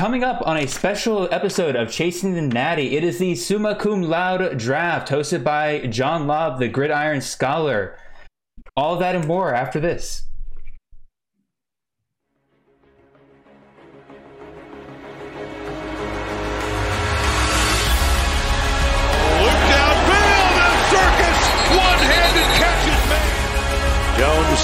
[0.00, 4.00] Coming up on a special episode of Chasing the Natty, it is the Summa Cum
[4.00, 7.98] Laude draft hosted by John Laub, the Gridiron Scholar.
[8.74, 10.22] All that and more after this.
[19.36, 21.40] Look downfield and Circus
[21.76, 23.36] one-handed catch is made.
[24.16, 24.62] Jones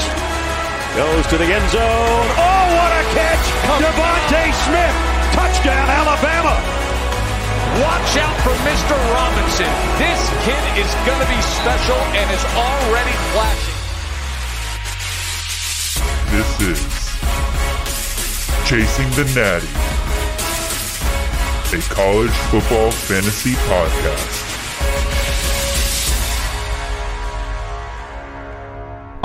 [0.96, 2.26] goes to the end zone.
[2.40, 3.44] Oh, what a catch!
[3.76, 4.96] DeVonta Smith,
[5.66, 6.54] touchdown, Alabama.
[7.82, 8.96] Watch out for Mr.
[9.12, 9.66] Robinson.
[9.98, 13.74] This kid is going to be special and is already flashing.
[16.30, 16.80] This is
[18.68, 19.68] Chasing the Natty,
[21.76, 24.45] a college football fantasy podcast.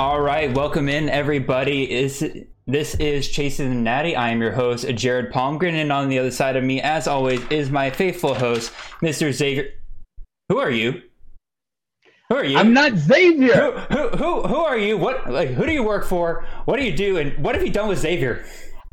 [0.02, 1.88] All right, welcome in everybody.
[1.88, 2.28] Is
[2.66, 4.16] this is Chasing the Natty.
[4.16, 7.40] I am your host, Jared Palmgren, and on the other side of me, as always,
[7.50, 9.30] is my faithful host, Mr.
[9.30, 9.68] Xavier.
[10.48, 11.02] Who are you?
[12.28, 12.58] Who are you?
[12.58, 13.78] I'm not Xavier.
[13.92, 14.98] who, who, who, who are you?
[14.98, 16.44] What, like, who do you work for?
[16.64, 17.18] What do you do?
[17.18, 18.44] And what have you done with Xavier?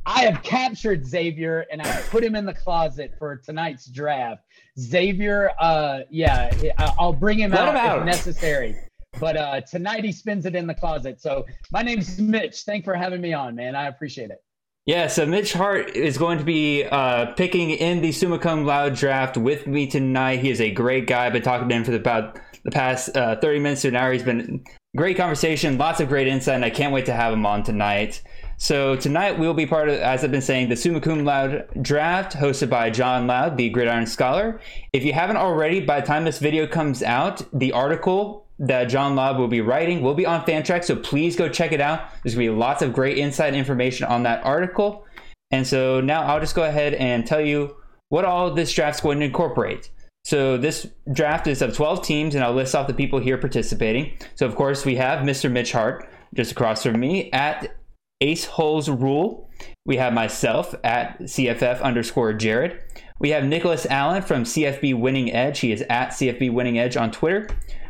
[0.06, 4.44] I have captured Xavier and I put him in the closet for tonight's draft.
[4.80, 8.00] Xavier, uh, yeah, I'll bring him Let out, him out.
[8.00, 8.76] if necessary.
[9.20, 11.22] But uh, tonight he spends it in the closet.
[11.22, 12.62] So my name's Mitch.
[12.62, 13.76] Thanks for having me on, man.
[13.76, 14.44] I appreciate it.
[14.86, 18.96] Yeah, so Mitch Hardt is going to be uh, picking in the Summa Cum Laude
[18.96, 20.40] draft with me tonight.
[20.40, 21.28] He is a great guy.
[21.28, 24.12] I've been talking to him for about the past uh, 30 minutes to an hour.
[24.12, 24.64] He's been
[24.98, 28.24] great conversation, lots of great insight, and I can't wait to have him on tonight.
[28.58, 32.36] So tonight we'll be part of, as I've been saying, the Summa Cum Laude draft
[32.36, 34.60] hosted by John Laub, the Gridiron Scholar.
[34.92, 39.16] If you haven't already, by the time this video comes out, the article that John
[39.16, 42.10] Laub will be writing will be on Fantrax, so please go check it out.
[42.24, 45.06] There's going to be lots of great insight information on that article.
[45.52, 47.76] And so now I'll just go ahead and tell you
[48.10, 49.90] what all this draft's going to incorporate.
[50.26, 54.18] So this draft is of 12 teams, and I'll list off the people here participating.
[54.36, 55.50] So of course we have Mr.
[55.50, 57.76] Mitch Hardt just across from me at
[58.22, 59.50] Ace Holes Rule.
[59.86, 62.82] We have myself at CFF underscore Jared.
[63.20, 65.60] We have Nicholas Allen from CFB Winning Edge.
[65.60, 67.48] He is at CFB Winning Edge on Twitter.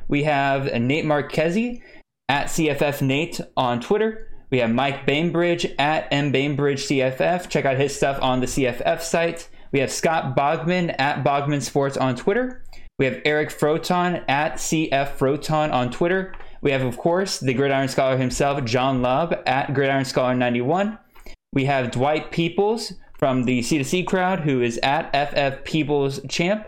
[0.10, 1.82] We have Nate Marchese
[2.28, 4.28] at CFF Nate on Twitter.
[4.50, 7.48] We have Mike Bainbridge at mbainbridge CFF.
[7.50, 9.48] Check out his stuff on the CFF site.
[9.72, 12.64] We have Scott Bogman at Bogman Sports on Twitter.
[12.98, 16.34] We have Eric Froton at CF Froton on Twitter.
[16.62, 20.98] We have, of course, the Gridiron Scholar himself, John Laub at Gridiron Scholar 91.
[21.54, 26.68] We have Dwight Peoples from the C2C crowd, who is at FF Peoples Champ.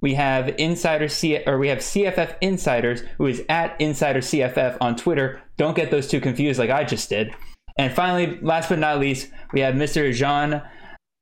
[0.00, 4.96] We have Insider C or we have CFF Insiders, who is at Insider CFF on
[4.96, 5.42] Twitter.
[5.56, 7.34] Don't get those two confused like I just did.
[7.78, 10.12] And finally, last but not least, we have Mr.
[10.12, 10.62] John,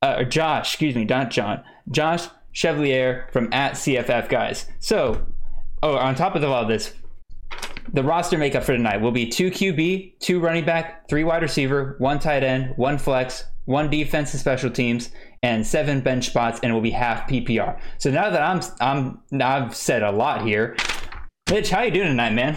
[0.02, 4.66] uh, or Josh, excuse me, not John, Josh Chevalier from at CFF Guys.
[4.78, 5.26] So,
[5.82, 6.94] oh, on top of all this,
[7.92, 11.96] the roster makeup for tonight will be two QB, two running back, three wide receiver,
[11.98, 15.10] one tight end, one flex, one defense and special teams,
[15.42, 17.78] and seven bench spots, and it will be half PPR.
[17.98, 20.76] So now that I'm I'm now I've said a lot here,
[21.50, 22.56] Mitch, how you doing tonight, man?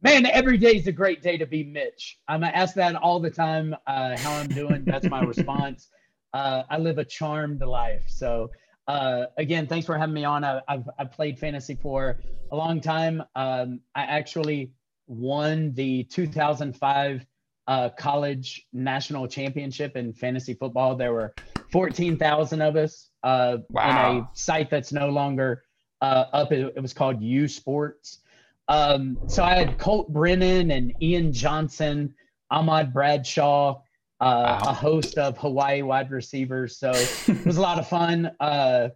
[0.00, 2.20] Man, every day is a great day to be Mitch.
[2.28, 4.84] I'm asked that all the time, uh, how I'm doing.
[4.84, 5.88] That's my response.
[6.32, 8.04] Uh, I live a charmed life.
[8.06, 8.50] So,
[8.86, 10.44] uh, again, thanks for having me on.
[10.44, 12.20] I, I've, I've played fantasy for
[12.52, 13.22] a long time.
[13.34, 14.70] Um, I actually
[15.08, 17.26] won the 2005
[17.66, 20.94] uh, college national championship in fantasy football.
[20.94, 21.34] There were
[21.72, 24.20] 14,000 of us uh, in Wow.
[24.20, 25.64] a site that's no longer
[26.00, 26.52] uh, up.
[26.52, 28.20] It, it was called U Sports.
[28.68, 32.14] Um, so I had Colt Brennan and Ian Johnson,
[32.50, 33.80] Ahmad Bradshaw,
[34.20, 34.62] uh, Wow.
[34.66, 36.78] a host of Hawaii wide receivers.
[36.78, 38.30] So it was a lot of fun.
[38.40, 38.90] Uh,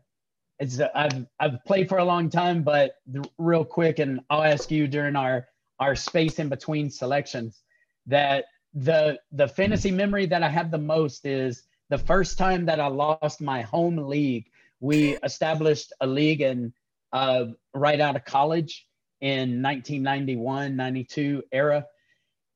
[0.58, 4.70] it's I've I've played for a long time, but the, real quick, and I'll ask
[4.70, 5.48] you during our
[5.80, 7.62] our space in between selections
[8.06, 8.44] that
[8.74, 12.86] the the fantasy memory that I have the most is the first time that I
[12.86, 14.46] lost my home league.
[14.80, 16.72] We established a league in
[17.12, 18.88] uh, right out of college
[19.20, 21.86] in 1991 92 era.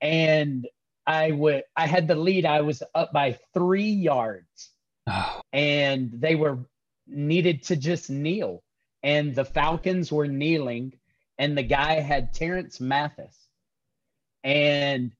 [0.01, 0.67] And
[1.05, 2.45] i would i had the lead.
[2.45, 4.71] I was up by three yards.
[5.05, 6.65] Oh, and they were
[7.05, 8.63] needed to just kneel.
[9.03, 10.93] And the falcons were kneeling.
[11.37, 13.37] And the guy had terrence mathis.
[14.43, 15.11] And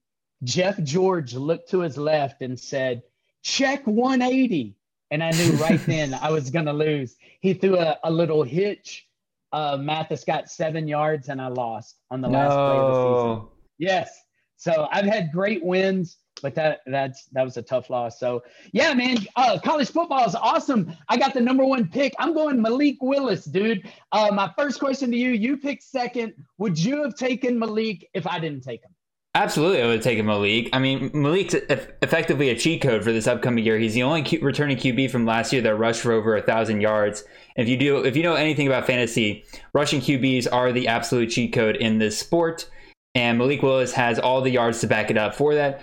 [0.42, 3.02] jeff george looked to his left and said
[3.48, 4.76] check 180
[5.10, 8.42] and i knew right then i was going to lose he threw a, a little
[8.42, 9.06] hitch
[9.50, 13.48] uh, Mathis got seven yards and I lost on the last play of the season.
[13.78, 14.24] Yes.
[14.58, 18.18] So I've had great wins but that that's that was a tough loss.
[18.18, 18.42] So
[18.72, 20.92] yeah, man, uh, college football is awesome.
[21.08, 22.14] I got the number one pick.
[22.18, 23.90] I'm going Malik Willis, dude.
[24.12, 26.34] Uh, my first question to you: You picked second.
[26.58, 28.92] Would you have taken Malik if I didn't take him?
[29.34, 30.70] Absolutely, I would take Malik.
[30.72, 33.78] I mean, Malik's effectively a cheat code for this upcoming year.
[33.78, 36.80] He's the only Q- returning QB from last year that rushed for over a thousand
[36.80, 37.24] yards.
[37.56, 39.44] If you do, if you know anything about fantasy,
[39.74, 42.68] rushing QBs are the absolute cheat code in this sport.
[43.14, 45.82] And Malik Willis has all the yards to back it up for that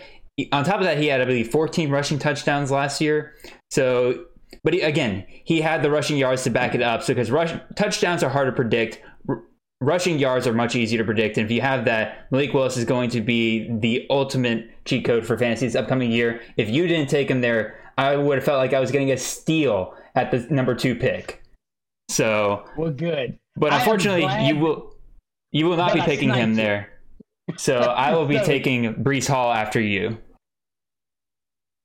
[0.51, 3.35] on top of that, he had, I believe, 14 rushing touchdowns last year.
[3.71, 4.25] So,
[4.63, 7.03] but he, again, he had the rushing yards to back it up.
[7.03, 8.99] So, because rush touchdowns are hard to predict,
[9.85, 11.37] rushing yards are much easier to predict.
[11.37, 15.25] And if you have that, Malik Willis is going to be the ultimate cheat code
[15.25, 16.41] for fantasy this upcoming year.
[16.57, 19.17] If you didn't take him there, I would have felt like I was getting a
[19.17, 21.43] steal at the number two pick.
[22.09, 23.37] So, well, good.
[23.55, 24.95] But unfortunately, you will
[25.51, 26.55] you will not be picking him you.
[26.55, 26.89] there.
[27.57, 30.17] So I will be taking Breece Hall after you.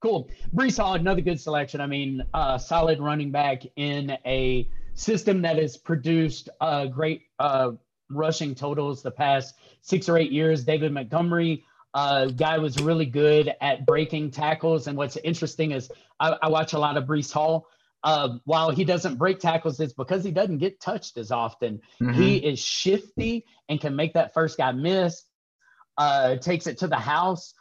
[0.02, 0.28] Cool.
[0.54, 1.80] Breece Hall, another good selection.
[1.80, 7.72] I mean, uh, solid running back in a system that has produced uh, great uh,
[8.10, 10.64] rushing totals the past six or eight years.
[10.64, 11.64] David Montgomery,
[11.94, 14.86] uh, guy was really good at breaking tackles.
[14.86, 17.66] And what's interesting is I, I watch a lot of Breece Hall.
[18.02, 21.80] Uh, while he doesn't break tackles, it's because he doesn't get touched as often.
[22.00, 22.12] Mm-hmm.
[22.20, 25.22] He is shifty and can make that first guy miss,
[25.98, 27.52] uh, takes it to the house.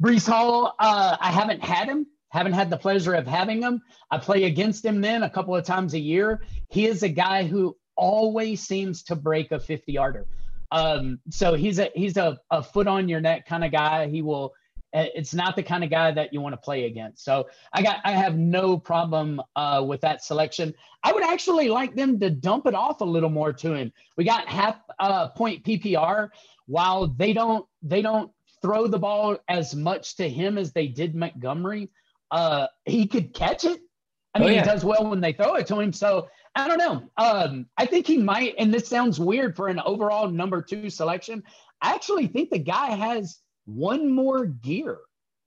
[0.00, 3.82] Breece Hall, uh, I haven't had him, haven't had the pleasure of having him.
[4.10, 6.42] I play against him then a couple of times a year.
[6.68, 10.26] He is a guy who always seems to break a 50 yarder.
[10.72, 14.08] Um, so he's a he's a, a foot on your neck kind of guy.
[14.08, 14.54] He will.
[14.92, 17.24] Uh, it's not the kind of guy that you want to play against.
[17.24, 20.74] So I got I have no problem uh, with that selection.
[21.04, 23.92] I would actually like them to dump it off a little more to him.
[24.16, 26.30] We got half uh, point PPR.
[26.66, 28.30] While they don't they don't
[28.62, 31.90] throw the ball as much to him as they did Montgomery.
[32.30, 33.80] Uh, he could catch it.
[34.34, 34.60] I oh, mean, oh, yeah.
[34.62, 35.92] he does well when they throw it to him.
[35.92, 37.02] So I don't know.
[37.16, 41.42] Um, I think he might, and this sounds weird for an overall number two selection.
[41.80, 44.98] I actually think the guy has one more gear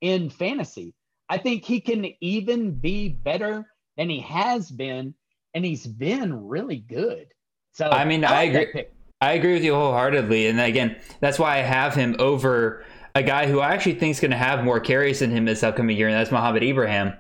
[0.02, 0.94] in fantasy.
[1.30, 3.66] I think he can even be better
[3.98, 5.14] than he has been,
[5.54, 7.28] and he's been really good.
[7.74, 8.86] So I mean, I, I agree.
[9.22, 12.84] I agree with you wholeheartedly, and again, that's why I have him over
[13.16, 15.64] a guy who I actually think is going to have more carries than him this
[15.64, 17.14] upcoming year, and that's Mohamed Ibrahim,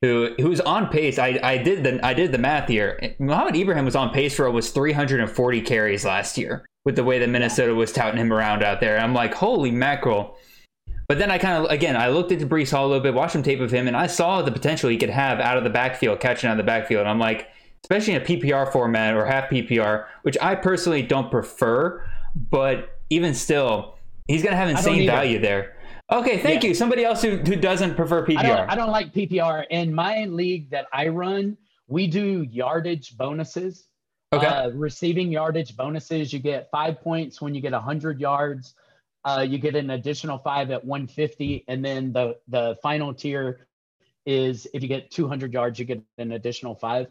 [0.00, 1.18] who who's on pace.
[1.18, 3.14] I, I did the I did the math here.
[3.18, 7.28] Mohamed Ibrahim was on pace for almost 340 carries last year with the way that
[7.28, 8.98] Minnesota was touting him around out there.
[8.98, 10.36] I'm like, holy mackerel.
[11.08, 13.32] But then I kind of, again, I looked into Breece Hall a little bit, watched
[13.32, 15.70] some tape of him, and I saw the potential he could have out of the
[15.70, 17.00] backfield, catching out of the backfield.
[17.00, 17.48] And I'm like,
[17.82, 23.34] especially in a PPR format or half PPR, which I personally don't prefer, but even
[23.34, 23.98] still,
[24.30, 25.74] He's going to have insane value there.
[26.12, 26.70] Okay, thank yeah.
[26.70, 26.74] you.
[26.74, 28.38] Somebody else who, who doesn't prefer PPR.
[28.38, 29.64] I don't, I don't like PPR.
[29.70, 33.86] In my league that I run, we do yardage bonuses.
[34.32, 34.46] Okay.
[34.46, 36.32] Uh, receiving yardage bonuses.
[36.32, 38.74] You get five points when you get 100 yards.
[39.24, 41.64] Uh, you get an additional five at 150.
[41.68, 43.66] And then the, the final tier
[44.26, 47.08] is if you get 200 yards, you get an additional five.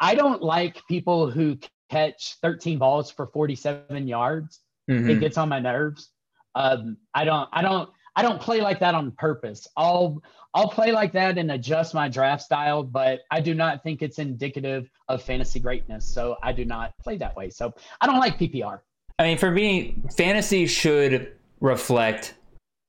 [0.00, 1.58] I don't like people who
[1.90, 4.60] catch 13 balls for 47 yards.
[4.90, 5.10] Mm-hmm.
[5.10, 6.10] It gets on my nerves.
[6.54, 9.68] Um, I don't, I don't, I don't play like that on purpose.
[9.76, 10.22] I'll,
[10.54, 14.18] I'll play like that and adjust my draft style, but I do not think it's
[14.18, 16.06] indicative of fantasy greatness.
[16.06, 17.50] So I do not play that way.
[17.50, 18.80] So I don't like PPR.
[19.18, 22.34] I mean, for me, fantasy should reflect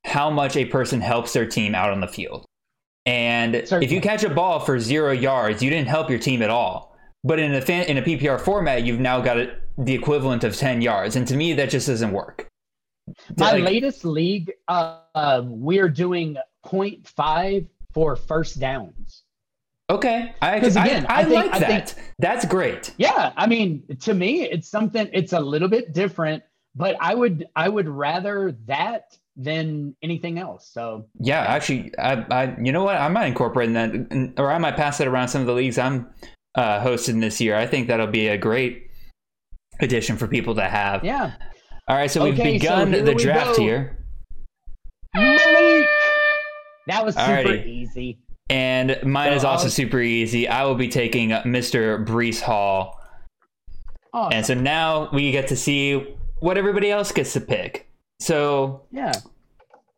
[0.06, 2.46] how much a person helps their team out on the field.
[3.06, 3.86] And Certainly.
[3.86, 6.98] if you catch a ball for zero yards, you didn't help your team at all.
[7.24, 10.56] But in a fan, in a PPR format, you've now got a, the equivalent of
[10.56, 12.48] ten yards, and to me, that just doesn't work.
[13.38, 19.24] My like, latest league, uh, we're doing 0.5 for first downs.
[19.90, 21.90] Okay, I, again, I, I, I think, like that.
[21.92, 22.94] Think, That's great.
[22.98, 25.10] Yeah, I mean, to me, it's something.
[25.14, 26.44] It's a little bit different,
[26.76, 30.68] but I would I would rather that than anything else.
[30.68, 34.76] So yeah, actually, I, I you know what I might incorporate that, or I might
[34.76, 36.10] pass it around some of the leagues I'm
[36.56, 37.56] uh, hosting this year.
[37.56, 38.90] I think that'll be a great
[39.80, 41.04] addition for people to have.
[41.06, 41.34] Yeah.
[41.89, 43.63] All right, so we've begun so the draft go.
[43.63, 43.98] here.
[45.15, 45.88] Malik!
[46.88, 47.65] That was super Alrighty.
[47.65, 48.20] easy.
[48.50, 50.50] And mine so is also super easy.
[50.50, 52.06] I will be taking Mr.
[52.06, 53.00] Breece Hall.
[54.13, 54.38] Awesome.
[54.38, 57.89] And so now we get to see what everybody else gets to pick.
[58.20, 59.13] So yeah.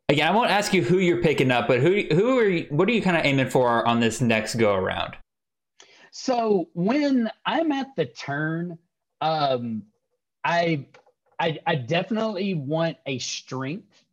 [0.10, 2.88] Again, I won't ask you who you're picking up, but who who are you, what
[2.90, 5.16] are you kind of aiming for on this next go around?
[6.12, 8.78] So when I'm at the turn,
[9.22, 9.84] um,
[10.44, 10.88] I
[11.40, 14.04] I, I definitely want a strength.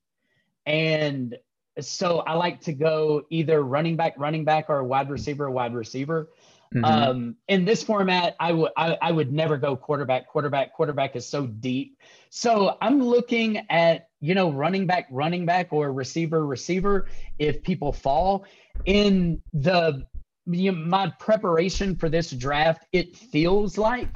[0.64, 1.36] And
[1.80, 6.30] so I like to go either running back, running back, or wide receiver, wide receiver.
[6.74, 6.84] Mhm.
[6.84, 10.26] Um, in this format, I would I, I would never go quarterback.
[10.26, 11.98] Quarterback, quarterback is so deep.
[12.30, 17.06] So I'm looking at you know running back, running back, or receiver, receiver.
[17.38, 18.46] If people fall
[18.84, 20.06] in the
[20.46, 24.08] you know, my preparation for this draft, it feels like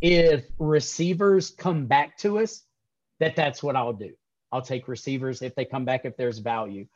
[0.00, 2.62] if receivers come back to us,
[3.18, 4.12] that that's what I'll do.
[4.52, 6.86] I'll take receivers if they come back if there's value.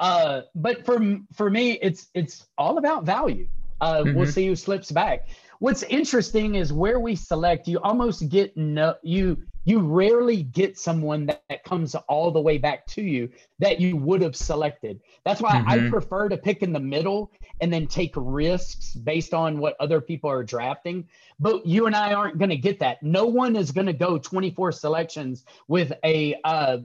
[0.00, 3.48] Uh, but for for me, it's it's all about value.
[3.80, 4.32] Uh, We'll Mhm.
[4.32, 5.28] see who slips back.
[5.58, 7.68] What's interesting is where we select.
[7.68, 12.58] You almost get no you you rarely get someone that, that comes all the way
[12.58, 15.00] back to you that you would have selected.
[15.24, 15.90] That's why I Mhm.
[15.90, 20.28] prefer to pick in the middle and then take risks based on what other people
[20.30, 21.08] are drafting.
[21.38, 23.02] But you and I aren't going to get that.
[23.02, 26.78] No one is going to go 24 selections with a uh,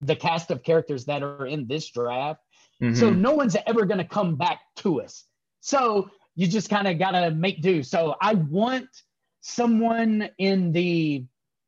[0.00, 2.40] the cast of characters that are in this draft.
[2.92, 3.18] So Mhm.
[3.18, 5.24] no one's ever going to come back to us.
[5.60, 7.82] So you just kind of got to make do.
[7.84, 8.88] So I want
[9.40, 11.24] someone in the,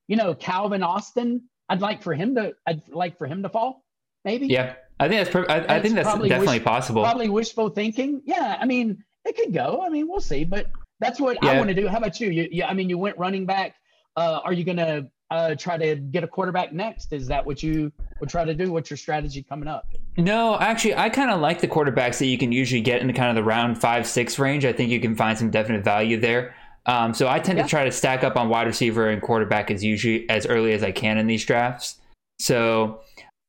[0.09, 1.43] you know, Calvin Austin.
[1.69, 2.53] I'd like for him to.
[2.67, 3.85] I'd like for him to fall.
[4.25, 4.47] Maybe.
[4.47, 5.31] yeah, I think that's.
[5.31, 7.03] Per- I, I think that's definitely wish- possible.
[7.03, 8.23] Probably wishful thinking.
[8.25, 8.57] Yeah.
[8.61, 9.83] I mean, it could go.
[9.85, 10.45] I mean, we'll see.
[10.45, 10.67] But
[11.01, 11.89] that's what I want to do.
[11.89, 12.31] How about you?
[12.31, 13.75] You, you I mean, you went running back.
[14.17, 17.13] Uh, are you gonna uh, try to get a quarterback next?
[17.13, 18.73] Is that what you would try to do?
[18.73, 19.87] What's your strategy coming up?
[20.17, 23.13] No, actually, I kind of like the quarterbacks that you can usually get in the
[23.13, 24.65] kind of the round five, six range.
[24.65, 26.55] I think you can find some definite value there.
[26.87, 27.65] Um, so I tend Yeah.
[27.65, 30.83] to try to stack up on wide receiver and quarterback as usually as early as
[30.83, 31.97] I can in these drafts.
[32.41, 33.01] So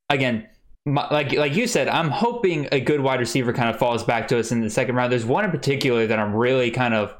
[0.10, 0.48] again,
[0.86, 4.28] my, like like you said, I'm hoping a good wide receiver kind of falls back
[4.30, 5.12] to us in the second round.
[5.12, 7.14] There's one in particular that I'm really kind of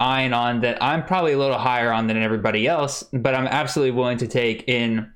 [0.00, 3.90] eyeing on that I'm probably a little higher on than everybody else, but I'm absolutely
[3.90, 5.12] willing to take in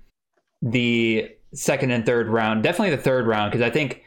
[0.61, 2.63] the second and third round.
[2.65, 4.03] Definitely the third round because I think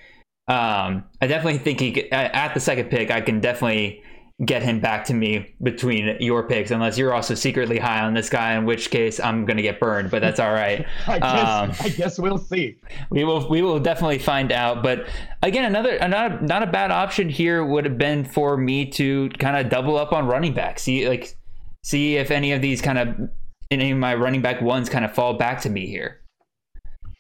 [0.48, 4.04] um, I definitely think he could, at at the second pick I can definitely
[4.44, 8.30] get him back to me between your picks unless you're also secretly high on this
[8.30, 10.86] guy in which case I'm going to get burned but that's all right.
[11.08, 11.48] I guess.
[11.48, 12.78] Um, I guess we'll see.
[13.12, 15.08] we will we will definitely find out but
[15.42, 19.56] again another not not a bad option here would have been for me to kind
[19.56, 21.38] of double up on running back see like
[21.84, 23.30] see if any of these kind of
[23.72, 26.22] any of my running back ones kind of fall back to me here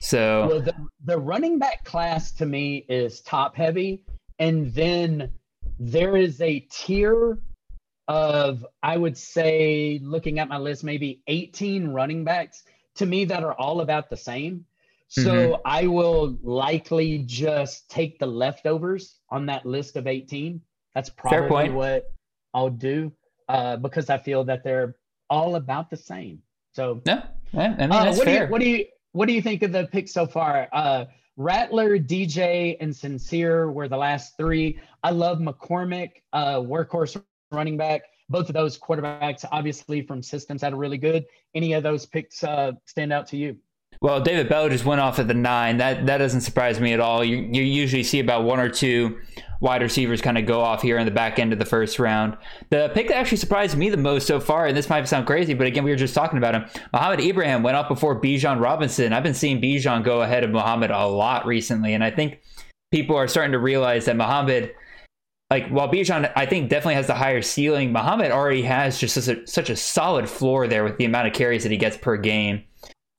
[0.01, 4.03] so Well, the, the running back class to me is top heavy.
[4.39, 5.31] And then
[5.79, 7.39] there is a tier
[8.08, 12.63] of, I would say, looking at my list, maybe 18 running backs
[12.96, 14.65] to me that are all about the same.
[15.08, 20.62] So I will likely just take the leftovers on that list of 18.
[20.94, 22.12] That's probably what
[22.53, 23.12] I'll do
[23.48, 24.96] uh, because I feel that they're
[25.29, 26.41] all about the same.
[26.74, 27.22] So no
[27.53, 29.72] yeah, I mean uh, what do you what do you what do you think of
[29.72, 30.67] the picks so far?
[30.74, 31.05] Uh,
[31.38, 34.79] Rattler, DJ, and Sincere were the last three.
[35.05, 37.21] I love McCormick, uh, workhorse
[37.51, 38.01] running back.
[38.27, 41.25] Both of those quarterbacks, obviously from systems, that are really good.
[41.53, 43.55] Any of those picks uh, stand out to you?
[44.01, 45.77] Well, David Bell just went off at the nine.
[45.77, 47.24] That that doesn't surprise me at all.
[47.24, 49.19] You you usually see about one or two
[49.62, 52.35] wide receivers kind of go off here in the back end of the first round.
[52.71, 55.53] The pick that actually surprised me the most so far, and this might sound crazy,
[55.53, 56.65] but again, we were just talking about him.
[56.93, 59.13] Mohamed Ibrahim went off before Bijan Robinson.
[59.13, 62.41] I've been seeing Bijan go ahead of Mohamed a lot recently, and I think
[62.91, 64.74] people are starting to realize that Mohamed
[65.49, 69.27] like while Bijan I think definitely has the higher ceiling, Mohamed already has just such
[69.27, 72.17] a, such a solid floor there with the amount of carries that he gets per
[72.17, 72.63] game.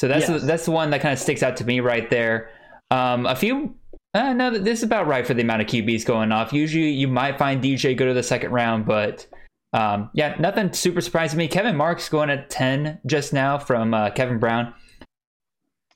[0.00, 0.40] So that's Yes.
[0.40, 2.50] the, that's the one that kind of sticks out to me right there.
[2.90, 3.74] Um, a few
[4.14, 6.52] uh, no, this is about right for the amount of QBs going off.
[6.52, 9.26] Usually you might find DJ go to the second round, but
[9.74, 11.48] um, yeah, nothing super surprising me.
[11.48, 14.72] Kevin Marks going at ten just now from uh, Kevin Brown.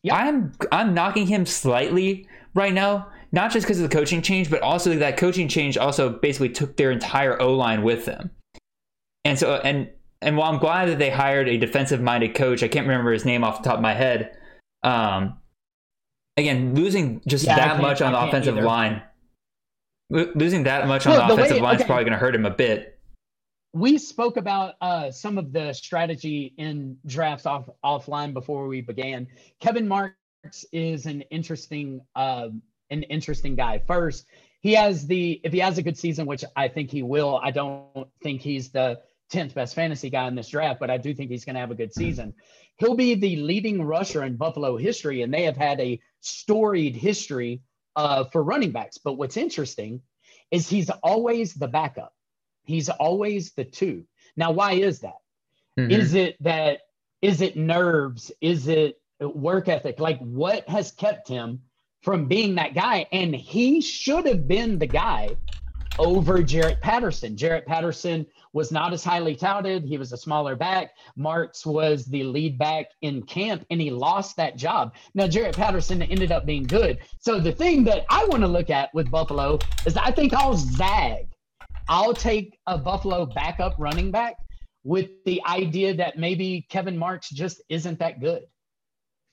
[0.02, 0.14] Yep.
[0.14, 4.60] I'm I'm knocking him slightly right now, not just because of the coaching change, but
[4.62, 8.30] also that coaching change also basically took their entire O line with them.
[9.24, 9.88] And so and
[10.22, 13.24] and while I'm glad that they hired a defensive minded coach, I can't remember his
[13.24, 14.36] name off the top of my head.
[14.82, 15.38] Um,
[16.36, 18.66] again, losing just Yeah, that much on the offensive either.
[18.66, 19.02] line,
[20.10, 22.34] lo- losing that much on the the way- offensive line is probably going to hurt
[22.34, 22.98] him a bit.
[23.72, 29.26] we spoke about uh, some of the strategy in drafts off offline before we began.
[29.60, 32.60] Kevin Marks is an interesting um
[32.90, 33.78] an interesting guy.
[33.86, 34.26] First,
[34.60, 37.40] he has the if he has a good season, which I think he will.
[37.42, 39.00] I don't think he's the
[39.32, 41.70] 10th best fantasy guy in this draft, but I do think he's going to have
[41.70, 42.34] a good season.
[42.76, 47.62] He'll be the leading rusher in Buffalo history, and they have had a storied history
[47.96, 48.98] uh, for running backs.
[48.98, 50.02] But what's interesting
[50.50, 52.12] is he's always the backup.
[52.64, 54.04] He's always the two.
[54.36, 55.18] Now, why is that?
[55.78, 55.90] Mhm.
[55.90, 56.80] Is it that
[57.22, 58.32] is it nerves?
[58.40, 60.00] Is it work ethic?
[60.00, 61.62] Like what has kept him
[62.02, 63.06] from being that guy.
[63.12, 65.36] And he should have been the guy
[65.98, 67.36] over Jaret Patterson.
[67.36, 69.84] Jaret Patterson was not as highly touted.
[69.84, 70.92] He was a smaller back.
[71.16, 74.94] Marks was the lead back in camp, and he lost that job.
[75.14, 76.98] Now, Jaret Patterson ended up being good.
[77.18, 80.56] So the thing that I want to look at with Buffalo is I think I'll
[80.56, 81.28] zag.
[81.88, 84.36] I'll take a Buffalo backup running back
[84.84, 88.42] with the idea that maybe Kevin Marks just isn't that good.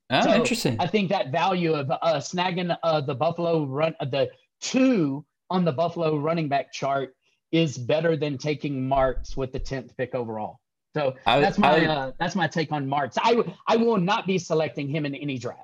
[0.09, 0.77] Oh, So, interesting.
[0.79, 4.29] I think that value of uh, snagging uh, the Buffalo run, uh, the
[4.61, 7.13] two on the Buffalo running back chart
[7.51, 10.59] is better than taking Marks with the tenth pick overall.
[10.95, 13.17] So I that's my I uh, that's my take on Marks.
[13.21, 15.61] I I will not be selecting him in any draft.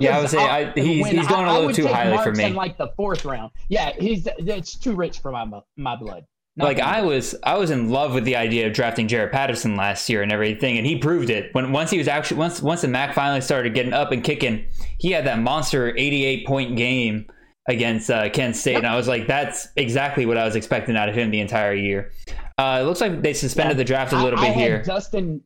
[0.00, 2.10] Yeah, I would say I'll- I- he's- he's going a little would too take highly
[2.18, 2.44] for Marks me.
[2.46, 3.52] In like the fourth round.
[3.68, 5.46] Yeah, he's it's too rich for my
[5.76, 6.24] my blood.
[6.56, 9.74] Not like I was, I was in love with the idea of drafting Jaret Patterson
[9.76, 11.52] last year and everything, and he proved it.
[11.52, 14.64] When once he was actually once once the Mac finally started getting up and kicking,
[14.98, 17.26] he had that monster 88 point game
[17.68, 21.08] against uh, Kent State, and I was like, that's exactly what I was expecting out
[21.08, 22.12] of him the entire year.
[22.56, 23.78] Uh, it looks like they suspended Yeah.
[23.78, 24.82] the draft a little I bit had here.
[24.82, 25.40] Dustin,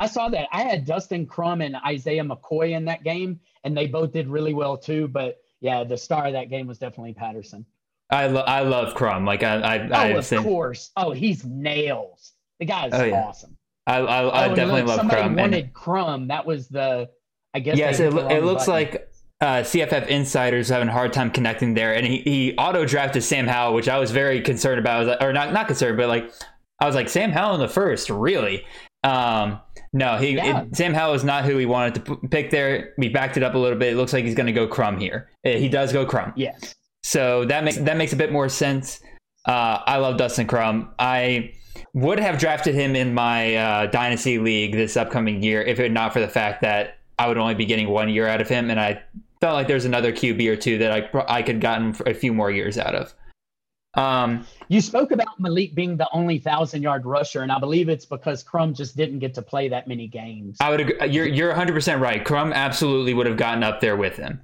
[0.00, 0.48] I saw that.
[0.52, 4.52] I had Dustin Crum and Isaiah McCoy in that game, and they both did really
[4.52, 5.08] well too.
[5.08, 7.64] But yeah, the star of that game was definitely Patterson.
[8.12, 9.24] I lo- I love Crum.
[9.24, 10.90] Like I I Oh, I, of said- course.
[10.96, 12.32] Oh, he's nails.
[12.60, 13.24] The guy is Oh, yeah.
[13.24, 13.56] awesome.
[13.86, 15.30] I, I, I oh, definitely love somebody Crum.
[15.32, 16.28] and- wanted Crum.
[16.28, 17.08] That was the.
[17.54, 17.76] I guess.
[17.76, 18.74] Yes, it, the it looks button.
[18.92, 19.08] like
[19.40, 23.46] uh, CFF insiders having a hard time connecting there, and he, he auto drafted Sam
[23.48, 24.96] Howell, which I was very concerned about.
[24.96, 26.30] I was like, or not not concerned, but like
[26.80, 28.64] I was like Sam Howell in the first, really?
[29.04, 29.60] Um,
[29.92, 30.62] no, he Yeah.
[30.62, 32.94] it, Sam Howell is not who he wanted to p- pick there.
[32.98, 33.92] We backed it up a little bit.
[33.92, 35.28] It looks like he's going to go Crum here.
[35.44, 36.32] Uh, He does go Crum.
[36.36, 36.74] Yes.
[37.02, 39.00] So that makes that makes a bit more sense.
[39.44, 40.94] Uh, I love Dustin Crum.
[40.98, 41.54] I
[41.94, 46.12] would have drafted him in my uh, dynasty league this upcoming year if it not
[46.12, 48.80] for the fact that I would only be getting one year out of him, and
[48.80, 49.02] I
[49.40, 52.50] felt like there's another QB or two that I I could gotten a few more
[52.50, 53.14] years out of.
[53.94, 58.06] Um, You spoke about Malik being the only thousand yard rusher, and I believe it's
[58.06, 60.56] because Crum just didn't get to play that many games.
[60.60, 61.08] I would agree.
[61.08, 62.24] You're you're 100 percent right.
[62.24, 64.40] Crum absolutely would have gotten up there with him.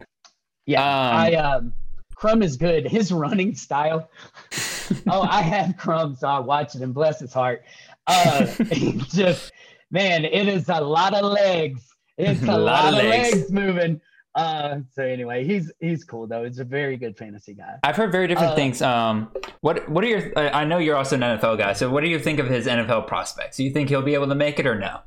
[0.67, 1.73] Yeah, Um, I um,
[2.19, 2.87] Crum is good.
[2.91, 4.11] His running style.
[5.09, 7.63] oh, I have Crum, so I watch it and bless his heart.
[8.07, 8.45] Uh,
[9.09, 9.53] just
[9.91, 11.95] man, it is a lot of legs.
[12.17, 13.53] It's a, lot, of legs.
[13.53, 14.01] moving.
[14.35, 16.45] Uh, so anyway, he's he's cool though.
[16.45, 17.77] He's a very good fantasy guy.
[17.85, 18.83] I've heard very different Uh, things.
[18.83, 20.37] Um, what what are your?
[20.37, 23.07] I know you're also an NFL guy, so what do you think of his NFL
[23.07, 23.59] prospects?
[23.59, 25.01] Do you think he'll be able to make it or no?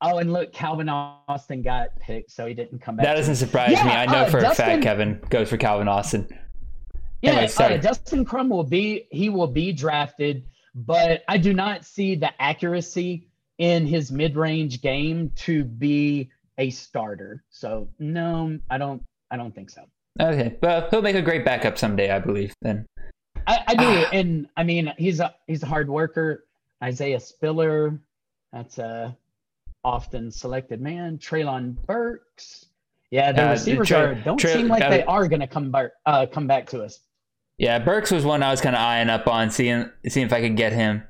[0.00, 3.06] Oh, and look, Calvin Austin got picked, so he didn't come back.
[3.06, 3.90] That doesn't surprise Yeah, me.
[3.92, 6.28] I know uh, for a fact Kevin goes for Calvin Austin.
[7.26, 12.14] Yeah, uh, Dustin Crum will be he will be drafted, but I do not see
[12.14, 13.26] the accuracy
[13.58, 17.42] in his mid-range game to be a starter.
[17.50, 19.02] So no, I don't.
[19.30, 19.82] I don't think so.
[20.20, 22.54] Okay, but he'll make a great backup someday, I believe.
[22.62, 22.86] Then
[23.46, 24.10] I, I do, Ah.
[24.12, 26.44] and I mean he's a he's a hard worker.
[26.82, 27.98] Isaiah Spiller,
[28.52, 29.16] that's a
[29.84, 31.18] often selected man.
[31.18, 32.66] Treylon Burks.
[33.10, 35.46] Yeah, the Uh, receivers Tra- are don't Tra- seem like uh, they are going to
[35.46, 37.00] come back uh, come back to us.
[37.58, 40.40] Yeah, Burks was one I was kind of eyeing up on, seeing seeing if I
[40.40, 41.02] could get him.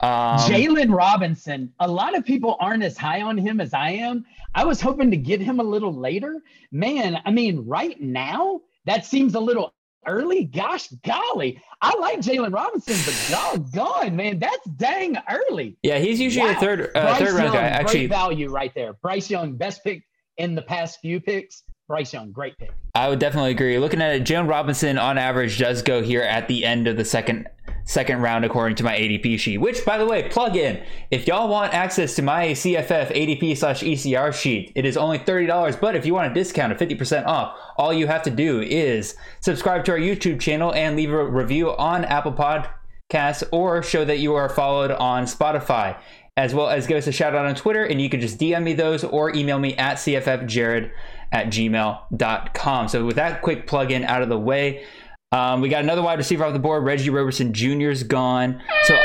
[0.00, 1.72] Um, Jalen Robinson.
[1.80, 4.24] A lot of people aren't as high on him as I am.
[4.54, 6.40] I was hoping to get him a little later.
[6.72, 9.74] Man, I mean, right now that seems a little
[10.06, 10.44] early.
[10.44, 15.76] Gosh, golly, I like Jalen Robinson, but doggone, man, that's dang early.
[15.82, 17.60] yeah, he's usually a third uh, Bryce third round guy.
[17.60, 18.94] great Actually, value right there.
[18.94, 20.02] Bryce Young, best pick
[20.38, 21.62] in the past few picks.
[21.90, 22.70] Bryce Young, great pick.
[22.94, 23.76] I would definitely agree.
[23.76, 27.04] Looking at it, Jalen Robinson on average does go here at the end of the
[27.04, 27.48] second
[27.84, 29.58] second round according to my ADP sheet.
[29.58, 33.82] Which, by the way, plug in if y'all want access to my CFF ADP slash
[33.82, 34.70] ECR sheet.
[34.76, 37.58] It is only thirty dollars, but if you want a discount of fifty percent off,
[37.76, 41.76] all you have to do is subscribe to our YouTube channel and leave a review
[41.76, 45.98] on Apple Podcasts or show that you are followed on Spotify.
[46.36, 48.62] As well as give us a shout out on Twitter, and you can just DM
[48.62, 50.92] me those or email me at cffjared
[51.32, 52.88] at gmail.com.
[52.88, 54.84] So, with that quick plug in out of the way,
[55.32, 56.84] um, we got another wide receiver off the board.
[56.84, 57.90] Reggie Roberson Jr.
[57.90, 58.60] is gone.
[58.84, 58.96] So,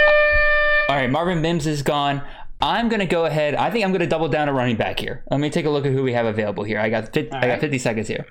[0.89, 2.23] all right, Marvin Mims is gone.
[2.61, 3.53] I'm gonna go ahead.
[3.55, 5.23] I think I'm gonna double down a running back here.
[5.29, 6.79] Let me take a look at who we have available here.
[6.79, 8.25] I got 50, All I got 50 seconds here.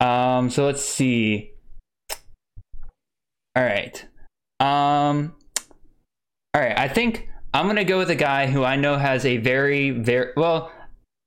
[0.00, 1.52] Um, so let's see.
[3.54, 4.04] All right.
[4.60, 5.34] Um,
[6.54, 6.78] all right.
[6.78, 10.32] I think I'm gonna go with a guy who I know has a very, very
[10.36, 10.72] well.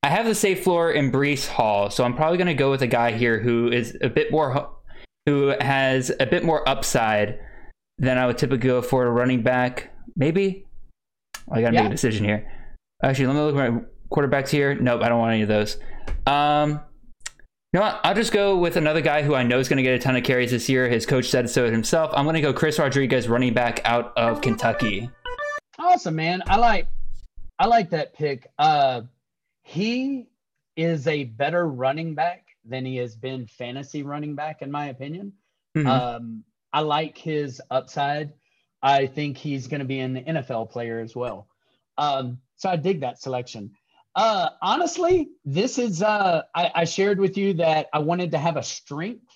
[0.02, 2.86] I have the safe floor in Breece Hall, so I'm probably gonna go with a
[2.86, 4.70] guy here who is a bit more,
[5.26, 7.40] who has a bit more upside
[7.98, 9.90] than I would typically go for a running back.
[10.14, 10.66] Maybe.
[11.50, 12.50] I gotta make a decision here.
[13.02, 13.80] Actually, let me look at my
[14.10, 14.74] quarterbacks here.
[14.74, 15.78] Nope, I don't want any of those.
[16.26, 16.80] Um,
[17.72, 18.00] You know what?
[18.04, 20.16] I'll just go with another guy who I know is going to get a ton
[20.16, 20.88] of carries this year.
[20.88, 22.10] His coach said so himself.
[22.14, 25.10] I'm going to go Chris Rodriguez, running back out of Kentucky.
[25.78, 26.42] Awesome, man.
[26.46, 26.88] I like
[27.58, 28.46] I like that pick.
[28.58, 29.02] Uh
[29.66, 30.28] he
[30.76, 35.32] is a better running back than he has been fantasy running back, in my opinion.
[35.76, 35.86] Mhm.
[35.88, 38.32] Um, I like his upside.
[38.80, 41.48] I think he's going to be an NFL player as well.
[41.98, 43.72] Um, so I dig that selection.
[44.14, 48.56] Uh, honestly, this is, uh, I, I shared with you that I wanted to have
[48.56, 49.26] a strength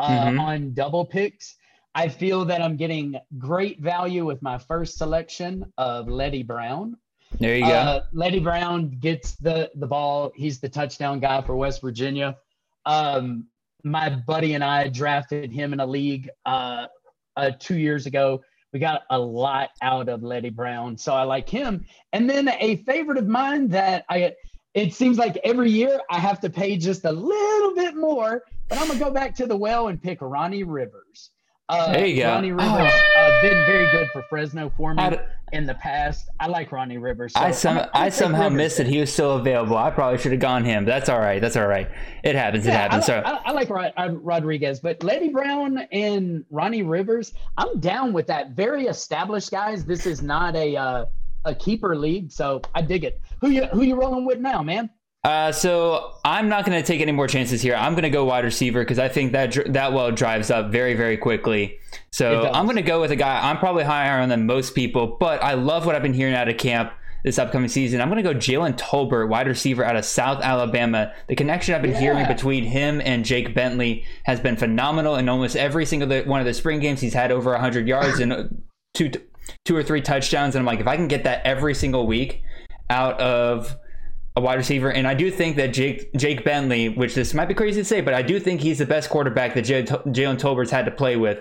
[0.00, 0.40] uh, Mhm.
[0.40, 1.56] on double picks.
[1.94, 6.96] I feel that I'm getting great value with my first selection of Leddie Brown.
[7.38, 7.70] There you go.
[7.70, 10.32] Uh, Leddie Brown gets the the ball.
[10.34, 12.36] He's the touchdown guy for West Virginia.
[12.86, 13.46] Um,
[13.84, 16.86] my buddy and I drafted him in a league uh,
[17.36, 18.42] uh, two years ago.
[18.72, 21.86] We got a lot out of Leddie Brown, so I like him.
[22.12, 24.34] And then a favorite of mine that I
[24.74, 28.78] it seems like every year I have to pay just a little bit more, but
[28.78, 31.07] I'm gonna go back to the well and pick Ronnie Rivers.
[31.68, 32.28] Uh, There you go.
[32.30, 35.18] Ronnie Rivers uh, been very good for Fresno for me I'd-
[35.52, 36.28] in the past.
[36.40, 37.32] I like Ronnie Rivers.
[37.34, 38.92] so I some I'm I somehow Rivers missed that there.
[38.92, 39.76] he was still available.
[39.76, 40.84] I probably should have gone him.
[40.84, 41.40] That's all right.
[41.40, 41.88] That's all right.
[42.22, 42.66] It happens.
[42.66, 43.04] It happens.
[43.04, 47.80] I, So I, I like Rod, uh, Rodriguez, but Leddie Brown and Ronnie Rivers, I'm
[47.80, 48.50] down with that.
[48.50, 49.84] Very established guys.
[49.84, 51.04] This is not a uh,
[51.44, 53.20] a keeper league, so I dig it.
[53.40, 54.90] Who you who you rolling with now, man?
[55.28, 57.74] Uh, so I'm not going to take any more chances here.
[57.74, 60.70] I'm going to go wide receiver because I think that dr- that well drives up
[60.70, 61.78] very very quickly.
[62.10, 62.50] So.
[62.54, 65.42] I'm going to go with a guy I'm probably higher on than most people, but
[65.42, 68.00] I love what I've been hearing out of camp this upcoming season.
[68.00, 71.12] I'm going to go Jalen Tolbert, wide receiver out of South Alabama.
[71.26, 75.16] The connection I've been hearing between him and Jake Bentley has been phenomenal.
[75.16, 78.62] In almost every single one of the spring games, he's had over 100 yards and
[78.94, 79.10] two
[79.66, 80.54] two or three touchdowns.
[80.54, 82.42] And I'm like, if I can get that every single week
[82.88, 83.76] out of
[84.38, 87.54] a wide receiver, and I do think that Jake Jake Bentley, which this might be
[87.54, 90.84] crazy to say, but I do think he's the best quarterback that Jalen Tolbert's had
[90.84, 91.40] to play with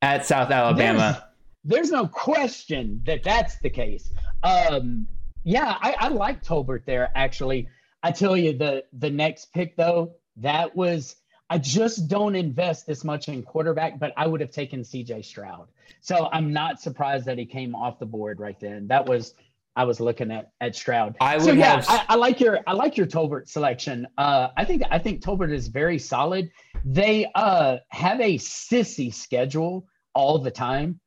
[0.00, 1.26] at South Alabama.
[1.64, 4.12] There's, there's no question that that's the case.
[4.44, 5.08] Um,
[5.42, 7.10] yeah, I, I like Tolbert there.
[7.16, 7.68] Actually,
[8.04, 11.16] I tell you the the next pick though, that was
[11.50, 15.22] I just don't invest this much in quarterback, but I would have taken C.J.
[15.22, 15.66] Stroud.
[16.00, 18.86] So I'm not surprised that he came off the board right then.
[18.86, 19.34] That was
[19.76, 21.16] I was looking at at Stroud.
[21.20, 24.06] I so would yeah, have- I, I like your I like your Tolbert selection.
[24.18, 26.50] Uh, I think I think Tolbert is very solid.
[26.84, 30.98] They uh have a sissy schedule all the time,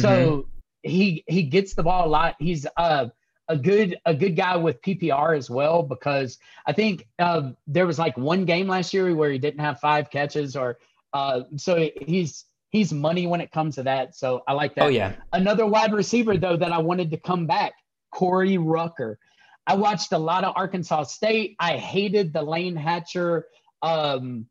[0.00, 0.48] so Mm-hmm.
[0.82, 2.36] he he gets the ball a lot.
[2.38, 3.06] He's uh
[3.48, 7.98] a good a good guy with PPR as well because I think uh, there was
[7.98, 10.76] like one game last year where he didn't have five catches or
[11.14, 14.14] uh, so he's he's money when it comes to that.
[14.14, 14.84] So I like that.
[14.84, 17.72] Oh yeah, Another wide receiver though that I wanted to come back,
[18.10, 19.18] Corey Rucker.
[19.66, 21.56] I watched a lot of Arkansas State.
[21.60, 23.46] I hated the Layne Hatcher,
[23.82, 24.46] um,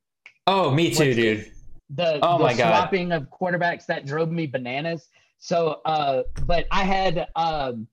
[0.46, 1.52] oh me too, dude.
[1.90, 2.58] the, Oh the my God.
[2.70, 5.10] swapping of quarterbacks that drove me bananas.
[5.40, 7.88] So, uh, but I had, um,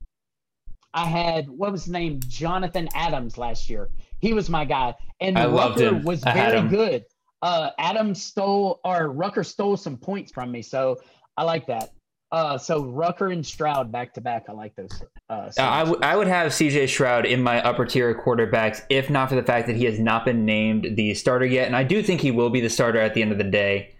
[0.92, 3.90] I had what was his name, Jonathan Adams last year.
[4.20, 6.04] He was my guy, and I loved Rucker him.
[6.04, 7.04] was I very good.
[7.42, 10.98] Uh, Adams stole or Rucker stole some points from me, so
[11.36, 11.90] I like that.
[12.34, 14.46] Uh, so Rucker and Stroud back to back.
[14.48, 14.90] I like those.
[15.30, 19.08] Uh, Uh, I, w- I would have CJ Stroud in my upper tier quarterbacks if
[19.08, 21.84] not for the fact that he has not been named the starter yet, and I
[21.84, 23.94] do think he will be the starter at the end of the day.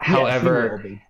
[0.00, 1.02] However, be.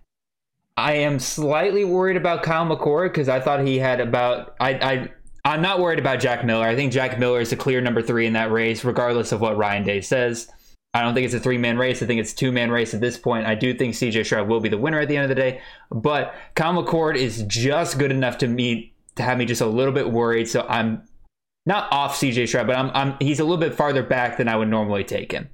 [0.75, 5.09] I am slightly worried about Kyle McCord because I thought he had about I I
[5.45, 6.67] I'm not worried about Jack Miller.
[6.67, 9.55] I think Jack Miller is the clear number three in that race, regardless of what
[9.55, 10.49] Ryan Day says.
[10.93, 12.01] I don't think it's a three man race.
[12.01, 13.45] I think it's two man race at this point.
[13.45, 15.61] I do think CJ Stroud will be the winner at the end of the day,
[15.91, 19.93] but Kyle McCord is just good enough to me to have me just a little
[19.93, 20.47] bit worried.
[20.47, 21.03] So I'm
[21.65, 24.55] not off CJ Stroud, but I'm, I'm he's a little bit farther back than I
[24.55, 25.49] would normally take him.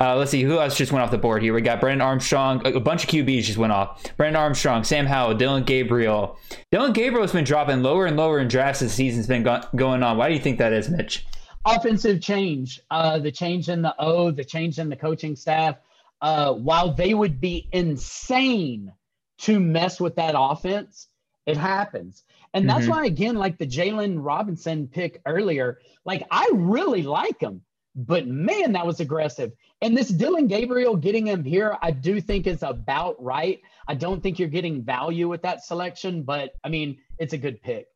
[0.00, 1.52] Uh, let's see who else just went off the board here.
[1.52, 2.66] We got Brennan Armstrong.
[2.66, 4.02] A, bunch of QBs just went off.
[4.16, 6.38] Brennan Armstrong, Sam Howell, Dillon Gabriel.
[6.72, 9.60] Dillon Gabriel has been dropping lower and lower in drafts as the season's been go-
[9.76, 10.16] going on.
[10.16, 11.26] Why do you think that is, Mitch?
[11.64, 15.76] Offensive change, uh, the change in the O, the change in the coaching staff.
[16.22, 18.92] Uh, while they would be insane
[19.38, 21.08] to mess with that offense,
[21.46, 22.24] it happens.
[22.52, 22.90] And that's Mhm.
[22.90, 27.62] why, again, like the Jalen Robinson pick earlier, like I really like him,
[27.94, 29.52] but man, that was aggressive.
[29.82, 33.60] And this Dillon Gabriel getting him here, I do think is about right.
[33.88, 37.62] I don't think you're getting value with that selection, but I mean, it's a good
[37.62, 37.86] pick.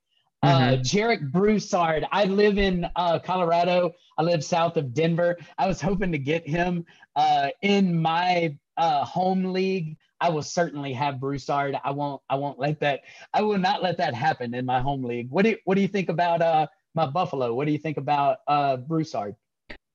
[0.44, 2.04] Uh, Jarek Broussard.
[2.12, 3.94] I live in uh, Colorado.
[4.18, 5.38] I live south of Denver.
[5.56, 6.84] I was hoping to get him
[7.16, 9.96] uh, in my uh, home league.
[10.20, 11.76] I will certainly have Broussard.
[11.82, 12.20] I won't.
[12.28, 13.00] I won't let that.
[13.32, 15.30] I will not let that happen in my home league.
[15.30, 17.54] What do you, What do you think about uh, my Buffalo?
[17.54, 19.36] What do you think about uh, Broussard?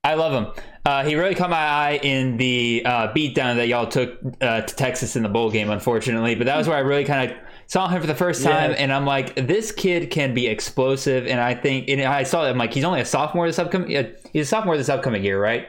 [0.03, 0.63] I love him.
[0.85, 4.75] Uh, he really caught my eye in the uh, beatdown that y'all took uh, to
[4.75, 6.35] Texas in the bowl game, unfortunately.
[6.35, 7.37] But that was where I really kind of
[7.69, 8.77] saw him for the first time, Yeah.
[8.77, 11.27] and I'm like, this kid can be explosive.
[11.27, 13.95] And I think, and I saw that, I'm like, he's only a sophomore this upcoming.
[13.95, 15.67] Uh, he's a sophomore this upcoming year, right?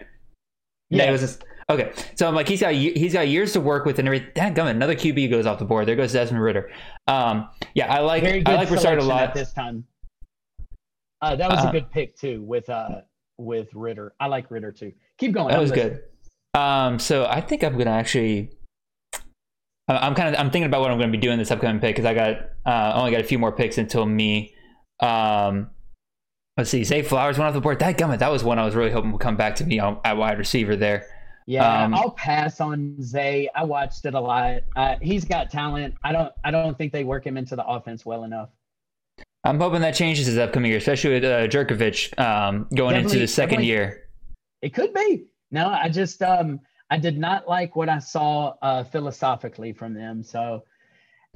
[0.89, 1.39] Yeah, he was.
[1.69, 4.31] A, okay, so I'm like, he's got he's got years to work with, and everything.
[4.35, 5.87] That gummit, another QB goes off the board.
[5.87, 6.71] There goes Desmond Ridder.
[7.07, 9.35] Um, yeah, I like Very good I like Broussard a lot.
[9.35, 9.85] this time.
[11.23, 13.03] Uh, that was Uh, a good pick too with uh
[13.39, 14.15] with Ridder.
[14.19, 14.93] I like Ridder too.
[15.19, 15.49] Keep going.
[15.49, 15.99] That I'm was listening.
[16.55, 16.59] good.
[16.61, 18.51] Um, so I think I'm gonna actually.
[19.97, 21.97] I'm kind of I'm thinking about what I'm going to be doing this upcoming pick
[21.97, 24.55] because I got uh, only got a few more picks until me.
[25.01, 25.71] Um,
[26.57, 27.79] let's see, Zay Flowers went off the board.
[27.79, 29.99] That gummit, that was one I was really hoping would come back to me on,
[30.05, 31.07] at wide receiver there.
[31.47, 33.49] Yeah, Um, I'll pass on Zay.
[33.57, 34.61] I watched it a lot.
[34.77, 35.95] Uh, he's got talent.
[36.05, 36.33] I don't.
[36.45, 38.51] I don't think they work him into the offense well enough.
[39.43, 43.27] I'm hoping that changes this upcoming year, especially with uh, Jurkovec um, going into the
[43.27, 44.09] second year.
[44.61, 45.25] It could be.
[45.51, 50.23] No, I just um I did not like what I saw uh philosophically from them.
[50.23, 50.65] So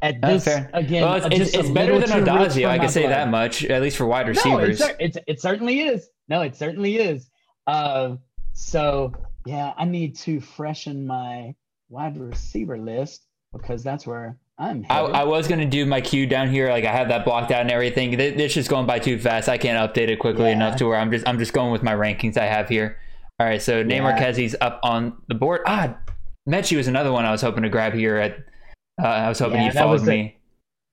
[0.03, 0.69] at this fair.
[0.75, 2.63] again, well, it's, uh, it's, it's better than too rich Odazio.
[2.63, 3.13] for I my can say blood.
[3.13, 4.81] that much, at least for wide No, receivers.
[4.81, 6.09] it's, it's it certainly is.
[6.29, 7.31] No, it certainly is.
[7.67, 8.17] Uh,
[8.53, 9.13] so
[9.47, 11.55] yeah, I need to freshen my
[11.89, 15.01] wide receiver list because that's where I'm I.
[15.01, 17.71] I was gonna do my queue down here, like I have that blocked out and
[17.71, 18.17] everything.
[18.17, 19.49] Th- It's just going by too fast.
[19.49, 20.53] I can't update it quickly Yeah.
[20.57, 22.99] enough to where I'm just I'm just going with my rankings I have here.
[23.41, 24.49] All right, so Nate Yeah.
[24.61, 25.63] Up on the board.
[25.67, 25.97] Ah,
[26.49, 28.17] Mechie was another one I was hoping to grab here.
[28.17, 28.39] At
[29.03, 30.37] uh, I was hoping Yeah, you followed me.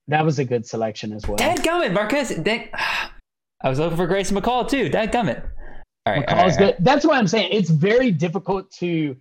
[0.08, 1.36] that was a good selection as well.
[1.36, 2.30] Dad gummit, Marquez.
[2.36, 2.68] Dang,
[3.62, 4.88] I was looking for Grayson McCall too.
[4.88, 5.44] Dad gummit.
[6.04, 6.58] All right, McCall's all right.
[6.58, 6.76] good.
[6.80, 7.50] That's what I'm saying.
[7.52, 9.16] It's very difficult to,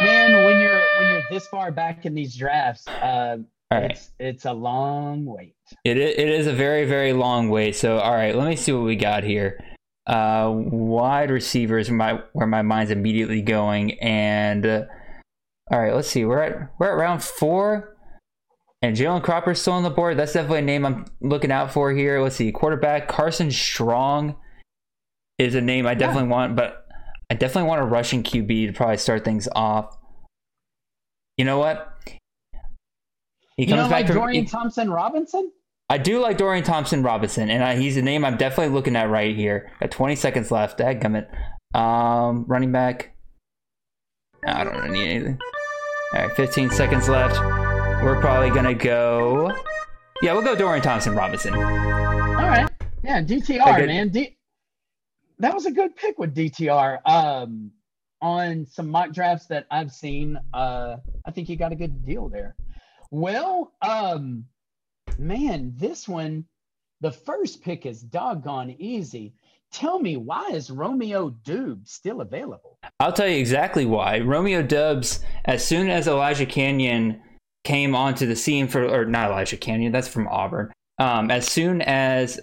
[0.00, 2.88] man, when you're when you're this far back in these drafts.
[2.88, 3.38] Uh,
[3.70, 3.92] right.
[3.92, 5.54] It's it's a long wait.
[5.84, 7.76] It is, it is a very very long wait.
[7.76, 9.62] So all right, let me see what we got here.
[10.06, 14.82] Uh, wide receivers, my where my mind's immediately going, and uh,
[15.70, 16.24] all right, let's see.
[16.24, 17.96] We're at we're at round four,
[18.82, 20.16] and Jalen Cropper's still on the board.
[20.16, 22.20] That's definitely a name I'm looking out for here.
[22.20, 24.34] Let's see, quarterback Carson Strong
[25.38, 26.84] is a name I definitely want, but
[27.30, 29.96] I definitely want a rushing QB to probably start things off.
[31.36, 31.96] You know what?
[33.56, 35.52] He You know, like from- Dorian he- Thompson Robinson.
[35.92, 39.10] I do like Dorian Thompson Robinson, and I, he's a name I'm definitely looking at
[39.10, 39.70] right here.
[39.78, 40.78] Got 20 seconds left.
[40.78, 41.28] Dadgummit.
[41.74, 43.14] Um, running back.
[44.46, 45.38] I don't need anything.
[46.14, 47.38] All right, 15 seconds left.
[48.02, 49.52] We're probably gonna go.
[50.22, 51.52] Yeah, we'll go Dorian Thompson Robinson.
[51.52, 52.70] All right.
[53.04, 53.88] Yeah, DTR, good.
[53.88, 54.08] man.
[54.08, 54.38] D-
[55.40, 57.00] that was a good pick with DTR.
[57.04, 57.70] Um,
[58.22, 62.30] on some mock drafts that I've seen, uh, I think you got a good deal
[62.30, 62.56] there.
[63.10, 64.46] Well, um,
[65.18, 66.44] man, this one,
[67.00, 69.34] the first pick is doggone easy.
[69.72, 72.78] Tell me, why is Romeo Doubs still available?
[73.00, 74.20] I'll tell you exactly why.
[74.20, 77.20] Romeo Doubs, as soon as Elijah Canyon
[77.64, 80.70] came onto the scene for, or not Elijah Canyon, that's from Auburn.
[80.98, 82.38] Um, as soon as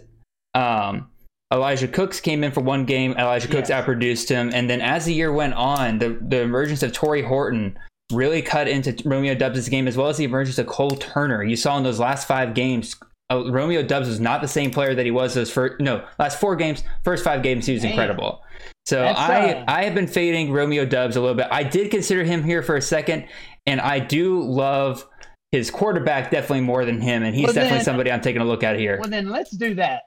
[0.55, 1.10] um,
[1.53, 3.86] Elijah Cooks came in for one game, Elijah Cooks Yes.
[3.86, 7.77] outproduced him, and then as the year went on, the the emergence of Tory Horton
[8.11, 11.43] really cut into Romeo Doubs' game, as well as the emergence of Cole Turner.
[11.43, 12.95] You saw in those last five games.
[13.31, 16.39] Uh, Romeo Doubs was not the same player that he was those first no last
[16.39, 16.83] four games.
[17.03, 18.41] First five games he was incredible.
[18.87, 21.47] So That's, I uh, I have been fading Romeo Doubs a little bit.
[21.51, 23.27] I did consider him here for a second,
[23.67, 25.05] and I do love
[25.51, 28.45] his quarterback definitely more than him, and he's Well, definitely then- somebody I'm taking a
[28.45, 28.97] look at here.
[28.99, 30.03] Well, then let's do that.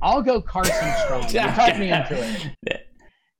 [0.00, 1.22] I'll go Carson Strong.
[1.30, 2.88] You talked me into it.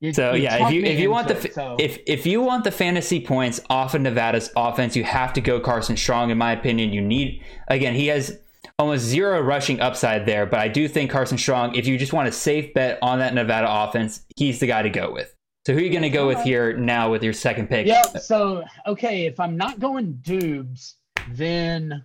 [0.02, 2.42] You- So you yeah, if you if you want the it, so- if if you
[2.42, 6.30] want the fantasy points off of Nevada's offense, you have to go Carson Strong.
[6.30, 8.36] In my opinion, you need again he has
[8.80, 11.76] almost zero rushing upside there, but I do think Carson Strong.
[11.76, 14.90] If you just want a safe bet on that Nevada offense, he's the guy to
[14.90, 15.32] go with.
[15.66, 17.86] So who are you going to go with here now with your second pick?
[17.86, 18.18] Yep.
[18.18, 20.96] So okay, if I'm not going Doubs,
[21.30, 22.02] then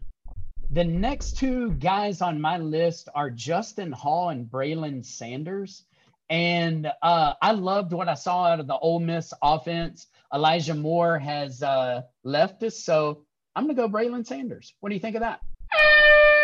[0.69, 5.85] the next two guys on my list are Justin Hall and Braylon Sanders.
[6.29, 10.07] And uh, I loved what I saw out of the Ole Miss offense.
[10.33, 13.23] Elijah Moore has uh, left us, so
[13.55, 14.73] I'm gonna go Braylon Sanders.
[14.81, 15.39] What do you think of that?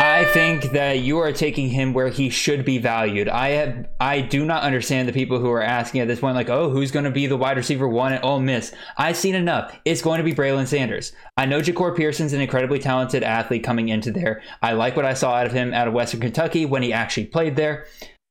[0.04, 3.30] I think that you are taking him where he should be valued.
[3.30, 6.50] I have, I do not understand the people who are asking at this point, like,
[6.50, 8.74] oh, who's going to be the wide receiver one at Ole Miss?
[8.98, 9.74] I've seen enough.
[9.86, 11.14] It's going to be Braylon Sanders.
[11.38, 14.42] I know Jahcour Pearson's an incredibly talented athlete coming into there.
[14.62, 17.28] I like what I saw out of him out of Western Kentucky when he actually
[17.28, 17.86] played there.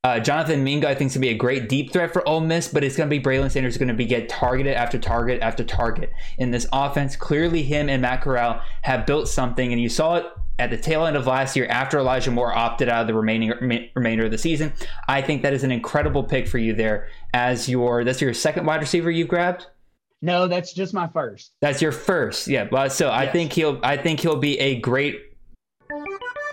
[0.04, 2.40] Uh, Jonathan Mingo, I think, is going to be a great deep threat for Ole
[2.40, 5.40] Miss, but it's going to be Braylon Sanders going to be get targeted after target
[5.40, 7.14] after target in this offense.
[7.14, 10.26] Clearly, him and Matt Corral have built something, and you saw it
[10.58, 13.52] at the tail end of last year after Elijah Moore opted out of the remaining
[13.60, 14.72] rem- remainder of the season.
[15.06, 18.66] I think that is an incredible pick for you there as your that's your second
[18.66, 19.66] wide receiver you've grabbed.
[20.20, 21.52] No, that's just my first.
[21.60, 22.66] That's your first, yeah.
[22.72, 25.20] Well, so I think he'll I think he'll be a great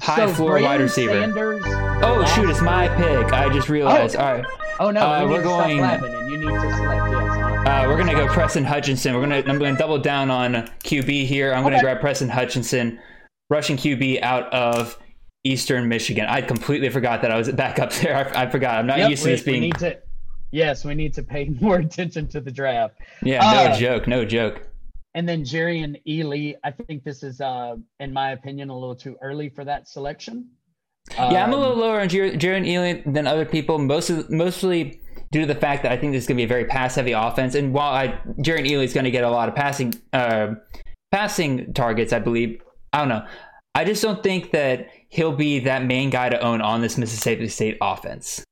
[0.01, 1.21] high So floor wide receiver.
[1.21, 1.63] Sanders,
[2.01, 3.31] Oh shoot, it's my pick.
[3.33, 4.15] I just realized.
[4.15, 4.19] Oh.
[4.23, 4.45] All right.
[4.79, 7.67] Oh no, Uh, we we're going- to and you need to select yes.
[7.67, 9.13] Uh, we're gonna go Preston Hutchinson.
[9.13, 11.53] We're gonna I'm gonna double down on QB here.
[11.53, 12.99] I'm gonna grab Preston Hutchinson,
[13.49, 14.97] rushing QB out of
[15.43, 16.25] Eastern Michigan.
[16.27, 18.15] I completely forgot that I was back up there.
[18.35, 18.75] I, I forgot.
[18.79, 19.61] I'm not Yep, used to we, this we being.
[19.63, 19.97] need to.
[20.51, 22.95] Yes, we need to pay more attention to the draft.
[23.23, 24.67] Yeah, no uh, joke, no joke.
[25.15, 28.95] And then Jerry and Ely, I think this is, uh, in my opinion, a little
[28.95, 30.47] too early for that selection.
[31.11, 34.29] Yeah, I'm a Um, little lower on Jer- Jerrion Ealy than other people, most of,
[34.29, 34.99] mostly
[35.31, 37.11] due to the fact that I think this is going to be a very pass-heavy
[37.13, 37.55] offense.
[37.55, 38.07] And while I
[38.39, 40.55] Jerrion Ealy is going to get a lot of passing uh,
[41.11, 42.61] passing targets, I believe.
[42.93, 43.25] I don't know.
[43.75, 47.47] I just don't think that he'll be that main guy to own on this Mississippi
[47.47, 48.43] State offense.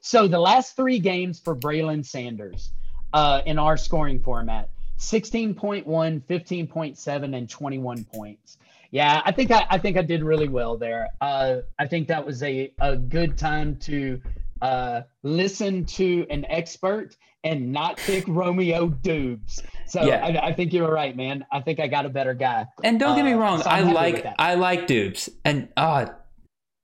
[0.00, 2.72] So the last three games for Braylon Sanders
[3.12, 8.58] uh, in our scoring format 16.1, 15.7, and 21 points.
[8.92, 11.08] Yeah, I think I, I think I did really well there.
[11.20, 14.20] Uh, I think that was a, a good time to
[14.60, 19.62] uh, listen to an expert and not pick Romeo Doubs.
[19.86, 20.24] So Yeah.
[20.24, 21.44] I, I think you were right, man.
[21.50, 22.66] I think I got a better guy.
[22.84, 24.36] And don't get me Uh, wrong, so I like that.
[24.38, 26.06] I like Doubs, and uh,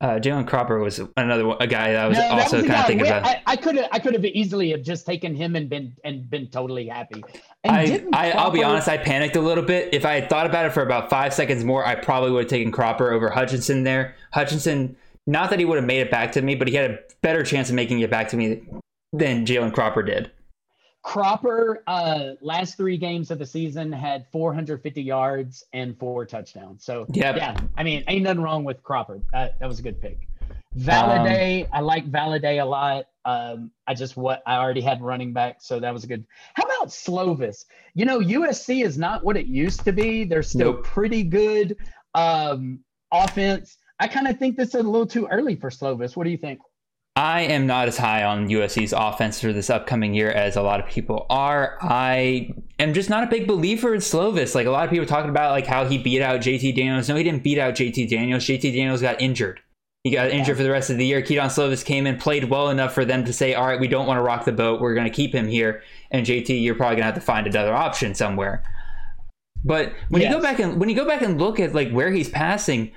[0.01, 2.87] uh, Jalen Cropper was another one- a guy that I was No, also kind of
[2.87, 3.25] thinking We- about.
[3.25, 6.29] I, I could have I could have easily have just taken him and been and
[6.31, 7.23] been totally happy.
[7.65, 7.77] And
[8.15, 9.93] I, I I'll be honest, I panicked a little bit.
[9.93, 12.51] If I had thought about it for about five seconds more, I probably would have
[12.51, 14.15] taken Cropper over Hutchinson there.
[14.33, 16.99] Hutchinson, not that he would have made it back to me, but he had a
[17.23, 18.63] better chance of making it back to me
[19.13, 20.31] than Jalen Cropper did.
[21.09, 26.85] Cropper, uh, last three games of the season had 450 yards and four touchdowns.
[26.85, 27.37] So Yep.
[27.39, 29.23] yeah, I mean, ain't nothing wrong with Cropper.
[29.33, 30.29] That, that was a good pick.
[30.77, 33.07] Valladay, Um, I like Valladay a lot.
[33.25, 36.27] Um, I just what I already had running back, so that was a good.
[36.53, 37.65] How about Slovis?
[37.95, 40.25] You know, USC is not what it used to be.
[40.25, 40.85] They're still Nope.
[40.85, 41.75] pretty good
[42.15, 43.79] um, offense.
[43.99, 46.17] I kind of think this is a little too early for Slovis.
[46.17, 46.61] What do you think?
[47.19, 50.79] I am not as high on USC's offense for this upcoming year as a lot
[50.79, 51.77] of people are.
[51.81, 54.55] I am just not a big believer in Slovis.
[54.55, 57.09] Like a lot of people talking about like how he beat out JT Daniels.
[57.09, 58.45] No, he didn't beat out JT Daniels.
[58.45, 59.59] JT Daniels got injured.
[60.05, 61.21] He got injured for the rest of the year.
[61.21, 64.07] Kedon Slovis came in, played well enough for them to say, all right, we don't
[64.07, 64.81] want to rock the boat.
[64.81, 65.83] We're going to keep him here.
[66.13, 68.63] And JT, you're probably going to have to find another option somewhere.
[69.65, 72.13] But when you go back and when you go back and look at like where
[72.13, 72.93] he's passing,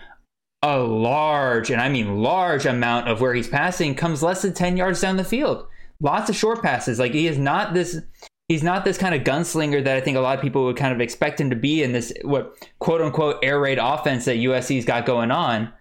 [0.63, 4.78] a large, and I mean large amount of where he's passing comes less than 10
[4.78, 5.65] yards down the field.
[6.00, 7.00] Lots of short passes.
[7.00, 8.00] Like he is not this
[8.47, 10.93] he's not this kind of gunslinger that I think a lot of people would kind
[10.93, 14.86] of expect him to be in this what quote unquote air raid offense that USC's
[14.86, 15.71] got going on.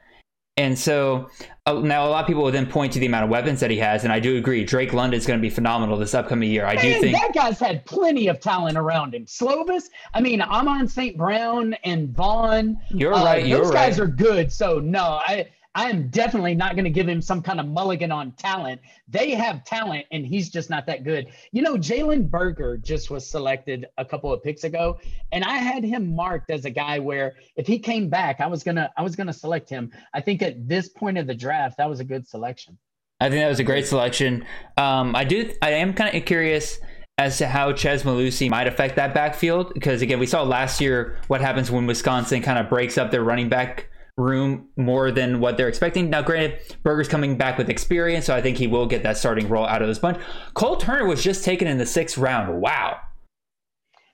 [0.61, 1.31] And so
[1.65, 3.71] uh, now a lot of people will then point to the amount of weapons that
[3.71, 4.63] he has, and I do agree.
[4.63, 6.67] Drake London is going to be phenomenal this upcoming year.
[6.67, 9.25] I do think that guy's had plenty of talent around him.
[9.25, 11.17] Slovis, I mean, Amon St.
[11.17, 12.79] Brown and Vaughn.
[12.91, 13.47] you're uh, right.
[13.47, 13.89] You're those right.
[13.89, 14.53] guys are good.
[14.53, 18.11] So no, I I am definitely not going to give him some kind of mulligan
[18.11, 18.81] on talent.
[19.09, 21.29] They have talent, and he's just not that good.
[21.53, 24.99] You know, Jalen Berger just was selected a couple of picks ago,
[25.31, 28.65] and I had him marked as a guy where if he came back, I was
[28.65, 29.93] gonna I was gonna select him.
[30.13, 32.77] I think at this point of the draft, that was a good selection.
[33.21, 34.47] I think that was a great selection.
[34.77, 35.53] Um, I do.
[35.63, 36.81] I am kind of curious
[37.19, 41.19] as to how Chez Mellusi might affect that backfield because again, we saw last year
[41.29, 43.90] what happens when Wisconsin kind of breaks up their running back
[44.21, 46.11] room more than what they're expecting.
[46.11, 49.49] Now, granted, Berger's coming back with experience, so I think he will get that starting
[49.49, 50.21] role out of this bunch.
[50.55, 52.61] Cole Turner was just taken in the sixth round.
[52.61, 53.01] Wow.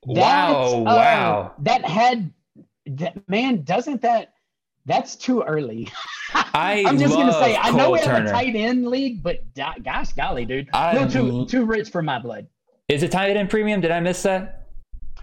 [0.06, 0.14] Wow!
[0.14, 1.52] That, uh, wow!
[1.58, 2.32] that had
[2.86, 3.62] that man.
[3.62, 4.34] Doesn't that?
[4.84, 5.88] That's too early.
[6.34, 8.28] I I'm just gonna say I know we have Turner.
[8.28, 12.02] a tight end league, but da- gosh golly, dude, I no, too too rich for
[12.02, 12.46] my blood.
[12.88, 13.80] Is it tight end premium?
[13.80, 14.68] Did I miss that?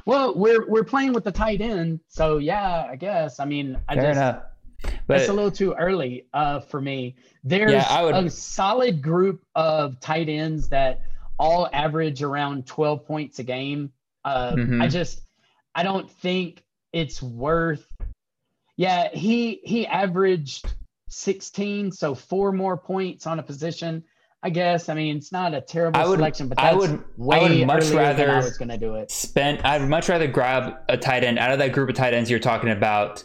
[0.06, 3.39] Well, we're we're playing with the tight end, so yeah, I guess.
[3.39, 4.43] I mean, I Fair just enough.
[5.08, 7.15] That's a little too early uh, for me.
[7.43, 11.02] There's Yeah, would- a solid group of tight ends that
[11.39, 13.91] all average around 12 points a game.
[14.24, 14.82] Uh, Mhm.
[14.82, 15.22] I just
[15.76, 17.86] I don't think it's worth.
[18.77, 20.65] Yeah, he he averaged
[21.10, 24.04] 16, so four more points on a position.
[24.46, 24.90] I guess.
[24.90, 27.67] I mean, it's not a terrible I would- selection, but I would- I way would
[27.67, 29.10] much than I rather- was going to do it.
[29.10, 32.29] spent I'd much rather grab a tight end out of that group of tight ends
[32.29, 33.23] you're talking about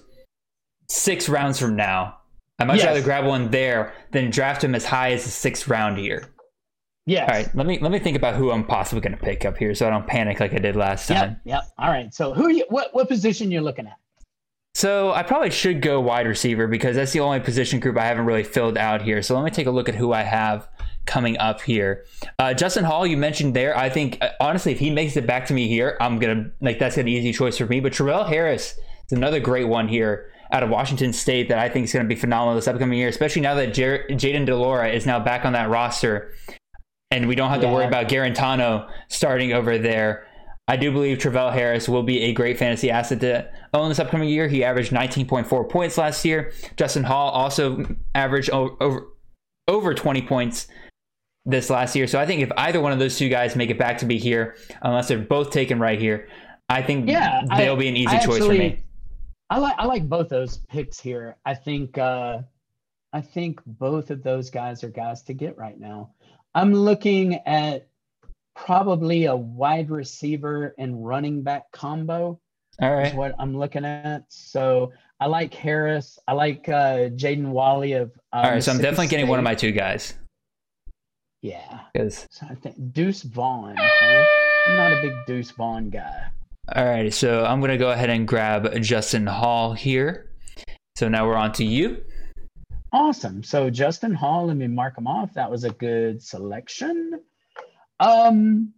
[0.88, 2.16] six rounds from now.
[2.58, 2.86] I'd much Yes.
[2.86, 6.30] rather grab one there than draft him as high as the sixth round here.
[7.06, 7.30] Yes.
[7.30, 9.56] All right, let me let me think about who I'm possibly going to pick up
[9.56, 11.30] here, so I don't panic like I did last time.
[11.30, 11.40] Yep.
[11.44, 11.62] Yep.
[11.78, 12.12] All right.
[12.12, 12.66] So who are you?
[12.68, 13.96] What what position you're looking at?
[14.74, 18.26] So I probably should go wide receiver because that's the only position group I haven't
[18.26, 19.22] really filled out here.
[19.22, 20.68] So let me take a look at who I have
[21.06, 22.04] coming up here.
[22.38, 23.76] Uh, Justin Hall, you mentioned there.
[23.76, 26.78] I think uh, honestly, if he makes it back to me here, I'm gonna like
[26.78, 27.80] that's an easy choice for me.
[27.80, 31.84] But Travell Harris is another great one here out of Washington State that I think
[31.84, 34.88] is going to be phenomenal this upcoming year, especially now that Jer- Jayden de Laura
[34.88, 36.32] is now back on that roster,
[37.10, 37.68] and we don't have Yeah.
[37.68, 40.26] to worry about Guarantano starting over there.
[40.70, 44.28] I do believe Travell Harris will be a great fantasy asset to own this upcoming
[44.28, 44.48] year.
[44.48, 46.52] He averaged 19.4 points last year.
[46.76, 49.06] Justin Hall also averaged over
[49.66, 50.66] over 20 points
[51.46, 52.06] this last year.
[52.06, 54.18] So I think if either one of those two guys make it back to be
[54.18, 56.28] here, unless they're both taken right here,
[56.68, 58.82] I think Yeah, they'll be an easy I choice for me.
[59.50, 61.36] I like I like both those picks here.
[61.44, 62.40] I think uh
[63.12, 66.10] I think both of those guys are guys to get right now.
[66.54, 67.88] I'm looking at
[68.54, 72.38] probably a wide receiver and running back combo
[72.82, 74.24] All right, is what I'm looking at.
[74.28, 76.18] So I like Harris.
[76.28, 78.62] I like uh Jaden Walley of uh, All right.
[78.62, 80.14] So I'm definitely getting one of my two guys
[81.40, 81.80] Yeah.
[81.94, 82.26] because.
[82.30, 83.76] So I think Deuce Vaughn.
[83.78, 84.24] Huh?
[84.66, 86.30] I'm not a big Deuce Vaughn guy.
[86.74, 87.12] All right.
[87.12, 90.30] So I'm going to go ahead and grab Justin Hall here.
[90.96, 92.02] So now we're on to you.
[92.92, 93.42] Awesome.
[93.42, 95.34] So Justin Hall, let me mark him off.
[95.34, 97.20] That was a good selection.
[98.00, 98.72] Um,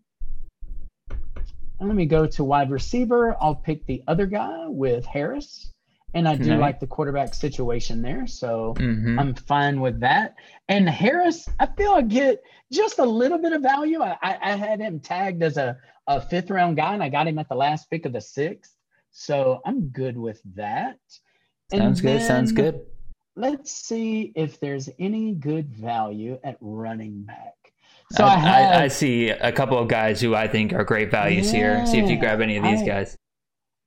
[1.81, 3.37] let me go to wide receiver.
[3.41, 5.73] I'll pick the other guy with Harris,
[6.15, 8.27] and I do like the quarterback situation there.
[8.27, 10.35] So hmm I'm fine with that.
[10.69, 12.43] And Harris, I feel I get
[12.73, 14.03] just a little bit of value.
[14.03, 17.39] I, I, had him tagged as a, a fifth round guy, and I got him
[17.39, 18.77] at the last pick of the sixth.
[19.11, 20.99] So I'm good with that.
[21.73, 22.23] And Sounds good.
[22.23, 22.87] Sounds good.
[23.37, 27.55] Let's see if there's any good value at running back.
[28.13, 30.85] So I, I, have, I, I see a couple of guys who I think are
[30.85, 31.85] great values here.
[31.87, 33.17] See if you grab any of these guys.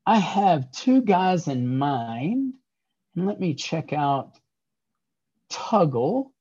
[0.06, 2.54] I have two guys in mind.
[3.16, 4.32] And let me check out
[5.50, 6.32] Tuggle.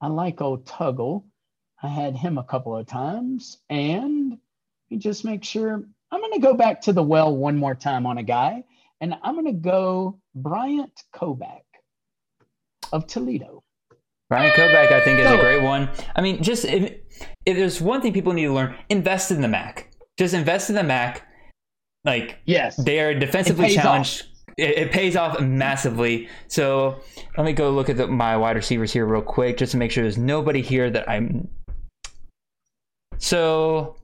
[0.00, 1.24] I like old Tuggle.
[1.82, 3.58] I had him a couple of times.
[3.68, 4.38] And let
[4.90, 5.84] me just make sure.
[6.10, 8.64] I'm going to go back to the well one more time on a guy.
[9.00, 11.62] And I'm going to go Bryant Koback
[12.92, 13.62] of Toledo.
[14.28, 15.90] Bryant Koback, I think, is a great one.
[16.16, 16.94] I mean, just if,
[17.44, 19.90] if there's one thing people need to learn, invest in the Mac.
[20.16, 21.28] Just invest in the Mac.
[22.04, 22.76] Like Yes.
[22.76, 23.82] they are defensively off.
[23.82, 24.24] challenged.
[24.58, 26.28] It, it pays off massively.
[26.48, 27.00] So
[27.38, 29.90] let me go look at the, my wide receivers here real quick, just to make
[29.90, 31.48] sure there's nobody here that I'm.
[33.18, 33.96] So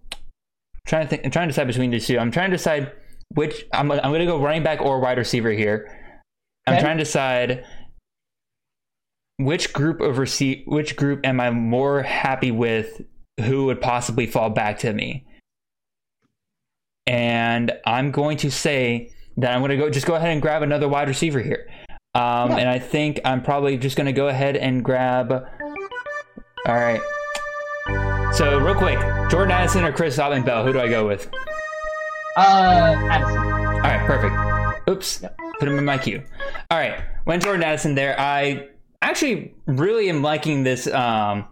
[0.86, 2.18] trying to think, I'm trying to decide between these two.
[2.18, 2.92] I'm trying to decide
[3.34, 3.90] which I'm.
[3.90, 5.94] I'm going to go running back or wide receiver here.
[6.66, 6.82] I'm Okay.
[6.82, 7.64] trying to decide
[9.38, 13.02] which group of receive which group am I more happy with
[13.40, 15.26] who would possibly fall back to me.
[17.08, 20.62] And I'm going to say that I'm going to go just go ahead and grab
[20.62, 21.68] another wide receiver here.
[22.14, 22.56] Um, Yeah.
[22.58, 25.32] And I think I'm probably just going to go ahead and grab.
[25.32, 25.44] All
[26.74, 27.00] right.
[28.34, 28.98] So real quick,
[29.30, 30.64] Jordan Addison or Chris Autman Bell?
[30.64, 31.30] Who do I go with?
[32.36, 33.38] Uh, Addison.
[33.38, 34.88] All right, perfect.
[34.88, 35.38] Oops, Yep.
[35.58, 36.22] put him in my queue.
[36.70, 38.68] All right, when Jordan Addison there, I
[39.02, 41.46] actually really am liking this um,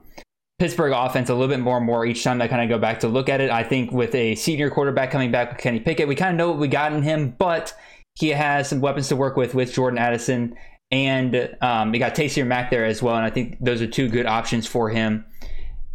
[0.59, 3.01] Pittsburgh offense a little bit more and more each time I kind of go back
[3.01, 3.51] to look at it.
[3.51, 6.51] I think with a senior quarterback coming back with Kenny Pickett, we kind of know
[6.51, 7.75] what we got in him, but
[8.15, 10.57] he has some weapons to work with with Jordan Addison,
[10.91, 14.27] and um, got Taysir Mack there as well, and I think those are two good
[14.27, 15.25] options for him.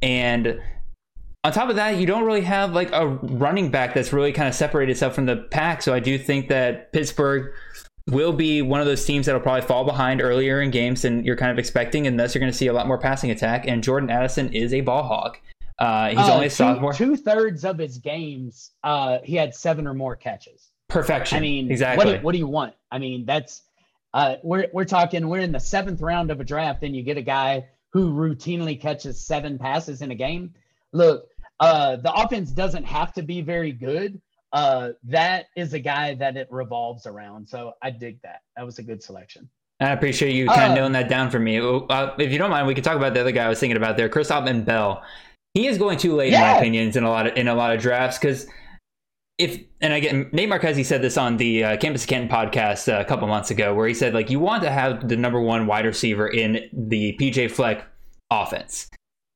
[0.01, 0.59] And
[1.43, 4.47] on top of that, you don't really have like a running back that's really kind
[4.47, 5.81] of separated itself from the pack.
[5.81, 7.51] So I do think that Pittsburgh
[8.09, 11.35] will be one of those teams that'll probably fall behind earlier in games than you're
[11.35, 13.67] kind of expecting, and thus you're going to see a lot more passing attack.
[13.67, 15.37] And Jordan Addison is a ball hog.
[15.79, 16.93] Uh, he's only a sophomore.
[16.93, 20.69] Two thirds of his games, uh, he had seven or more catches.
[20.89, 21.37] Perfection.
[21.37, 22.05] I mean, exactly.
[22.05, 22.73] What, do- what do you want?
[22.91, 23.63] I mean, that's
[24.13, 25.27] uh, we're we're talking.
[25.27, 28.79] We're in the seventh round of a draft, and you get a guy who routinely
[28.79, 30.53] catches seven passes in a game.
[30.91, 31.27] Look,
[31.59, 34.21] uh, the offense doesn't have to be very good.
[34.53, 37.47] Uh, that is a guy that it revolves around.
[37.47, 38.41] So I dig that.
[38.57, 39.49] That was a good selection.
[39.79, 41.59] I appreciate you kind of Uh, nailing that down for me.
[41.59, 43.77] Uh, if you don't mind, we could talk about the other guy I was thinking
[43.77, 45.03] about there, Chris Autman Bell.
[45.53, 47.73] He is going too late, in my opinions, in a lot of in a lot
[47.75, 48.47] of drafts because
[49.37, 53.01] if and again, Nate Marquez He said this on the uh, Campus Canton podcast uh,
[53.01, 55.65] a couple months ago, where he said like you want to have the number one
[55.65, 57.85] wide receiver in the PJ Fleck
[58.29, 58.87] offense.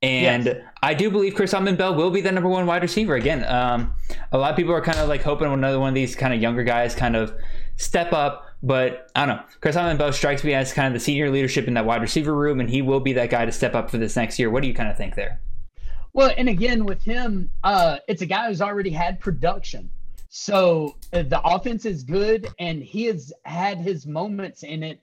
[0.05, 0.57] And Yes.
[0.83, 3.43] I do believe Chris Autman Bell will be the number one wide receiver again.
[3.45, 3.95] Um,
[4.31, 6.39] a lot of people are kind of like hoping another one of these kind of
[6.39, 7.33] younger guys kind of
[7.77, 9.43] step up, but I don't know.
[9.61, 12.35] Chris Autman Bell strikes me as kind of the senior leadership in that wide receiver
[12.35, 14.51] room, and he will be that guy to step up for this next year.
[14.51, 15.41] What do you kind of think there?
[16.13, 19.89] Well, and again with him, uh, it's a guy who's already had production.
[20.29, 24.99] So uh, the offense is good, and he has had his moments in it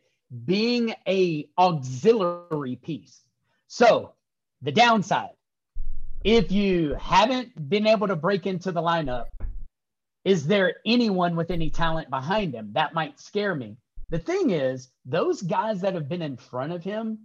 [0.47, 3.23] being a auxiliary piece.
[3.67, 4.13] So
[4.63, 5.35] the downside,
[6.25, 9.27] if you haven't been able to break into the lineup,
[10.25, 12.71] is there anyone with any talent behind him?
[12.75, 13.77] That might scare me.
[14.11, 17.19] The thing is, those guys that have been in front of him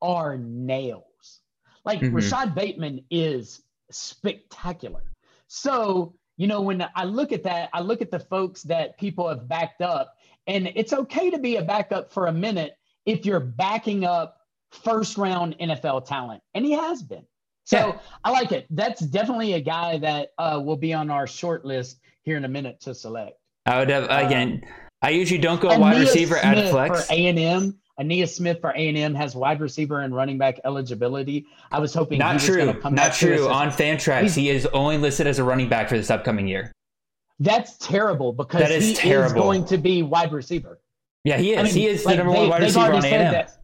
[0.00, 1.40] are nails.
[1.84, 2.14] Like Mhm.
[2.14, 5.02] Rashod Bateman is spectacular.
[5.48, 9.28] So, you know, when I look at that, I look at the folks that people
[9.28, 10.16] have backed up,
[10.46, 12.76] and it's okay to be a backup for a minute
[13.06, 14.35] if you're backing up
[14.70, 16.42] first round NFL talent.
[16.54, 17.24] And he has been.
[17.64, 17.98] So Yeah.
[18.24, 18.66] I like it.
[18.70, 22.48] That's definitely a guy that uh, will be on our short list here in a
[22.48, 23.38] minute to select.
[23.66, 24.62] I would have again.
[25.02, 27.06] I usually don't go wide receiver at flex.
[27.06, 27.78] for A and M.
[27.98, 31.46] Ainias Smith for A and M has wide receiver and running back eligibility.
[31.72, 32.74] I was hoping Not true.
[32.90, 33.48] Not true.
[33.48, 36.72] On Fantrax, he is only listed as a running back for this upcoming year.
[37.40, 40.78] That's terrible because That is he is going to be wide receiver.
[41.24, 41.58] Yeah, he is.
[41.58, 43.32] I mean, he is like, the number they- one wide receiver on A&M.
[43.32, 43.58] that-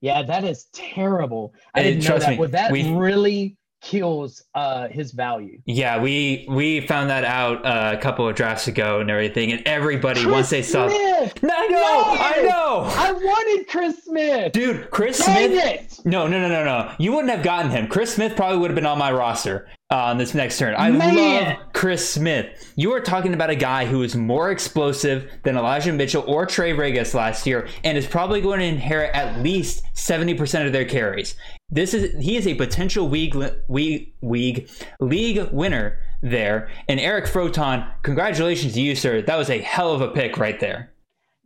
[0.00, 1.54] Yeah, that is terrible.
[1.74, 2.30] I didn't know that.
[2.30, 5.60] me, well, that we- really kills uh, his value.
[5.64, 9.62] Yeah, we we found that out uh, a couple of drafts ago and everything, and
[9.66, 10.88] everybody Chris once they saw.
[10.88, 11.42] Smith!
[11.42, 12.04] No, I know, No!
[12.18, 14.52] I know, I wanted Chris Smith.
[14.52, 14.90] dude.
[14.90, 15.98] Chris Dang Smith.
[16.00, 16.06] it!
[16.06, 16.92] No, no, no, no, no.
[16.98, 17.86] You wouldn't have gotten him.
[17.88, 20.74] Chris Smith probably would have been on my roster on this next turn.
[20.76, 21.56] I Man.
[21.56, 22.72] love Chris Smith.
[22.76, 26.72] You are talking about a guy who is more explosive than Elijah Mitchell or Trey
[26.72, 30.84] Ragas last year, and is probably going to inherit at least seventy percent of their
[30.84, 31.36] carries.
[31.70, 33.34] This is he is a potential league
[33.68, 34.68] league league
[35.00, 36.68] league winner there.
[36.88, 39.22] And Eric Froton, congratulations to you, sir.
[39.22, 40.92] That was a hell of a pick right there.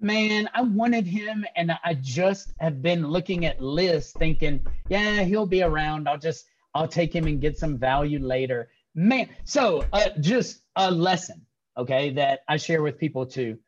[0.01, 5.47] Man, I wanted him, and I just have been looking at lists, thinking, yeah, he'll
[5.47, 6.09] be around.
[6.09, 8.71] I'll just, I'll take him and get some value later.
[8.95, 11.45] Man, so uh, just a lesson,
[11.77, 13.59] okay, that I share with people too.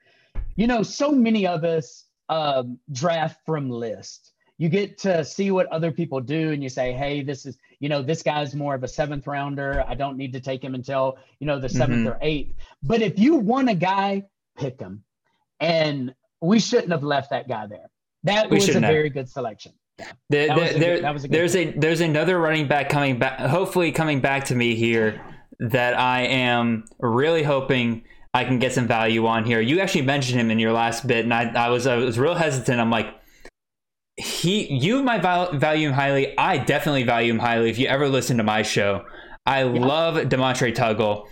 [0.57, 4.33] You know, so many of us um, draft from list.
[4.57, 7.89] You get to see what other people do, and you say, hey, this is, you
[7.89, 9.85] know, this guy's more of a seventh rounder.
[9.87, 12.07] I don't need to take him until, you know, the 7th Mhm.
[12.07, 12.55] or eighth.
[12.83, 14.25] But if you want a guy,
[14.57, 15.03] pick him.
[15.59, 17.91] And we shouldn't have left that guy there.
[18.23, 18.83] That We was a have.
[18.83, 19.73] very good selection.
[20.29, 22.89] There, That there, a there- that was a good there's a there's another running back
[22.89, 25.21] coming back, hopefully coming back to me here
[25.61, 29.61] that I am really hoping I can get some value on here.
[29.61, 32.35] You actually mentioned him in your last bit, and I, I was I was real
[32.35, 32.81] hesitant.
[32.81, 33.07] I'm like,
[34.17, 36.37] he you might val- value him highly.
[36.39, 37.71] I definitely value him highly.
[37.71, 39.05] If you ever listen to my show,
[39.47, 41.27] I love Demontre Tuggle.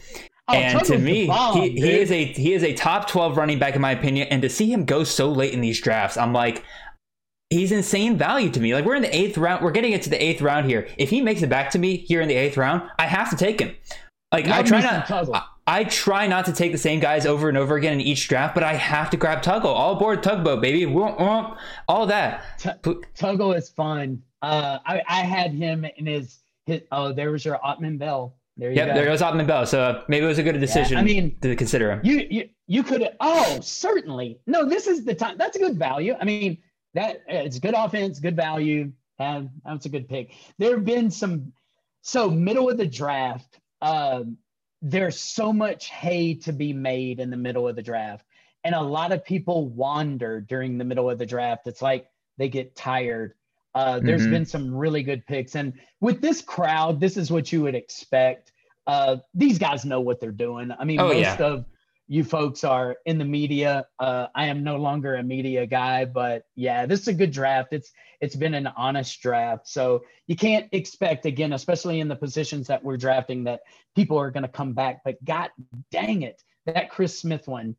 [0.49, 3.09] Oh, and to Tuggle's the me, bomb, he, he is a he is a top
[3.09, 4.29] twelve running back in my opinion.
[4.29, 6.65] And to see him go so late in these drafts, I'm like,
[7.53, 8.75] he's insane value to me.
[8.75, 10.89] Like we're in the eighth round, we're getting it to the eighth round here.
[10.99, 13.37] If he makes it back to me here in the eighth round, I have to
[13.37, 13.75] take him.
[14.33, 17.59] Like I try not, I, I try not to take the same guys over and
[17.59, 19.67] over again in each draft, but I have to grab Tuggle.
[19.67, 20.91] All aboard tugboat, baby.
[20.91, 21.59] Womp, womp.
[21.87, 22.43] All that.
[22.83, 24.23] Put- Tuggle is fun.
[24.41, 26.81] Uh, I, I had him in his, his.
[26.91, 28.35] Oh, there was your Autman Bell.
[28.57, 28.95] There you Yep, go.
[28.95, 29.67] there goes Autman Bell.
[29.67, 32.01] So uh, maybe it was a good decision I mean, to consider him.
[32.03, 36.15] You you you could oh certainly no this is the time that's a good value
[36.21, 36.59] I mean
[36.95, 38.93] that it's good offense good value.
[39.19, 40.33] And that's a good pick.
[40.59, 41.53] There have been some
[42.03, 44.37] so middle of the draft um
[44.81, 48.27] there's so much hay to be made in the middle of the draft.
[48.65, 51.67] And a lot of people wander during the middle of the draft.
[51.69, 53.35] It's like they get tired.
[53.75, 54.31] Uh there's Mhm.
[54.31, 55.55] been some really good picks.
[55.55, 58.53] And with this crowd this is what you would expect.
[58.87, 60.73] Uh these guys know what they're doing.
[60.77, 61.37] I mean Oh, most yeah.
[61.37, 61.65] of
[62.09, 63.87] you folks are in the media.
[63.99, 67.73] Uh, I am no longer a media guy, but yeah, this is a good draft.
[67.73, 67.91] It's
[68.21, 72.83] it's been an honest draft, so you can't expect again, especially in the positions that
[72.85, 73.61] we're drafting, that
[73.97, 75.01] people are going to come back.
[75.05, 75.51] But God
[75.91, 77.77] dang it, that Chris Smith one.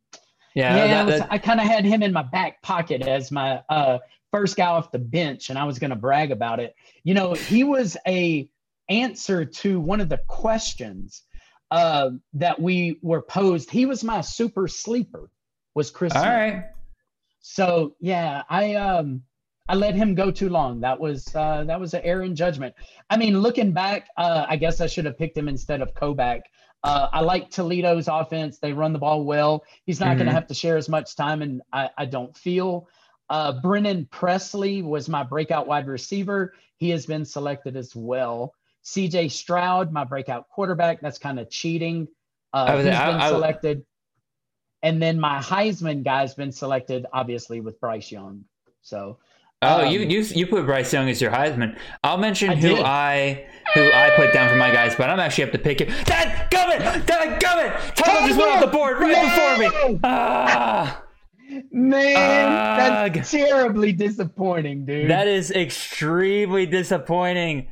[0.55, 3.01] Yeah, Yeah, that- I, was- that- I kind of had him in my back pocket
[3.03, 3.99] as my uh,
[4.31, 6.75] first guy off the bench, and I was going to brag about it.
[7.03, 8.49] You know, he was a
[8.89, 11.23] answer to one of the questions
[11.73, 13.69] uh, that we were posed.
[13.71, 15.29] He was my super sleeper.
[15.75, 16.13] Was Chris?
[16.15, 16.33] all Smith.
[16.33, 16.63] right.
[17.41, 19.23] So yeah, I um
[19.67, 20.79] I let him go too long.
[20.81, 22.73] That was uh that was an error in judgment.
[23.09, 26.41] I mean, looking back, uh I guess I should have picked him instead of Koback.
[26.85, 28.59] Uh, I like Toledo's offense.
[28.59, 29.63] They run the ball well.
[29.85, 30.31] He's not going Mhm.
[30.31, 32.89] to have to share as much time, and I, I don't feel.
[33.29, 36.53] Uh, Brennan Presley was my breakout wide receiver.
[36.75, 38.53] He has been selected as well.
[38.85, 41.01] CJ Stroud, my breakout quarterback.
[41.01, 42.07] That's kind of cheating.
[42.53, 43.85] Uh, I was- he's I- been I- selected.
[44.81, 48.43] And then my Heisman guy's been selected, obviously, with Bryce Young.
[48.81, 49.17] So
[49.65, 51.77] Oh, Um, you you you put Bryce Young as your Heisman.
[52.03, 52.79] I'll mention who did.
[52.83, 55.87] I who I put down for my guys, but I'm actually up to pick it.
[56.03, 57.05] Dad, gummit!
[57.05, 57.71] Dad, gummit!
[57.95, 59.99] Tuggle just went off the board right before me.
[60.03, 61.01] Ah,
[61.71, 62.15] Man,
[63.05, 63.13] Ugh.
[63.13, 65.09] that's terribly disappointing, dude.
[65.09, 67.67] that is extremely disappointing.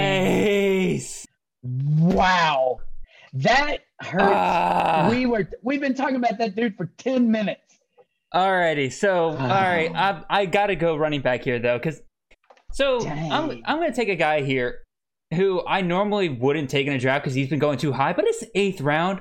[0.00, 1.26] Christ.
[1.62, 2.78] wow.
[3.32, 4.24] That hurts.
[4.26, 5.08] Ah.
[5.10, 7.60] we were we've been talking about that dude for 10 minutes.
[8.34, 12.00] Alrighty, so all right, I I gotta go running back here though, because
[12.72, 14.78] so I'm I'm gonna take a guy here
[15.34, 18.24] who I normally wouldn't take in a draft because he's been going too high, but
[18.28, 19.20] it's eighth round,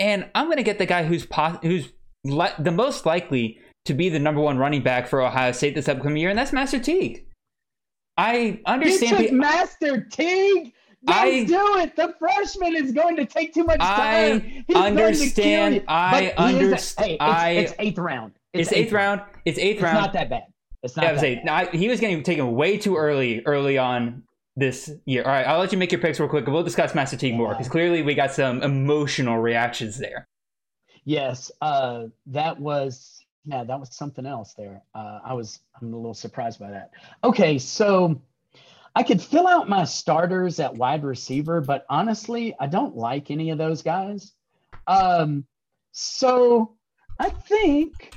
[0.00, 1.92] and I'm gonna get the guy who's pos- who's
[2.24, 5.88] li- the most likely to be the number one running back for Ohio State this
[5.88, 7.24] upcoming year, and that's Master Teague.
[8.18, 9.18] I understand.
[9.20, 10.72] You took Master Teague.
[11.06, 11.94] Don't I- do it.
[11.96, 14.40] The freshman is going to take too much I time.
[14.66, 15.74] He's going to understand.
[15.74, 15.84] kill you.
[15.88, 18.32] I But he is a- underst- hey, it's, I- it's eighth round.
[18.52, 19.22] it's eighth round.
[19.44, 19.94] It's eighth It's round.
[19.98, 20.42] not that bad.
[20.82, 21.68] It's not Yeah, I was that saying, bad.
[21.72, 24.24] I, he was getting taken way too early, early on
[24.56, 25.22] this year.
[25.22, 27.50] All right, I'll let you make your picks real quick, we'll discuss Master Teague more
[27.50, 30.26] because clearly we got some emotional reactions there.
[31.04, 33.17] Yes, uh, that was
[33.48, 34.82] yeah, that was something else there.
[34.94, 36.90] Uh, I was I'm a little surprised by that.
[37.24, 38.20] Okay, so
[38.94, 43.48] I could fill out my starters at wide receiver, but honestly, I don't like any
[43.48, 44.32] of those guys.
[44.86, 45.46] Um,
[45.92, 46.76] so
[47.18, 48.14] I think,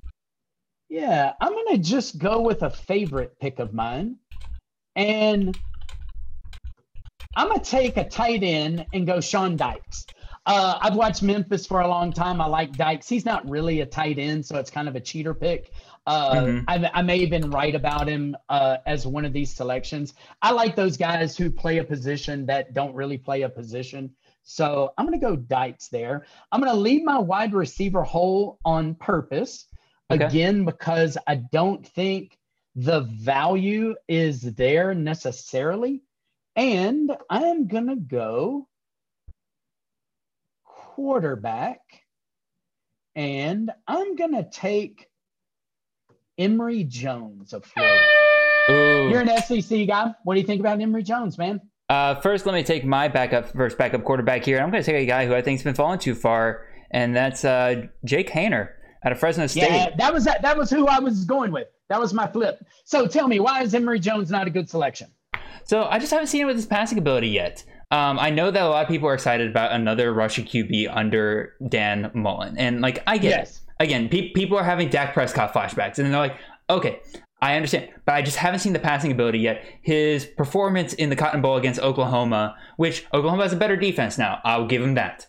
[0.90, 4.18] yeah, I'm gonna just go with a favorite pick of mine,
[4.98, 5.56] and
[7.38, 10.08] I'm gonna take a tight end and go Sean Dykes.
[10.46, 12.42] Uh, I've watched Memphis for a long time.
[12.42, 13.08] I like Dykes.
[13.08, 15.72] He's not really a tight end, so it's kind of a cheater pick.
[16.08, 16.66] Uh, Mhm.
[16.68, 20.16] I, I may have been right about him uh, as one of these selections.
[20.42, 24.16] I like those guys who play a position that don't really play a position.
[24.42, 26.26] So I'm going to go Dykes there.
[26.52, 29.68] I'm going to leave my wide receiver hole on purpose
[30.12, 30.26] Okay.
[30.26, 32.38] again because I don't think
[32.76, 36.02] the value is there necessarily.
[36.56, 38.68] And I am going to go
[40.96, 41.80] quarterback.
[43.16, 45.08] And I'm going to take
[46.38, 48.02] Emory Jones of Florida.
[48.70, 49.10] Ooh.
[49.10, 50.14] You're an SEC guy.
[50.24, 51.62] What do you think about Emory Jones, man?
[51.90, 54.60] Uh, first, let me take my backup first backup quarterback here.
[54.60, 57.44] I'm going to take a guy who I think's been falling too far, and that's
[57.44, 58.70] uh, Jake Haener
[59.04, 59.64] out of Fresno State.
[59.64, 61.68] Yeah, that was that, that was who I was going with.
[61.90, 62.64] That was my flip.
[62.86, 65.10] So tell me, why is Emory Jones not a good selection?
[65.66, 67.64] So I just haven't seen it with his passing ability yet.
[67.92, 71.54] Um, I know that a lot of people are excited about another Russian QB under
[71.68, 73.58] Dan Mullen, and like I get Yes.
[73.58, 73.84] it.
[73.84, 76.38] Again, pe- people are having Dak Prescott flashbacks, and they're like,
[76.70, 77.00] okay,
[77.42, 79.64] I understand, but I just haven't seen the passing ability yet.
[79.82, 84.40] His performance in the Cotton Bowl against Oklahoma, which Oklahoma has a better defense now,
[84.46, 85.26] I'll give him that.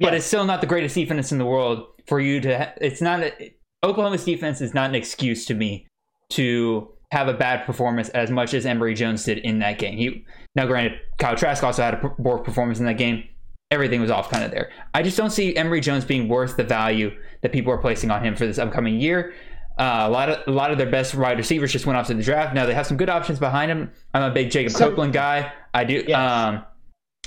[0.00, 2.58] But it's still not the greatest defense in the world for you to.
[2.58, 3.54] Ha- it's not a,
[3.84, 5.86] Oklahoma's defense is not an excuse to me
[6.30, 9.96] to have a bad performance as much as Emory Jones did in that game.
[9.98, 10.24] He
[10.56, 13.24] now, granted, Kyle Trask also had a poor performance in that game.
[13.70, 14.70] Everything was off kind of there.
[14.94, 18.24] I just don't see Emory Jones being worth the value that people are placing on
[18.24, 19.32] him for this upcoming year.
[19.78, 22.14] Uh, a lot of a lot of their best wide receivers just went off to
[22.14, 22.54] the draft.
[22.54, 23.90] Now they have some good options behind him.
[24.12, 25.52] I'm a big Jacob So- Copeland guy.
[25.72, 26.04] I do.
[26.06, 26.16] Yes.
[26.18, 26.64] Um,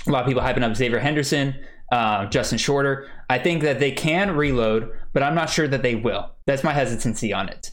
[0.06, 1.54] a lot of people hyping up Xavier Henderson,
[1.90, 3.08] uh, Justin Shorter.
[3.30, 6.30] I think that they can reload, but I'm not sure that they will.
[6.46, 7.72] That's my hesitancy on it.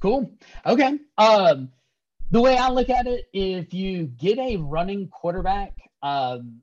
[0.00, 0.30] Cool.
[0.66, 0.98] Okay.
[1.16, 1.70] Um,
[2.30, 6.60] the way I look at it, if you get a running quarterback um,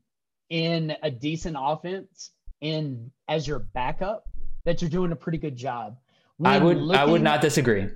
[0.50, 2.32] in a decent offense
[2.62, 4.26] in as your backup,
[4.64, 5.98] that you're doing a pretty good job.
[6.44, 7.88] I When would I would not disagree.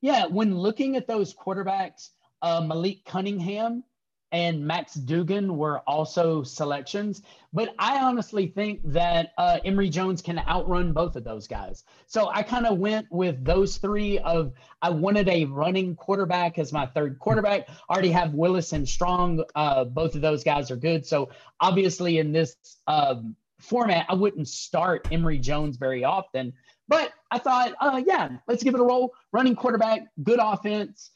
[0.00, 2.08] Yeah, when looking at those quarterbacks,
[2.42, 3.84] uh, Malik Cunningham
[4.32, 7.22] and Max Dugan were also selections.
[7.52, 11.84] But I honestly think that uh, Emory Jones can outrun both of those guys.
[12.06, 14.18] So I kind of went with those three.
[14.18, 17.68] Of I wanted a running quarterback as my third quarterback.
[17.68, 19.44] I Already have Willis and Strong.
[19.54, 21.06] Uh, both of those guys are good.
[21.06, 21.28] So
[21.60, 22.56] obviously in this
[22.86, 26.54] um, format, I wouldn't start Emory Jones very often.
[26.88, 29.14] But I thought, uh, yeah, let's give it a roll.
[29.30, 31.10] Running quarterback, good offense.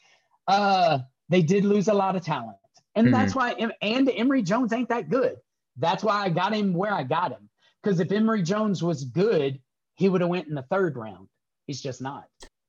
[0.47, 2.57] Uh, they did lose a lot of talent,
[2.97, 3.53] and that's why.
[3.53, 5.37] And Emory Jones ain't that good.
[5.77, 7.49] That's why I got him where I got him.
[7.83, 9.61] Because if Emory Jones was good,
[9.95, 11.29] he would have went in the third round.
[11.67, 12.25] He's just not.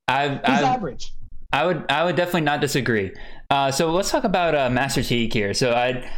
[0.07, 1.13] I He's I, average.
[1.53, 3.13] I would I would definitely not disagree.
[3.49, 5.53] Uh, so let's talk about uh, Master Teague here.
[5.53, 6.09] So I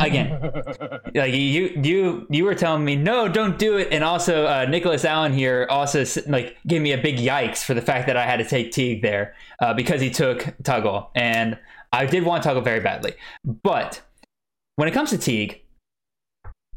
[0.00, 0.40] again
[1.14, 5.04] like you you you were telling me no don't do it and also uh, nicholas
[5.04, 8.36] allen here also like gave me a big yikes for the fact that i had
[8.36, 11.58] to take teague there uh, because he took tuggle and
[11.92, 13.14] i did want tuggle very badly
[13.62, 14.02] but
[14.76, 15.60] when it comes to teague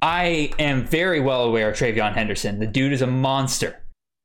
[0.01, 3.81] i am very well aware of TreVeyon henderson the dude is a monster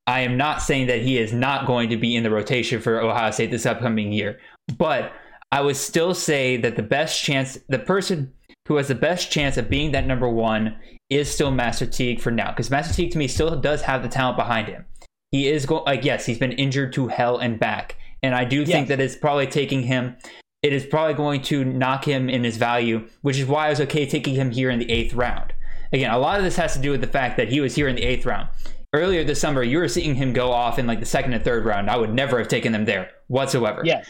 [0.06, 3.00] I am not saying that he is not going to be in the rotation for
[3.00, 4.40] Ohio State this upcoming year,
[4.76, 5.12] but
[5.52, 8.32] I would still say that the best chance, the person
[8.66, 10.76] who has the best chance of being that number one
[11.10, 12.50] is still Master Teague for now.
[12.50, 14.84] Because Master Teague to me still does have the talent behind him.
[15.32, 17.96] He is going, like, yes, he's been injured to hell and back.
[18.22, 20.16] And I do think that it's probably taking him,
[20.62, 23.80] it is probably going to knock him in his value, which is why I was
[23.80, 25.54] okay taking him here in the eighth round.
[25.92, 27.88] Again, a lot of this has to do with the fact that he was here
[27.88, 28.48] in the eighth round.
[28.92, 31.64] Earlier this summer, you were seeing him go off in like the second and third
[31.64, 31.88] round.
[31.88, 33.82] I would never have taken them there whatsoever.
[33.84, 34.08] Yes.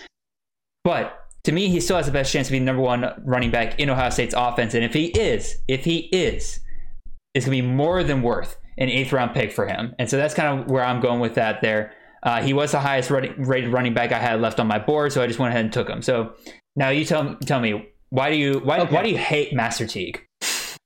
[0.85, 3.51] But to me, he still has the best chance to be the number one running
[3.51, 4.75] back in Ohio State's offense.
[4.75, 6.61] And if he is, if he is,
[7.35, 9.95] it's going to be more than worth an eighth round pick for him.
[9.99, 11.93] And so that's kind of where I'm going with that there.
[12.23, 15.12] Uh, he was the highest running, rated running back I had left on my board,
[15.12, 16.03] so I just went ahead and took him.
[16.03, 16.35] So
[16.77, 18.95] now you tell tell me why do you why Okay.
[18.95, 20.27] why do you hate Master Teague?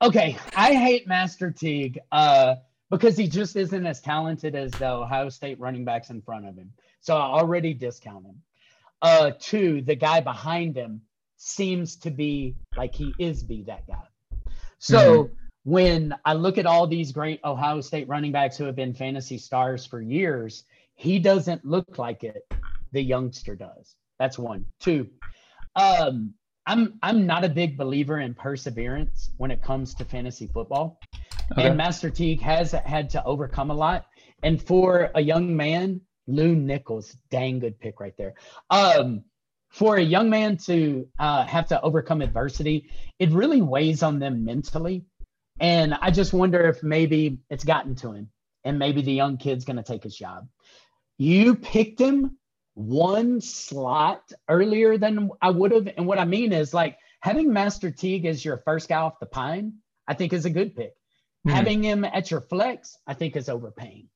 [0.03, 2.57] Okay, I hate Master Teague uh,
[2.91, 6.57] because he just isn't as talented as the Ohio State running backs in front of
[6.57, 6.73] him.
[7.01, 8.43] So I already discount him.
[9.01, 11.03] Uh, two, the guy behind him
[11.37, 14.05] seems to be like he is be that guy.
[14.79, 15.31] So
[15.65, 19.39] when I look at all these great Ohio State running backs who have been fantasy
[19.39, 20.65] stars for years,
[20.95, 22.43] he doesn't look like it.
[22.93, 23.97] The youngster does.
[24.19, 24.67] That's one.
[24.81, 25.09] Two,
[25.77, 26.35] um,
[26.67, 30.99] I'm I'm not a big believer in perseverance when it comes to fantasy football.
[31.53, 31.67] Okay.
[31.67, 34.07] And Master Teague has had to overcome a lot.
[34.43, 38.35] And for a young man, Lou Nichols, dang good pick right there.
[38.71, 39.25] Um,
[39.71, 42.89] for a young man to uh, have to overcome adversity,
[43.19, 45.05] it really weighs on them mentally.
[45.61, 48.31] And I just wonder if maybe it's gotten to him
[48.65, 50.47] and maybe the young kid's going to take his job.
[51.19, 52.37] You picked him
[52.75, 55.89] one slot earlier than I would have.
[55.97, 59.27] And what I mean is like having Master Teague as your first guy off the
[59.27, 59.75] pine,
[60.09, 60.95] I think is a good pick.
[61.45, 61.51] Hmm.
[61.51, 64.09] Having him at your flex, I think is overpaying.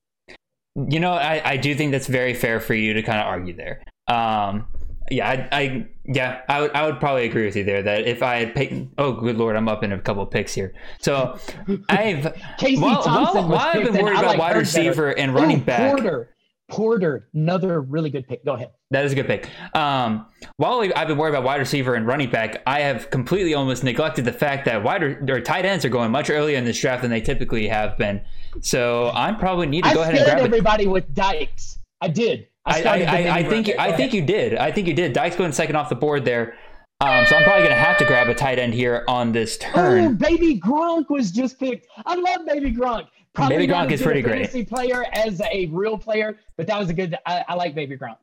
[0.74, 3.54] You know, I, I do think that's very fair for you to kind of argue
[3.54, 3.82] there.
[4.06, 4.66] Um,
[5.10, 8.22] yeah, I, I yeah, I would I would probably agree with you there that if
[8.22, 10.74] I had picked, oh good lord, I'm up in a couple picks here.
[11.00, 11.38] So
[11.88, 15.18] I've Casey while, Thompson was while I've been worried about like wide receiver better.
[15.18, 16.34] and running Ooh, back, Porter,
[16.68, 18.44] Porter, another really good pick.
[18.44, 18.70] Go ahead.
[18.90, 19.48] that is a good pick.
[19.74, 23.84] Um, while I've been worried about wide receiver and running back, I have completely almost
[23.84, 27.02] neglected the fact that wide or tight ends are going much earlier in this draft
[27.02, 28.20] than they typically have been.
[28.60, 30.44] So I probably need to I go ahead and grab it.
[30.44, 31.78] everybody with Dykes.
[32.00, 32.48] I did.
[32.66, 33.80] I, I, I, I think bracket.
[33.80, 34.54] I think you did.
[34.54, 35.14] I think you did.
[35.14, 36.54] Dyke's going second off the board there.
[37.00, 39.56] Um, so I'm probably going to have to grab a tight end here on this
[39.56, 40.04] turn.
[40.04, 41.86] Oh, baby Gronk was just picked.
[42.04, 43.06] I love baby Gronk.
[43.38, 44.68] Probably Baby Gronk is pretty great.
[44.68, 47.16] player as a real player, but that was a good.
[47.24, 48.16] I, I like baby Gronk.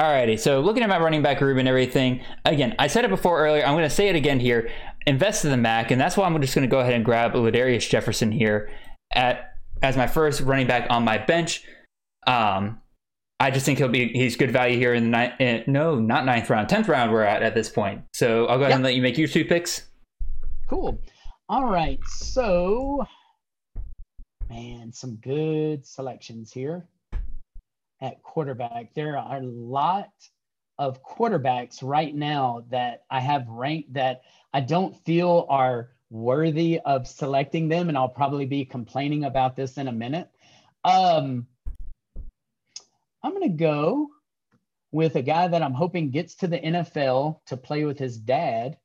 [0.00, 3.38] Alrighty, so looking at my running back room and everything, again, I said it before
[3.38, 3.62] earlier.
[3.62, 4.70] I'm going to say it again here.
[5.06, 7.34] Invest in the Mac, and that's why I'm just going to go ahead and grab
[7.34, 8.70] Ladarius Jefferson here
[9.12, 11.62] at as my first running back on my bench.
[12.26, 12.80] Um,
[13.38, 15.34] I just think he'll be he's good value here in the ninth.
[15.38, 17.12] Uh, no, not ninth round, tenth round.
[17.12, 18.00] We're at at this point.
[18.14, 19.86] So I'll go ahead and let you make your two picks.
[20.66, 20.98] Cool.
[21.50, 22.00] All right.
[22.06, 23.04] So,
[24.50, 26.86] man, some good selections here
[28.02, 28.92] at quarterback.
[28.94, 30.10] There are a lot
[30.78, 34.22] of quarterbacks right now that I have ranked that
[34.52, 39.78] I don't feel are worthy of selecting them, and I'll probably be complaining about this
[39.78, 40.28] in a minute.
[40.84, 41.46] Um,
[43.22, 44.08] I'm going to go
[44.90, 48.78] with a guy that I'm hoping gets to the NFL to play with his dad,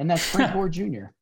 [0.00, 1.12] and that's Frank Gore Jr.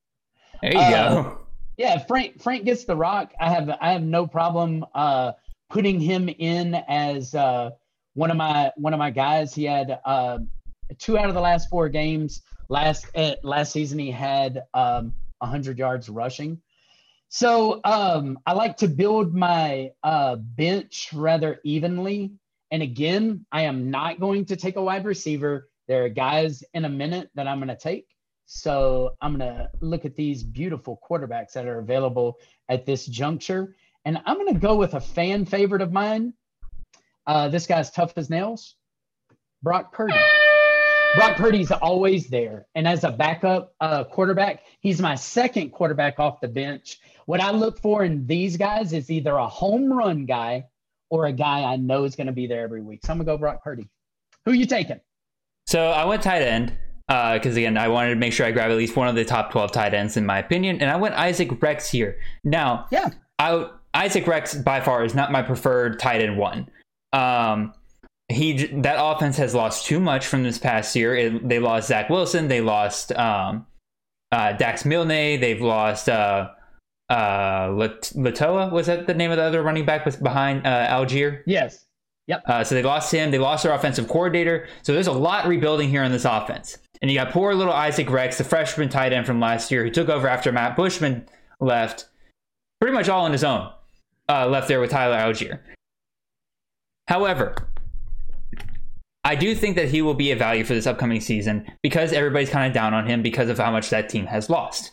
[0.62, 1.41] There you Uh, go.
[1.76, 3.32] Yeah, Frank Frank gets the rock.
[3.40, 5.32] I have I have no problem uh,
[5.70, 7.70] putting him in as uh,
[8.14, 9.54] one of my one of my guys.
[9.54, 10.38] He had uh,
[10.98, 13.98] two out of the last four games last uh, last season.
[13.98, 16.60] He had um, 100 yards rushing.
[17.28, 22.32] So um, I like to build my uh, bench rather evenly.
[22.70, 25.68] And again, I am not going to take a wide receiver.
[25.88, 28.06] There are guys in a minute that I'm going to take.
[28.54, 32.38] So I'm going to look at these beautiful quarterbacks that are available
[32.68, 33.74] at this juncture.
[34.04, 36.34] And I'm going to go with a fan favorite of mine.
[37.26, 38.76] Uh, this guy's tough as nails.
[39.62, 40.14] Brock Purdy.
[41.16, 42.66] Brock Purdy's always there.
[42.74, 47.00] And as a backup uh, quarterback, he's my second quarterback off the bench.
[47.24, 50.66] What I look for in these guys is either a home run guy
[51.08, 53.00] or a guy I know is going to be there every week.
[53.02, 53.88] So I'm going to go Brock Purdy.
[54.44, 55.00] Who you taking?
[55.66, 56.76] So I went tight end
[57.34, 59.50] because again, I wanted to make sure I grab at least one of the top
[59.52, 62.16] 12 tight ends in my opinion, and I went Isaac Rex here.
[62.44, 63.10] Now, Yeah.
[63.38, 66.68] I, Isaac Rex by far is not my preferred tight end one.
[67.12, 67.74] Um,
[68.28, 71.14] he that offense has lost too much from this past year.
[71.14, 72.48] It, they lost Zach Wilson.
[72.48, 73.66] They lost um,
[74.30, 75.08] uh, Dax Milne.
[75.08, 76.48] They've lost uh,
[77.10, 81.42] uh, Lat- Latoa was that the name of the other running back behind uh, Allgeier.
[81.46, 81.84] Yes.
[82.28, 82.44] Yep.
[82.46, 83.30] Uh, so they lost him.
[83.30, 84.68] They lost their offensive coordinator.
[84.82, 86.78] So there's a lot rebuilding here on this offense.
[87.02, 89.90] And you got poor little Isaac Rex, the freshman tight end from last year, who
[89.90, 91.28] took over after Matt Bushman
[91.60, 92.06] left,
[92.80, 93.70] pretty much all on his own.
[94.28, 95.58] Uh, left there with Tyler Allgeier.
[97.08, 97.56] However,
[99.24, 102.50] I do think that he will be a value for this upcoming season because everybody's
[102.50, 104.92] kind of down on him because of how much that team has lost.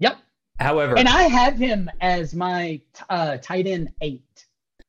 [0.00, 0.18] Yep.
[0.58, 4.46] However, And I have him as my uh, tight end eight.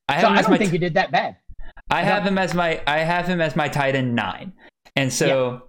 [0.08, 1.38] I So I don't think he did that bad.
[1.92, 4.52] I have him as my I have him as my tight end nine,
[4.96, 5.64] and so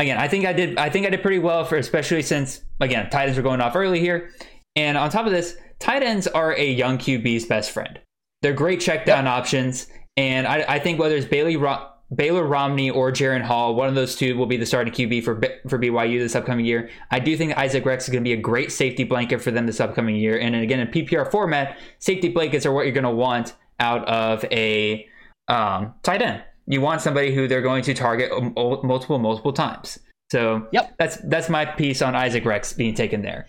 [0.00, 3.08] again, I think I did I think I did pretty well for especially since again
[3.10, 4.30] tight ends were going off early here,
[4.74, 8.00] and on top of this, tight ends are a young QB's best friend.
[8.42, 9.86] They're great check down options,
[10.16, 13.94] and I, I think whether it's Bailey Ro- Baylor Romney or Jaren Hall, one of
[13.94, 16.88] those two will be the starting QB for for BYU this upcoming year.
[17.10, 19.66] I do think Isaac Rex is going to be a great safety blanket for them
[19.66, 23.10] this upcoming year, and again in PPR format, safety blankets are what you're going to
[23.10, 25.06] want out of a
[25.48, 26.42] um, tight end.
[26.70, 29.98] You want somebody who they're going to target multiple, multiple times.
[30.30, 30.94] So Yep.
[30.98, 33.46] that's that's my piece on Isaac Rex being taken there.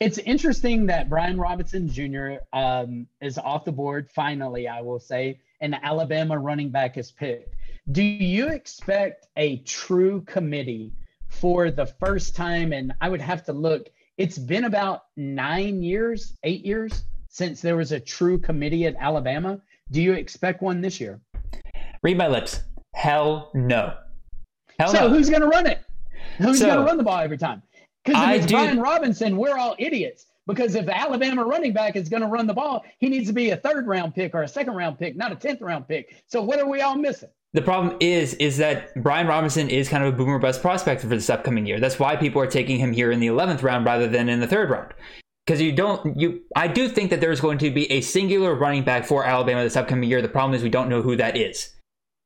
[0.00, 2.38] It's interesting that Brian Robinson Jr.
[2.52, 7.54] Um, is off the board finally, I will say, and Alabama running back is picked.
[7.92, 10.92] Do you expect a true committee
[11.28, 12.72] for the first time?
[12.72, 13.88] And I would have to look.
[14.18, 19.60] It's been about nine years, eight years since there was a true committee at Alabama.
[19.92, 21.20] Do you expect one this year?
[22.02, 22.60] Read my lips.
[22.94, 23.94] Hell no.
[24.78, 25.08] Hell So no.
[25.08, 25.80] who's going to run it?
[26.38, 27.62] Who's So- going to run the ball every time?
[28.04, 30.26] Because if I it's do- Brian Robinson, we're all idiots.
[30.46, 33.50] Because if Alabama running back is going to run the ball, he needs to be
[33.50, 36.22] a third round pick or a second round pick, not a tenth round pick.
[36.28, 37.30] So what are we all missing?
[37.52, 41.08] The problem is, is that Brian Robinson is kind of a boomer bust prospect for
[41.08, 41.80] this upcoming year.
[41.80, 44.46] That's why people are taking him here in the 11th round rather than in the
[44.46, 44.92] third round.
[45.46, 48.84] Because you don't, you, I do think that there's going to be a singular running
[48.84, 50.20] back for Alabama this upcoming year.
[50.22, 51.70] The problem is we don't know who that is.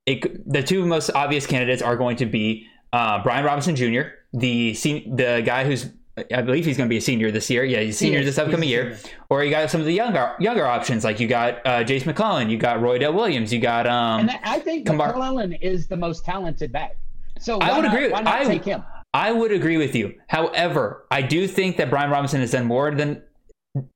[0.06, 4.72] It, the two most obvious candidates are going to be uh, Brian Robinson Jr., the
[4.72, 5.90] the guy who's,
[6.32, 7.64] I believe he's going to be a senior this year.
[7.64, 8.26] Yeah, he's a senior is.
[8.26, 8.96] this upcoming year.
[9.28, 12.50] Or you got some of the younger younger options, like you got uh, Jase McClellan,
[12.50, 14.20] you got Roy Dell Williams, you got um.
[14.28, 16.96] And I think Kamar- McClellan is the most talented back.
[17.38, 18.82] So I would not- agree with- Why not I- take him?
[19.12, 20.14] I would agree with you.
[20.28, 23.22] However, I do think that Brian Robinson has done more than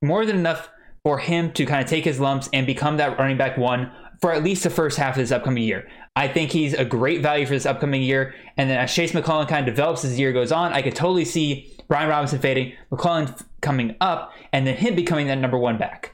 [0.01, 0.69] more than enough
[1.03, 3.91] for him to kind of take his lumps and become that running back one
[4.21, 5.87] for at least the first half of this upcoming year.
[6.15, 8.33] I think he's a great value for this upcoming year.
[8.57, 10.95] And then as Jase McClellan kind of develops as the year goes on, I could
[10.95, 15.77] totally see Brian Robinson fading, McClellan coming up, and then him becoming that number one
[15.77, 16.13] back.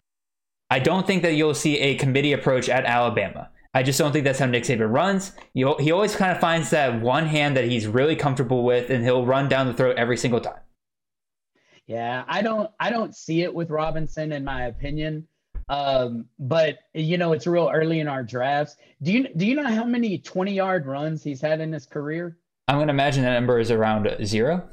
[0.70, 3.49] I don't think that you'll see a committee approach at Alabama.
[3.74, 5.32] I just don't think that's how Nick Saban runs.
[5.54, 9.04] You, he always kind of finds that one hand that he's really comfortable with, and
[9.04, 10.60] he'll run down the throat every single time.
[11.88, 15.28] Yeah, I don't I don't see it with Robinson in my opinion.
[15.72, 18.76] Um, but you know, it's real early in our drafts.
[19.01, 22.38] Do you do you know how many 20 yard runs he's had in his career?
[22.67, 24.67] I'm going to imagine that number is around zero,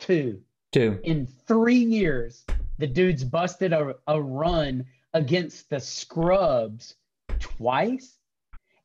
[0.00, 0.40] Two.
[0.72, 0.98] two.
[1.04, 2.44] In three years,
[2.78, 4.84] the dude's busted a, a run
[5.14, 6.96] against the scrubs
[7.38, 8.18] twice.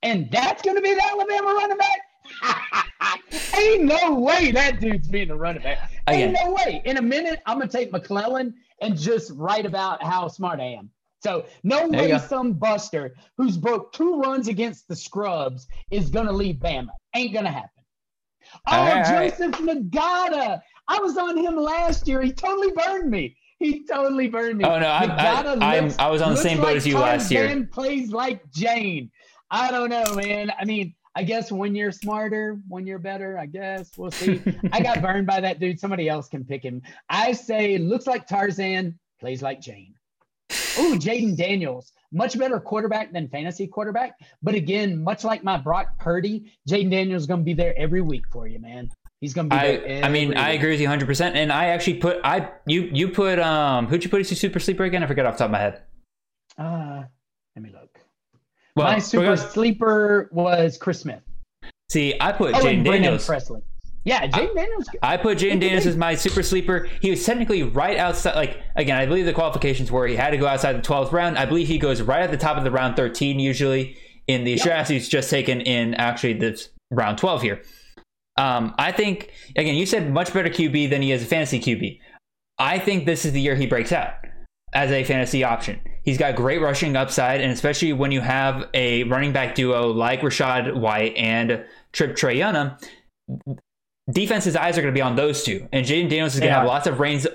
[0.04, 2.86] And that's gonna be the Alabama running back.
[3.58, 5.92] Ain't no way that dude's being a running back.
[6.08, 6.46] Ain't Again.
[6.46, 6.82] no way.
[6.86, 10.90] In a minute, I'm gonna take McClellan and just write about how smart I am.
[11.22, 16.56] So no way some buster who's broke two runs against the scrubs is gonna leave
[16.58, 16.90] Bama.
[17.14, 17.70] Ain't gonna happen.
[18.66, 19.30] Oh, right.
[19.38, 20.62] Joseph Ngata.
[20.88, 22.22] I was on him last year.
[22.22, 23.36] He totally burned me.
[23.60, 24.64] He totally burned me.
[24.64, 25.04] Oh, no, I-
[25.62, 27.44] I- looks- I was on the same boat like as you last year.
[27.48, 29.12] Tarzan plays like Jane.
[29.52, 30.52] I don't know, man.
[30.58, 34.42] I mean, I guess when you're smarter, when you're better, I guess we'll see.
[34.72, 35.80] I got burned by that dude.
[35.80, 36.82] Somebody else can pick him.
[37.10, 39.94] I say looks like Tarzan, plays like Jane.
[40.80, 44.14] Ooh, Jayden Daniels, much better quarterback than fantasy quarterback.
[44.42, 48.02] But again, much like my Brock Purdy, Jayden Daniels is going to be there every
[48.02, 48.90] week for you, man.
[49.22, 50.04] He's going to be there.
[50.04, 51.06] I, I mean, every I agree with you 100.
[51.06, 54.38] percent And I actually put I you you put um who'd you put as your
[54.38, 55.04] super sleeper again?
[55.04, 55.82] I forget off the top of my head.
[56.58, 57.04] Uh,
[57.56, 58.00] let me look.
[58.76, 61.22] Well, my super sleeper was Chris Smith.
[61.92, 63.26] see, I put Oh, Jayden Daniels.
[63.26, 63.62] Presley.
[64.06, 64.88] Yeah, Jayden Daniels.
[65.04, 66.88] I put Jayden Daniels as my super sleeper.
[67.02, 68.36] He was technically right outside.
[68.36, 71.38] Like again, I believe the qualifications were he had to go outside the 12th round.
[71.38, 73.98] I believe he goes right at the top of the round 13 usually.
[74.28, 77.62] In the drafts, he's just taken in actually this round 12 here.
[78.38, 82.00] Um, I think again, you said much better QB than he is a fantasy QB.
[82.58, 84.14] I think this is the year he breaks out
[84.74, 85.80] as a fantasy option.
[86.04, 90.22] He's got great rushing upside, and especially when you have a running back duo like
[90.22, 92.80] Rachaad White and Trip Trayanum,
[94.10, 96.56] defense's eyes are going to be on those two, and Jayden Daniels is going to
[96.56, 96.60] Yeah.
[96.60, 97.28] have lots of range,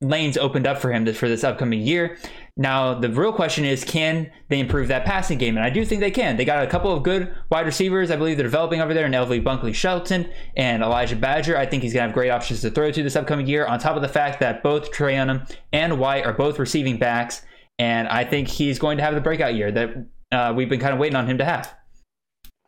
[0.00, 2.18] lanes opened up for him this, for this upcoming year.
[2.56, 5.56] Now, the real question is, can they improve that passing game?
[5.56, 6.36] And I do think they can.
[6.36, 8.10] They got a couple of good wide receivers.
[8.10, 11.56] I believe they're developing over there in LV Bunkley Shelton and Elijah Badger.
[11.56, 13.78] I think he's going to have great options to throw to this upcoming year, on
[13.78, 17.42] top of the fact that both Trey and White are both receiving backs.
[17.78, 20.92] And I think he's going to have the breakout year that uh, we've been kind
[20.92, 21.74] of waiting on him to have.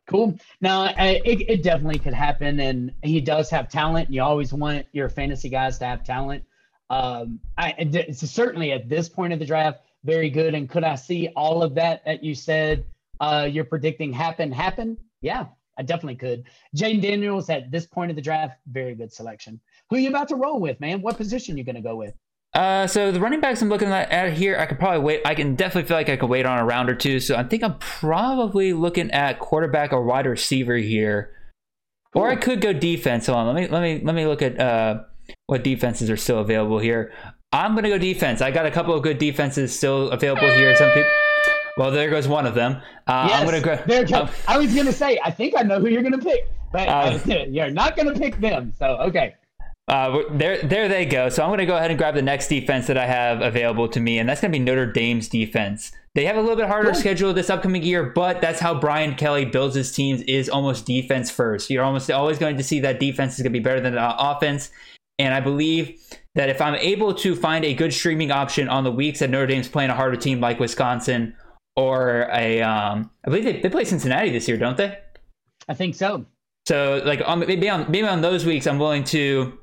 [0.07, 0.39] Cool.
[0.61, 4.11] Now, it, it definitely could happen, and he does have talent.
[4.11, 6.45] You always want your fantasy guys to have talent.
[6.91, 10.55] Um, I certainly at this point of the draft, very good.
[10.55, 12.85] And could I see all of that that you said
[13.21, 14.99] uh, you're predicting happen happen?
[15.23, 15.47] Yeah,
[15.79, 16.45] I definitely could.
[16.77, 19.61] Jayden Daniels at this point of the draft, very good selection.
[19.89, 21.01] Who are you about to roll with, man?
[21.01, 22.15] What position you going to go with?
[22.55, 25.23] Uh, so the running backs I'm looking at here, I could probably wait.
[25.25, 27.19] I can definitely feel like I could wait on a round or two.
[27.19, 31.35] So I think I'm probably looking at quarterback or wide receiver here,
[32.13, 32.23] cool.
[32.23, 33.27] or I could go defense.
[33.27, 35.03] Hold on, let me let me let me look at uh,
[35.47, 37.13] what defenses are still available here.
[37.53, 38.41] I'm gonna go defense.
[38.41, 40.77] I got a couple of good defenses still available here.
[40.77, 41.11] Some people.
[41.77, 42.81] Well, there goes one of them.
[43.09, 43.83] Uh, yes, I'm gonna go.
[43.85, 44.29] There go.
[44.47, 47.71] I was gonna say, I think I know who you're gonna pick, but uh, you're
[47.71, 48.73] not gonna pick them.
[48.79, 49.35] So okay.
[49.87, 51.29] Uh, there, there they go.
[51.29, 53.89] So I'm going to go ahead and grab the next defense that I have available
[53.89, 55.93] to me, and that's going to be Notre Dame's defense.
[56.15, 59.45] They have a little bit harder schedule this upcoming year, but that's how Brian Kelly
[59.45, 61.69] builds his teams is almost defense first.
[61.69, 64.15] You're almost always going to see that defense is going to be better than the
[64.17, 64.71] offense.
[65.19, 66.01] And I believe
[66.37, 69.47] that if I'm able to find a good streaming option on the weeks that Notre
[69.47, 71.35] Dame's playing a harder team like Wisconsin
[71.77, 74.97] or a, um, I believe they, they play Cincinnati this year, don't they?
[75.69, 76.27] I think so.
[76.67, 79.59] So like on, maybe on maybe on those weeks, I'm willing to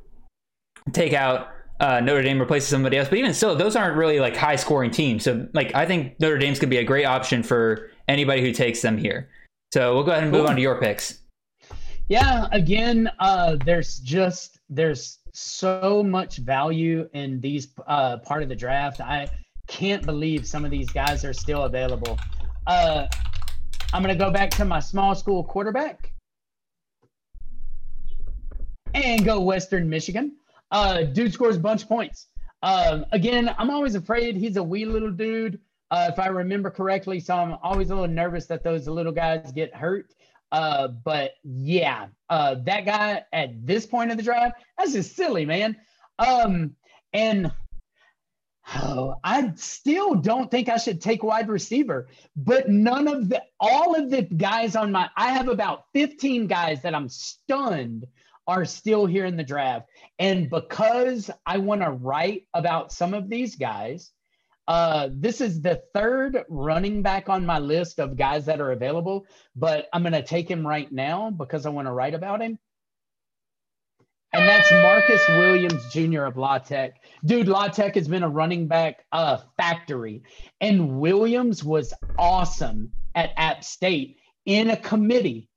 [0.91, 3.09] take out uh, Notre Dame replaces somebody else.
[3.09, 5.23] But even still, those aren't really like high scoring teams.
[5.23, 8.82] So like I think Notre Dame's could be a great option for anybody who takes
[8.82, 9.29] them here.
[9.73, 10.49] So we'll go ahead and move cool.
[10.49, 11.19] on to your picks.
[12.07, 18.55] Yeah, again, uh, there's just there's so much value in these uh, part of the
[18.55, 18.99] draft.
[18.99, 19.29] I
[19.67, 22.19] can't believe some of these guys are still available.
[22.67, 23.07] Uh,
[23.93, 26.11] I'm gonna go back to my small school quarterback
[28.93, 30.36] and go Western Michigan.
[30.72, 32.28] Uh, dude scores a bunch of points.
[32.63, 35.59] Um, again, I'm always afraid he's a wee little dude,
[35.89, 37.19] uh, if I remember correctly.
[37.19, 40.13] So I'm always a little nervous that those little guys get hurt.
[40.51, 45.45] Uh, but yeah, uh, that guy at this point of the draft, that's just silly,
[45.45, 45.78] man.
[46.19, 46.76] Um,
[47.13, 47.51] and
[48.76, 53.95] oh, I still don't think I should take wide receiver, but none of the all
[53.95, 58.05] of the guys on my I have about 15 guys that I'm stunned
[58.45, 59.88] are still here in the draft.
[60.22, 64.11] And because I want to write about some of these guys,
[64.67, 69.26] uh, this is the third running back on my list of guys that are available,
[69.55, 72.59] but I'm going to take him right now because I want to write about him.
[74.32, 76.26] And that's Marcus Williams Jr.
[76.26, 77.03] of La Tech.
[77.26, 80.22] Dude, La Tech has been a running back uh, factory.
[80.61, 85.49] And Williams was awesome at App State in a committee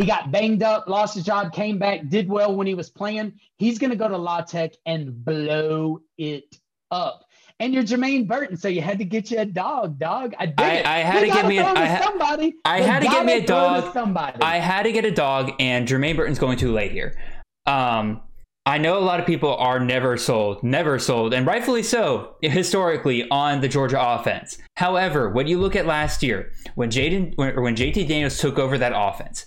[0.00, 3.38] he got banged up, lost his job, came back, did well when he was playing.
[3.58, 6.56] He's going to go to La Tech and blow it
[6.90, 7.26] up.
[7.58, 10.32] And you're Jermaine Burton, so you had to get you a dog, dog.
[10.38, 10.58] I did.
[10.58, 12.54] I, I had to get me a, I ha- somebody.
[12.64, 13.92] I had to get me a dog.
[13.92, 14.38] Somebody.
[14.40, 17.14] I had to get a dog, and Jermaine Burton's going too late here.
[17.66, 18.22] Um,
[18.64, 23.28] I know a lot of people are never sold, never sold, and rightfully so, historically
[23.28, 24.56] on the Georgia offense.
[24.76, 28.78] However, when you look at last year, when Jaden or when JT Daniels took over
[28.78, 29.44] that offense,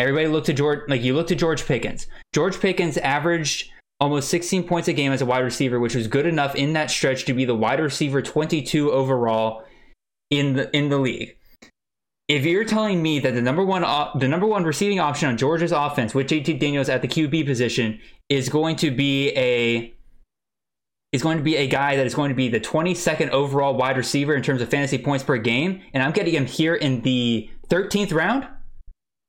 [0.00, 2.06] Everybody looked to George, like you looked at George Pickens.
[2.32, 3.70] George Pickens averaged
[4.00, 6.90] almost 16 points a game as a wide receiver, which was good enough in that
[6.90, 9.62] stretch to be the wide receiver 22 overall
[10.30, 11.36] in the in the league.
[12.28, 13.82] If you're telling me that the number one
[14.18, 18.00] the number one receiving option on Georgia's offense with JT Daniels at the QB position
[18.30, 19.92] is going to be a
[21.12, 23.98] is going to be a guy that is going to be the 22nd overall wide
[23.98, 27.50] receiver in terms of fantasy points per game, and I'm getting him here in the
[27.68, 28.46] 13th round,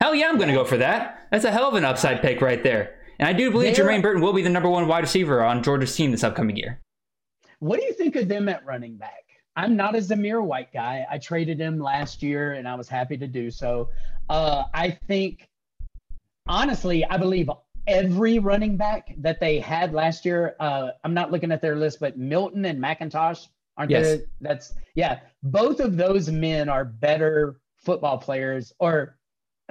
[0.02, 1.28] Hell yeah, I'm going to go for that.
[1.30, 2.96] That's a hell of an upside pick right there.
[3.20, 5.62] And I do believe They're, Jermaine Burton will be the number one wide receiver on
[5.62, 6.80] Georgia's team this upcoming year.
[7.60, 9.26] What do you think of them at running back?
[9.56, 11.06] I'm not a Zamir White guy.
[11.08, 13.90] I traded him last year and I was happy to do so.
[14.28, 15.48] Uh, I think,
[16.48, 17.52] honestly, I believe
[17.86, 22.00] every running back that they had last year, uh, I'm not looking at their list,
[22.00, 24.22] but Milton and McIntosh aren't yes.
[24.40, 29.18] That's, yeah, both of those men are better football players or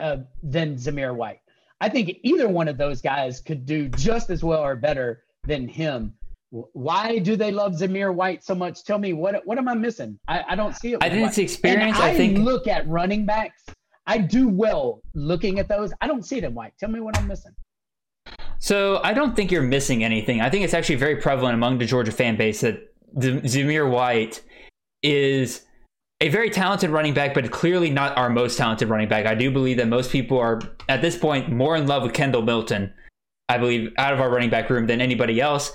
[0.00, 1.40] uh, than Zamir White.
[1.80, 5.68] I think either one of those guys could do just as well or better than
[5.68, 6.14] him.
[6.50, 8.84] Why do they love Zamir White so much?
[8.84, 10.18] Tell me what what am I missing?
[10.26, 10.98] I, I don't see it.
[11.00, 11.98] I think it's experience.
[11.98, 13.62] I, I think look at running backs.
[14.06, 15.92] I do well looking at those.
[16.00, 16.72] I don't see it in White.
[16.78, 17.52] Tell me what I'm missing.
[18.58, 20.40] So I don't think you're missing anything.
[20.40, 24.42] I think it's actually very prevalent among the Georgia fan base that Zamir White
[25.02, 25.62] is
[26.20, 29.26] a very talented running back, but clearly not our most talented running back.
[29.26, 32.42] I do believe that most people are at this point more in love with Kendall
[32.42, 32.92] Milton.
[33.48, 35.72] I believe out of our running back room than anybody else.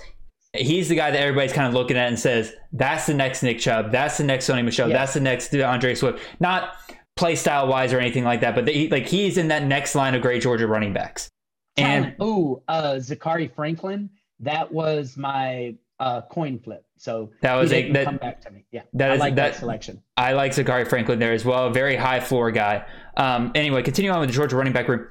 [0.54, 3.58] He's the guy that everybody's kind of looking at and says, "That's the next Nick
[3.58, 3.92] Chubb.
[3.92, 4.88] That's the next Sony Michel.
[4.88, 4.98] Yeah.
[4.98, 6.74] That's the next Andre Swift." Not
[7.16, 10.14] play style wise or anything like that, but he, like he's in that next line
[10.14, 11.28] of great Georgia running backs.
[11.76, 14.08] And Ooh, uh, Zakhari Franklin.
[14.40, 16.84] That was my uh, coin flip.
[16.98, 18.64] So That was a- that- come back to me.
[18.70, 20.02] Yeah, that I is- like that, that- selection.
[20.16, 21.70] I like Zakhari Franklin there as well.
[21.70, 22.84] Very high floor guy.
[23.16, 25.06] Um, anyway, continue on with the Georgia running back room.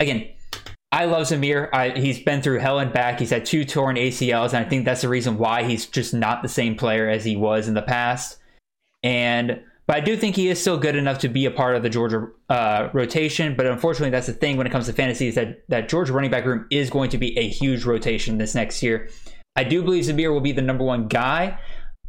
[0.00, 0.28] Again,
[0.92, 1.68] I love Zamir.
[1.72, 3.18] I, he's been through hell and back.
[3.18, 6.42] He's had two torn ACLs, and I think that's the reason why he's just not
[6.42, 8.38] the same player as he was in the past.
[9.02, 11.82] And but I do think he is still good enough to be a part of
[11.82, 13.54] the Georgia uh, rotation.
[13.54, 16.30] But unfortunately, that's the thing when it comes to fantasy is that that Georgia running
[16.30, 19.10] back room is going to be a huge rotation this next year.
[19.56, 21.58] I do believe Zamir will be the number one guy.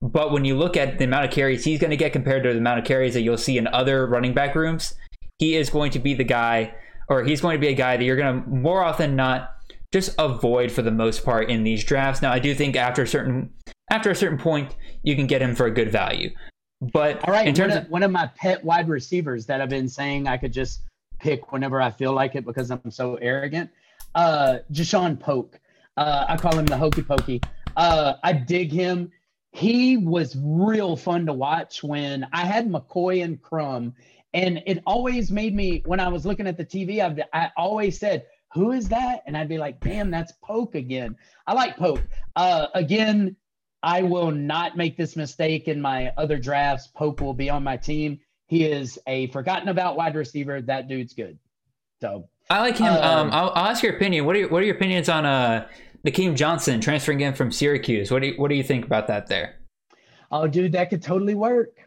[0.02, 2.52] But when you look at the amount of carries he's going to get compared to
[2.52, 4.94] the amount of carries that you'll see in other running back rooms,
[5.40, 6.74] he is going to be the guy,
[7.08, 9.56] or he's going to be a guy that you're going to more often than not
[9.94, 12.22] just avoid for the most part in these drafts.
[12.22, 13.52] Now, I do think after a certain
[13.90, 16.32] after a certain point, you can get him for a good value.
[16.82, 19.62] But All right, in terms one, of of, one of my pet wide receivers that
[19.62, 20.82] I've been saying I could just
[21.20, 23.70] pick whenever I feel like it because I'm so arrogant.
[24.14, 25.60] Uh, Ja'Shaun Poke.
[25.98, 27.42] Uh, I call him the hokey pokey.
[27.76, 29.12] Uh, I dig him.
[29.52, 33.94] He was real fun to watch when I had McCoy and Crum,
[34.34, 37.00] and it always made me when I was looking at the TV.
[37.02, 41.16] I, I always said, "Who is that?" And I'd be like, "Damn, that's Poke again."
[41.48, 42.02] I like Poke.
[42.36, 43.38] Uh, again,
[43.82, 46.88] I will not make this mistake in my other drafts.
[46.88, 48.20] Pope will be on my team.
[48.48, 50.62] He is a forgotten about wide receiver.
[50.62, 51.40] That dude's good.
[52.02, 52.88] So I like him.
[52.88, 54.26] Um, um, I'll, I'll ask your opinion.
[54.26, 55.68] What are your, what are your opinions on uh,
[56.06, 58.12] Nykeim Johnson transferring in from Syracuse?
[58.12, 59.56] What do you, what do you think about that there?
[60.32, 61.80] Oh, dude, that could totally work.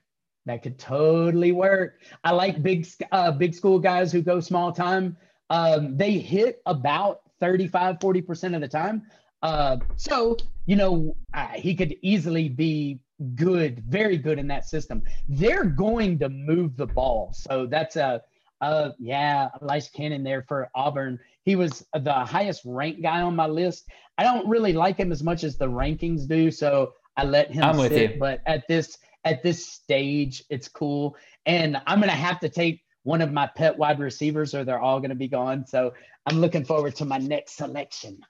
[0.46, 2.00] That could totally work.
[2.24, 5.16] I like big, uh, big school guys who go small time.
[5.50, 9.02] Um, they hit about 35, 40% of the time.
[9.42, 12.98] Uh, so, you know, uh, he could easily be
[13.36, 15.02] good, very good in that system.
[15.28, 17.32] They're going to move the ball.
[17.34, 18.22] So that's a,
[18.60, 21.20] uh, yeah, Elias Cannon there for Auburn.
[21.48, 23.88] He was the highest ranked guy on my list.
[24.18, 26.50] I don't really like him as much as the rankings do.
[26.50, 28.20] So I let him I'm with sit, you.
[28.20, 31.16] but at this at this stage, it's cool.
[31.46, 35.00] And I'm gonna have to take one of my pet wide receivers, or they're all
[35.00, 35.64] gonna be gone.
[35.66, 35.94] So
[36.26, 38.20] I'm looking forward to my next selection.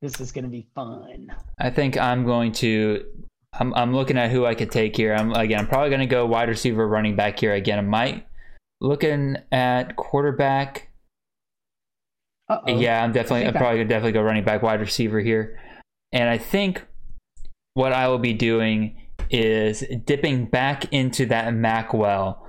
[0.00, 1.30] This is gonna be fun.
[1.60, 3.04] I think I'm going to.
[3.52, 5.12] I'm, I'm looking at who I could take here.
[5.12, 5.58] I'm again.
[5.58, 7.78] I'm probably going to go wide receiver, running back here again.
[7.78, 8.26] I might
[8.80, 10.90] looking at quarterback.
[12.48, 12.78] Uh-oh.
[12.78, 13.44] Yeah, I'm definitely.
[13.44, 15.58] I I'm probably gonna definitely go running back, wide receiver here,
[16.12, 16.84] and I think
[17.74, 22.46] what I will be doing is dipping back into that Mac well.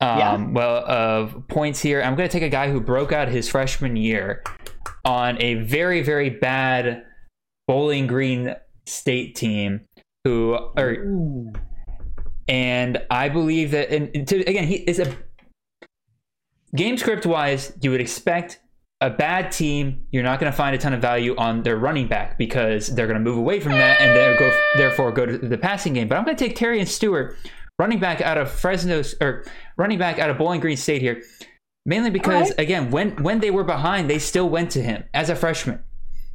[0.00, 0.46] Um, Yeah.
[0.50, 3.96] Well, of points here, I'm going to take a guy who broke out his freshman
[3.96, 4.42] year
[5.04, 7.04] on a very, very bad
[7.66, 8.54] Bowling Green
[8.86, 9.80] State team.
[10.24, 11.52] Who, or Ooh.
[12.48, 15.16] and I believe that, and to, again, he is a
[16.74, 18.60] game script wise, you would expect
[19.00, 20.04] a bad team.
[20.10, 23.06] You're not going to find a ton of value on their running back because they're
[23.06, 26.08] going to move away from that and go, therefore go to the passing game.
[26.08, 27.36] But I'm going to take Terion Stewart,
[27.78, 29.44] running back out of Fresno or
[29.76, 31.22] running back out of Bowling Green State here,
[31.86, 32.58] mainly because right.
[32.60, 35.80] again, when when they were behind, they still went to him as a freshman.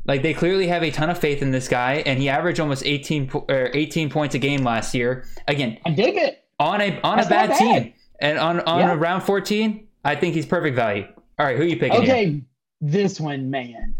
[0.05, 2.85] Like they clearly have a ton of faith in this guy, and he averaged almost
[2.85, 5.25] 18 or 18 points a game last year.
[5.47, 6.43] Again, I dig it.
[6.59, 8.93] on a on That's a bad, not team, and on on Yeah.
[8.93, 11.05] a round 14, I think he's perfect value.
[11.39, 12.01] All right, who are you picking?
[12.03, 12.41] here?
[12.85, 13.95] This one, man.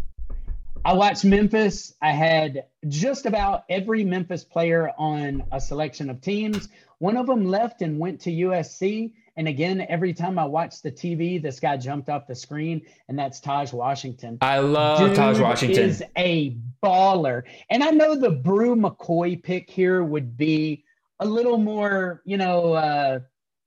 [0.84, 1.94] I watched Memphis.
[2.02, 6.68] I had just about every Memphis player on a selection of teams.
[6.98, 9.12] One of them left and went to USC.
[9.38, 13.18] And again, every time I watched the TV, this guy jumped off the screen, and
[13.18, 14.36] that's Tahj Washington.
[14.42, 15.82] I love Dude Tahj Washington.
[15.82, 17.44] is a baller.
[17.70, 20.84] And I know the Brew McCoy pick here would be
[21.20, 23.20] a little more, you know, uh,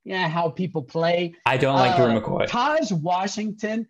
[0.04, 1.34] yeah, how people play.
[1.44, 2.46] I don't like Uh, McCoy.
[2.48, 3.88] Tahj Washington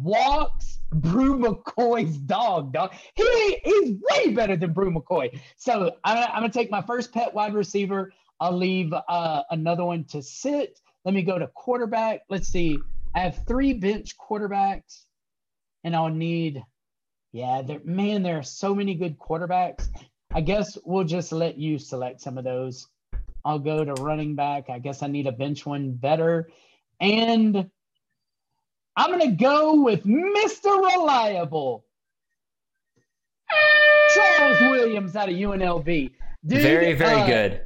[0.00, 2.94] walks Brew McCoy's dog, dog.
[3.14, 5.38] He he's way better than Brew McCoy.
[5.56, 8.12] So I'm, I'm gonna take my first pet wide receiver.
[8.40, 10.78] I'll leave uh, another one to sit.
[11.04, 12.20] Let me go to quarterback.
[12.28, 12.78] Let's see.
[13.14, 15.04] I have three bench quarterbacks,
[15.84, 16.62] and I'll need.
[17.32, 19.88] Yeah, there, man, there are so many good quarterbacks.
[20.32, 22.88] I guess we'll just let you select some of those.
[23.44, 24.70] I'll go to running back.
[24.70, 26.48] I guess I need a bench one better.
[27.00, 27.70] And
[28.96, 30.64] I'm going to go with Mr.
[30.64, 31.84] Reliable.
[34.14, 35.84] Charles Williams out of UNLV.
[36.46, 37.60] Dude, very, very uh, good.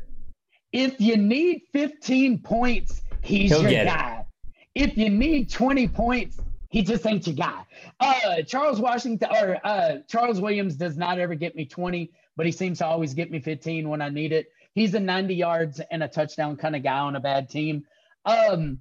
[0.72, 3.90] If you need 15 points, he's He'll your get it.
[3.90, 4.26] guy.
[4.74, 6.38] If you need 20 points,
[6.70, 7.64] he just ain't your guy.
[7.98, 12.52] Uh, Charles Washington or uh, Charles Williams does not ever get me 20, but he
[12.52, 14.46] seems to always get me 15 when I need it.
[14.74, 17.84] He's a 90 yards and a touchdown kind of guy on a bad team.
[18.24, 18.78] Um,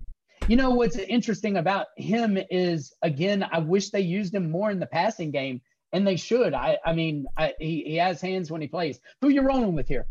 [0.49, 4.80] you know what's interesting about him is again, I wish they used him more in
[4.80, 5.61] the passing game,
[5.93, 6.55] and they should.
[6.55, 8.99] I, I mean, I, he, he has hands when he plays.
[9.21, 10.07] Who you rolling with here?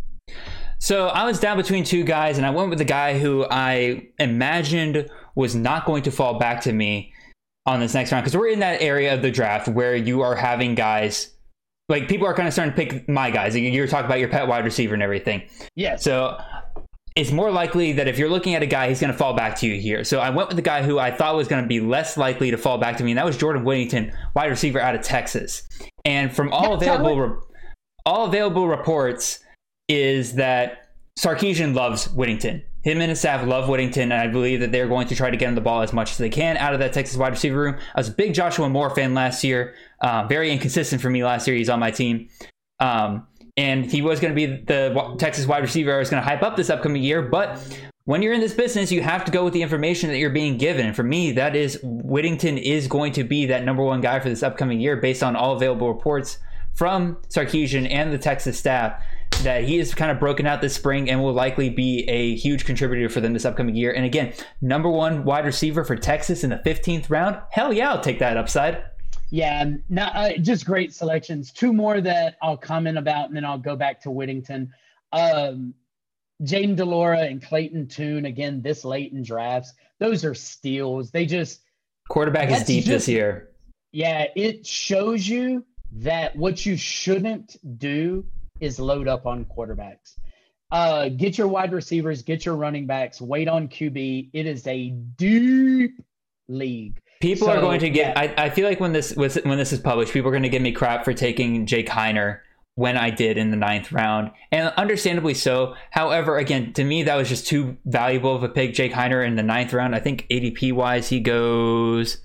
[0.79, 4.11] So I was down between two guys, and I went with the guy who I
[4.21, 7.13] imagined was not going to fall back to me
[7.67, 10.37] on this next round because we're in that area of the draft where you are
[10.37, 11.35] having guys
[11.89, 13.57] like people are kind of starting to pick my guys.
[13.57, 15.43] You were talking about your pet wide receiver and everything.
[15.75, 15.97] Yeah.
[15.97, 16.39] So
[17.19, 19.57] it's more likely that if you're looking at a guy, he's going to fall back
[19.59, 20.05] to you here.
[20.05, 22.53] So I went with the guy who I thought was going to be less likely
[22.53, 25.65] to fall back to me, and that was Jordan Whittington, wide receiver out of Texas.
[26.05, 27.41] And from all Yeah, available, re-
[28.07, 29.41] all available reports
[29.89, 32.63] is that Sarkisian loves Whittington.
[32.85, 35.37] Him and his staff love Whittington, and I believe that they're going to try to
[35.37, 37.61] get him the ball as much as they can out of that Texas wide receiver
[37.61, 37.77] room.
[37.97, 39.75] I was a big Joshua Moore fan last year.
[40.01, 41.57] Uh, very inconsistent for me last year.
[41.57, 42.29] He's on my team.
[42.79, 43.27] Um,
[43.59, 46.45] and he was going to be the Texas wide receiver I was going to hype
[46.45, 47.23] up this upcoming year.
[47.23, 47.59] But
[48.05, 50.59] when you're in this business, you have to go with the information that you're being
[50.59, 50.87] given.
[50.87, 54.29] And for me, that is Whittington is going to be that number one guy for
[54.29, 56.39] this upcoming year based on all available reports
[56.73, 59.03] from Sarkisian and the Texas staff
[59.43, 62.65] that he is kind of broken out this spring and will likely be a huge
[62.65, 63.93] contributor for them this upcoming year.
[63.93, 67.39] And again, number one wide receiver for Texas in the 15th round.
[67.51, 68.85] Hell yeah, I'll take that upside.
[69.31, 71.53] Yeah, not, uh, just great selections.
[71.53, 74.73] Two more that I'll comment about, and then I'll go back to Whittington.
[75.13, 75.75] Um,
[76.43, 79.73] Jayden de Laura and Clayton Tune, again, this late in drafts.
[79.99, 81.11] Those are steals.
[81.11, 81.61] They just,
[82.09, 83.51] Quarterback is deep this year.
[83.93, 88.25] yeah, it shows you that what you shouldn't do
[88.61, 90.17] is load up on quarterbacks.
[90.71, 94.31] Uh, get your wide receivers, get your running backs, wait on QB.
[94.33, 96.01] It is a deep
[96.49, 97.01] league.
[97.21, 98.17] People are going to get.
[98.17, 98.35] yeah.
[98.39, 100.49] I, I feel like when this was when this is published, people are going to
[100.49, 102.41] give me crap for taking Jake Haener
[102.77, 105.75] when I did in the ninth round, and understandably so.
[105.91, 108.73] However, again, to me that was just too valuable of a pick.
[108.73, 109.97] Jake Haener in the ninth round.
[109.97, 112.19] I think ADP wise, he goes.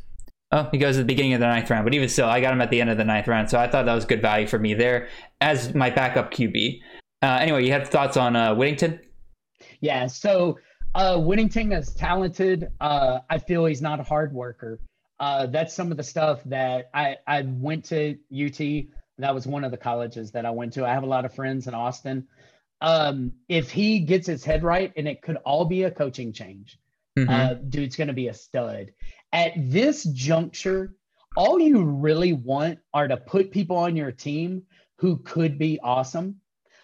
[0.52, 2.53] Oh, he goes at the beginning of the ninth round, but even still, I got
[2.53, 4.45] him at the end of the ninth round, so I thought that was good value
[4.45, 5.07] for me there
[5.41, 6.80] as my backup QB.
[7.24, 8.99] Uh, anyway, you have thoughts on uh, Whittington?
[9.82, 10.06] Yeah.
[10.06, 10.60] So
[10.95, 12.70] uh, Whittington is talented.
[12.80, 14.80] Uh, I feel he's not a hard worker.
[15.20, 18.86] Uh, that's some of the stuff that I, I went to UT.
[19.20, 20.86] That was one of the colleges that I went to.
[20.86, 22.28] I have a lot of friends in Austin.
[22.82, 26.78] Um, if he gets his head right, and it could all be a coaching change,
[27.18, 27.30] Mhm.
[27.30, 28.91] uh, dude's going to be a stud.
[29.32, 30.94] At this juncture,
[31.38, 34.64] all you really want are to put people on your team
[34.98, 36.41] who could be awesome,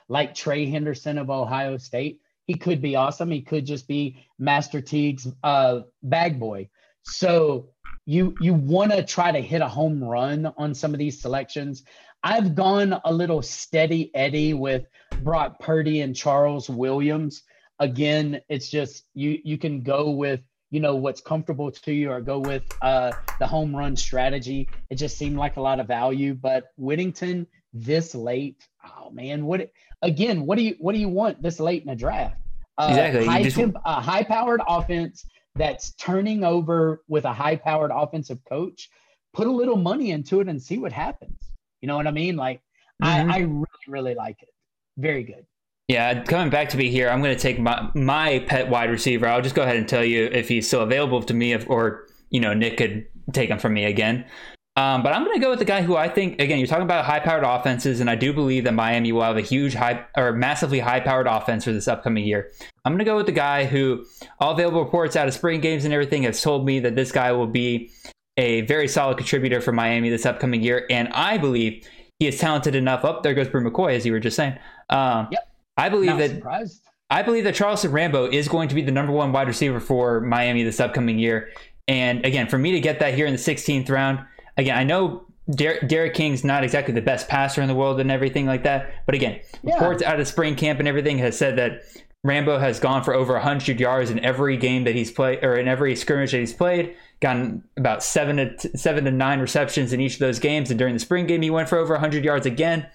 [0.08, 2.22] like Trey Henderson of Ohio State.
[2.50, 3.30] He could be awesome.
[3.30, 6.70] He could just be Master Teague's uh, bag boy.
[7.04, 7.70] So
[8.08, 11.84] you you want to try to hit a home run on some of these selections.
[12.24, 14.88] I've gone a little steady Eddie with
[15.22, 17.44] Brock Purdy and Charles Williams.
[17.78, 22.20] Again, it's just you you can go with you know what's comfortable to you or
[22.20, 24.70] go with uh, the home run strategy.
[24.90, 29.70] It just seemed like a lot of value, but Whittington this late, oh man, what
[30.02, 30.46] again?
[30.46, 32.36] What do you what do you want this late in the draft?
[32.78, 37.56] Uh, Exactly, High just- temp, a high powered offense that's turning over with a high
[37.56, 38.90] powered offensive coach.
[39.34, 41.38] Put a little money into it and see what happens.
[41.82, 42.36] You know what I mean?
[42.38, 42.62] Like
[43.04, 43.30] Mhm.
[43.32, 44.50] I, I really really like it.
[44.98, 45.46] Very good.
[45.88, 49.28] Yeah, coming back to me here, I'm going to take my my pet wide receiver.
[49.28, 52.08] I'll just go ahead and tell you if he's still available to me, if, or
[52.30, 54.26] you know Nick could take him from me again.
[54.76, 56.84] Um, but I'm going to go with the guy who I think again you're talking
[56.84, 60.32] about high-powered offenses, and I do believe that Miami will have a huge high or
[60.32, 62.52] massively high-powered offense for this upcoming year.
[62.86, 64.06] I'm going to go with the guy who
[64.40, 67.32] all available reports out of spring games and everything has told me that this guy
[67.34, 67.92] will be
[68.38, 71.86] a very solid contributor for Miami this upcoming year, and I believe
[72.20, 73.04] he is talented enough.
[73.04, 74.58] Up there goes Brew McCoy, as you were just saying.
[74.90, 75.46] Um, Yep.
[75.80, 76.82] I believe Not that surprised.
[77.10, 80.20] I believe that Charleston Rambo is going to be the number one wide receiver for
[80.22, 81.50] Miami this upcoming year.
[81.88, 84.20] And again, for me to get that here in the 16th round,
[84.60, 85.26] again, I know
[85.56, 88.92] Der- D'Eriq King's not exactly the best passer in the world and everything like that.
[89.06, 89.74] But again, Yeah.
[89.76, 91.82] reports out of spring camp and everything has said that
[92.24, 95.68] Rambo has gone for over 100 yards in every game that he's played, or in
[95.70, 96.94] every scrimmage that he's played.
[97.22, 100.78] Gotten about seven to t- seven to nine receptions in each of those games, and
[100.78, 102.86] during the spring game, he went for over 100 yards again.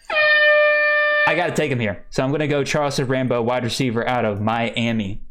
[1.27, 4.07] I got to take him here, so I'm going to go Charleston Rambo, wide receiver
[4.07, 5.23] out of Miami.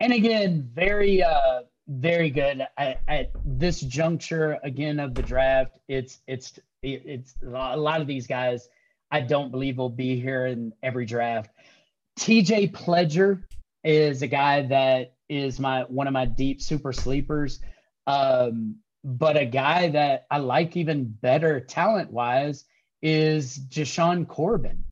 [0.00, 1.60] And again, very uh
[1.90, 5.76] very good at, at this juncture again of the draft.
[5.88, 8.68] It's it's it's a lot of these guys.
[9.10, 11.50] I don't believe will be here in every draft.
[12.18, 13.42] TJ Pledger
[13.82, 17.58] is a guy that is my one of my deep super sleepers.
[18.06, 22.66] Um, but a guy that I like even better talent wise
[23.02, 24.84] is Jashaun Corbin.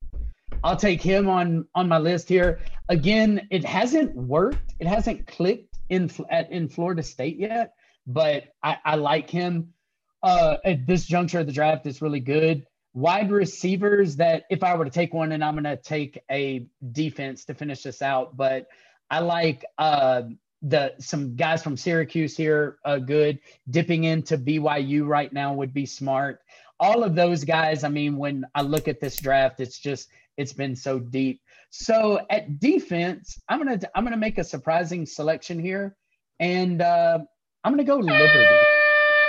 [0.65, 2.59] I'll take him on on my list here.
[2.89, 4.75] Again, it hasn't worked.
[4.81, 7.75] It hasn't clicked in at, in Florida State yet,
[8.07, 9.75] but I, I like him.
[10.23, 12.67] Uh, at this juncture of the draft, it's really good.
[12.93, 16.67] Wide receivers that if I were to take one, and I'm going to take a
[16.91, 18.67] defense to finish this out, but
[19.11, 20.23] I like uh,
[20.63, 22.79] the some guys from Syracuse here.
[22.85, 23.39] Uh, good
[23.71, 26.41] dipping into BYU right now would be smart.
[26.81, 27.85] All of those guys.
[27.85, 31.41] I mean, when I look at this draft, it's just it's been so deep.
[31.71, 35.97] So at defense, I'm gonna I'm gonna make a surprising selection here,
[36.41, 37.19] and uh,
[37.65, 38.47] I'm gonna go Liberty.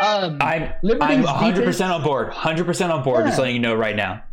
[0.01, 2.27] Um, I'm Liberty's I'm 100 percent on board.
[2.27, 3.21] 100 percent on board.
[3.21, 3.27] Yeah.
[3.27, 4.23] Just letting you know right now.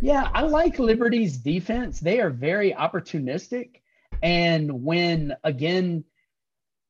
[0.00, 2.00] Yeah, I like Liberty's defense.
[2.00, 3.80] They are very opportunistic,
[4.22, 6.04] and when again,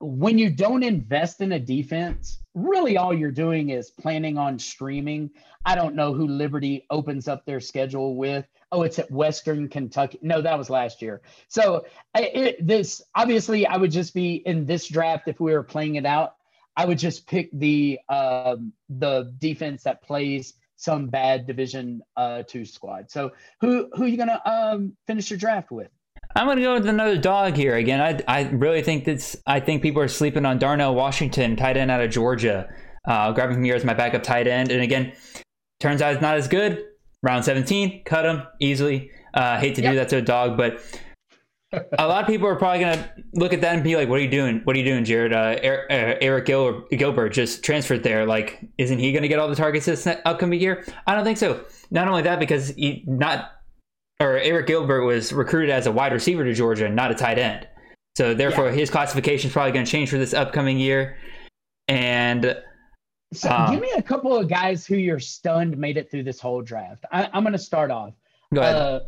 [0.00, 5.30] when you don't invest in a defense, really all you're doing is planning on streaming.
[5.64, 10.18] I don't know who Liberty opens up their schedule with oh, it's at Western Kentucky.
[10.22, 11.22] No, that was last year.
[11.48, 15.96] So it, this obviously, I would just be in this draft if we were playing
[15.96, 16.34] it out.
[16.76, 22.64] I would just pick the um, the defense that plays some bad Division uh, two
[22.64, 23.10] squad.
[23.10, 25.90] So who who are you gonna um, finish your draft with?
[26.36, 28.00] I'm gonna go with another dog here again.
[28.00, 29.36] I I really think this.
[29.46, 32.68] I think people are sleeping on Darnell Washington, tight end out of Georgia.
[33.06, 35.12] Uh, grabbing him here as my backup tight end, and again,
[35.80, 36.84] turns out it's not as good
[37.22, 39.10] round 17, cut him easily.
[39.34, 39.92] Uh, hate to yep.
[39.92, 40.80] do that to a dog, but
[41.98, 44.18] a lot of people are probably going to look at that and be like, "What
[44.18, 44.62] are you doing?
[44.64, 45.32] What are you doing, Jared?
[45.32, 48.26] Uh, Arik Gil- Gilbert just transferred there.
[48.26, 50.84] Like, isn't he going to get all the targets this upcoming year?
[51.06, 51.64] I don't think so.
[51.90, 53.52] Not only that, because he not
[54.20, 57.38] or Arik Gilbert was recruited as a wide receiver to Georgia, and not a tight
[57.38, 57.68] end.
[58.16, 58.72] So therefore, yeah.
[58.72, 61.16] his classification is probably going to change for this upcoming year.
[61.86, 62.56] And
[63.32, 66.40] so um, give me a couple of guys who you're stunned made it through this
[66.40, 67.04] whole draft.
[67.12, 68.14] I, am going to start off.
[68.52, 68.74] Go ahead.
[68.74, 69.00] Uh,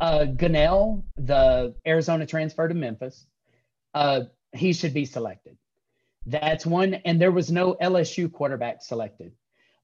[0.00, 3.26] uh, Gunnell, the Arizona transfer to Memphis,
[3.94, 4.22] uh,
[4.52, 5.56] he should be selected.
[6.26, 6.94] That's one.
[6.94, 9.32] And there was no LSU quarterback selected.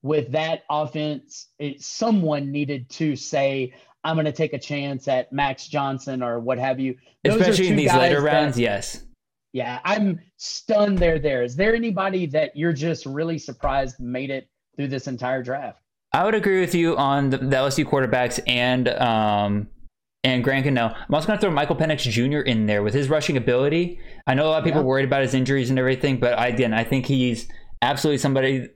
[0.02, 3.74] With that offense, it, someone needed to say,
[4.06, 6.96] I'm going to take a chance at Max Johnson or what have you.
[7.24, 9.02] Those Especially in these later rounds, yes.
[9.52, 11.42] Yeah, I'm stunned they're there.
[11.42, 15.80] Is there anybody that you're just really surprised made it through this entire draft?
[16.12, 19.66] I would agree with you on the, the LSU quarterbacks and um,
[20.22, 20.94] and Grant Gunnell.
[20.94, 22.40] I'm also going to throw Michael Penix Jr.
[22.40, 23.98] in there with his rushing ability.
[24.26, 24.86] I know a lot of people yeah.
[24.86, 27.48] worried about his injuries and everything, but I, again, I think he's
[27.82, 28.68] absolutely somebody.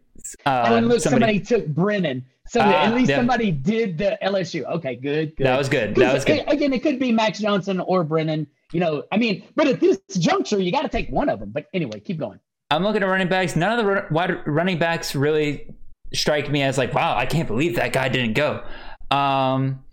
[0.47, 2.25] Uh, oh, and look, somebody, somebody took Brennan.
[2.49, 3.17] So uh, at least yeah.
[3.17, 4.65] somebody did the LSU.
[4.65, 5.47] Okay, good, good.
[5.47, 5.95] That was good.
[5.95, 6.45] That was good.
[6.49, 8.47] Again, it could be Max Johnson or Brennan.
[8.73, 11.51] You know, I mean, but at this juncture, you got to take one of them.
[11.51, 12.41] But anyway, keep going.
[12.71, 13.57] I'm looking at running backs.
[13.57, 15.75] None of the wide running backs really
[16.13, 18.65] strike me as like, wow, I can't believe that guy didn't go.
[19.11, 19.85] Um,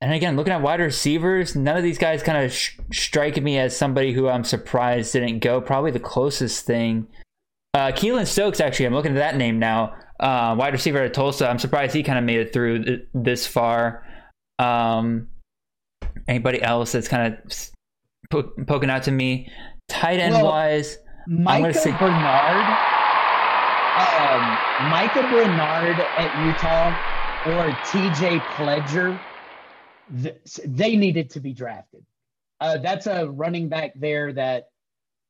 [0.00, 3.58] and again, looking at wide receivers, none of these guys kind of sh- strike me
[3.58, 5.60] as somebody who I'm surprised didn't go.
[5.60, 7.08] Probably the closest thing.
[7.74, 9.94] Uh, Keylon Stokes, actually, I'm looking at that name now.
[10.18, 11.48] Uh, wide receiver at Tulsa.
[11.48, 14.04] I'm surprised he kind of made it through th- this far.
[14.58, 15.28] Um,
[16.26, 17.70] anybody else that's kind of
[18.30, 19.50] po- poking out to me.
[19.88, 22.66] Tight end well, wise, Micah say- Bernard,
[23.96, 26.88] um, Micah Bernard at Utah
[27.46, 29.18] or TJ Pledger,
[30.64, 32.04] they needed to be drafted.
[32.60, 34.70] Uh, that's a running back there that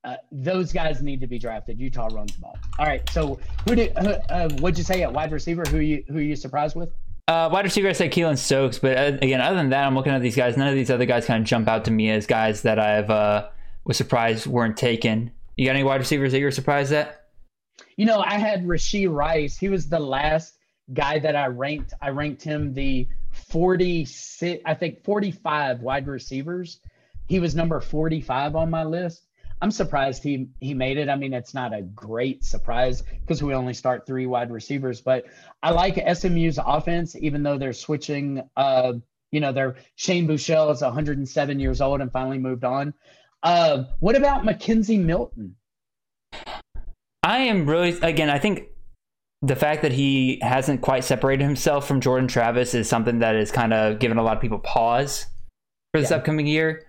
[0.08, 1.78] uh, those guys need to be drafted.
[1.78, 2.56] Utah runs the ball.
[2.78, 3.08] All right.
[3.10, 5.62] So who did uh, what'd you say at wide receiver?
[5.68, 6.90] Who you who are you surprised with?
[7.26, 10.12] Uh, wide receiver, I said Keylon Stokes, but uh, again, other than that, I'm looking
[10.12, 10.56] at these guys.
[10.56, 13.10] None of these other guys kind of jump out to me as guys that I've
[13.10, 13.48] uh,
[13.84, 15.30] was surprised weren't taken.
[15.56, 17.26] You got any wide receivers that you were surprised at?
[17.96, 19.58] You know, I had Rashee Rice.
[19.58, 20.56] He was the last
[20.94, 21.92] guy that I ranked.
[22.00, 26.80] I ranked him the 46, I think 45 wide receivers.
[27.28, 29.27] He was number 45 on my list.
[29.60, 31.08] I'm surprised he he made it.
[31.08, 35.26] I mean, it's not a great surprise because we only start three wide receivers, but
[35.62, 38.42] I like SMU's offense, even though they're switching.
[38.56, 38.94] Uh,
[39.30, 42.94] you know, they're Shane Buechele is 107 years old and finally moved on.
[43.42, 45.56] Uh, what about McKenzie Milton?
[47.22, 48.30] I am really again.
[48.30, 48.68] I think
[49.42, 53.52] the fact that he hasn't quite separated himself from Jordan Travis is something that is
[53.52, 55.26] kind of given a lot of people pause
[55.92, 56.16] for this yeah.
[56.16, 56.87] upcoming year.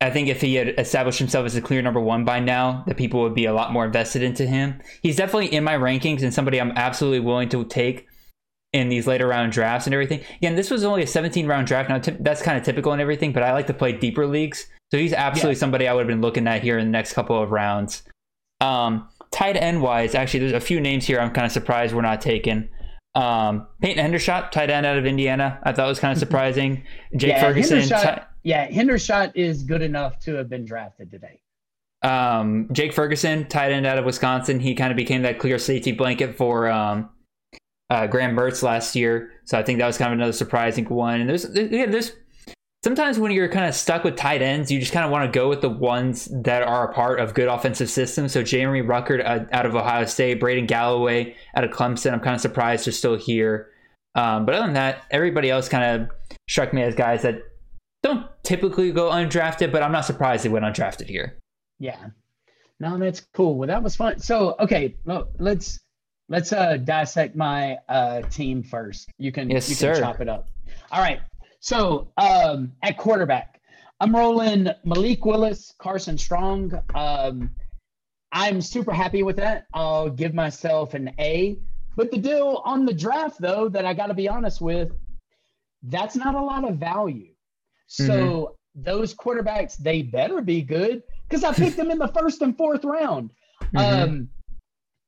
[0.00, 2.98] I think if he had established himself as a clear number one by now, that
[2.98, 4.80] people would be a lot more invested into him.
[5.00, 8.06] He's definitely in my rankings and somebody I'm absolutely willing to take
[8.74, 10.20] in these later round drafts and everything.
[10.36, 11.88] Again, this was only a 17 round draft.
[11.88, 14.66] Now, t- that's kind of typical and everything, but I like to play deeper leagues.
[14.90, 15.60] So he's absolutely yeah.
[15.60, 18.02] somebody I would have been looking at here in the next couple of rounds.
[18.60, 22.02] Um, tight end wise, actually, there's a few names here I'm kind of surprised we're
[22.02, 22.68] not taking.
[23.14, 26.84] Um, Peyton Hendershot, tight end out of Indiana, I thought was kind of surprising.
[27.16, 27.78] Jake yeah, Ferguson.
[27.78, 31.40] Hendershot, yeah, Hendershot is good enough to have been drafted today.
[32.02, 35.90] Um, Jake Ferguson, tight end out of Wisconsin, he kind of became that clear safety
[35.90, 37.10] blanket for um,
[37.90, 39.32] uh, Graham Mertz last year.
[39.46, 41.22] So I think that was kind of another surprising one.
[41.22, 42.12] And there's, yeah, there's
[42.84, 45.36] sometimes when you're kind of stuck with tight ends, you just kind of want to
[45.36, 48.30] go with the ones that are a part of good offensive systems.
[48.30, 52.12] So Jeremy Ruckert out of Ohio State, Braden Galloway out of Clemson.
[52.12, 53.70] I'm kind of surprised they're still here.
[54.14, 56.10] Um, but other than that, everybody else kind of
[56.48, 57.42] struck me as guys that
[58.02, 61.38] don't typically go undrafted, but I'm not surprised they went undrafted here.
[61.78, 62.06] Yeah.
[62.78, 63.56] No, that's cool.
[63.56, 64.18] Well, that was fun.
[64.18, 65.80] So, okay, well, let's
[66.28, 69.08] let's uh dissect my uh team first.
[69.18, 70.00] You can yes, you can sir.
[70.00, 70.48] chop it up.
[70.92, 71.20] All right.
[71.60, 73.60] So um, at quarterback,
[73.98, 76.80] I'm rolling Malik Willis, Carson Strong.
[76.94, 77.50] Um,
[78.30, 79.66] I'm super happy with that.
[79.72, 81.58] I'll give myself an A.
[81.96, 84.92] But the deal on the draft, though, that I got to be honest with,
[85.82, 87.32] that's not a lot of value.
[87.86, 88.82] So mm-hmm.
[88.82, 92.84] those quarterbacks, they better be good because I picked them in the first and fourth
[92.84, 93.32] round.
[93.74, 94.02] Mm-hmm.
[94.02, 94.28] Um,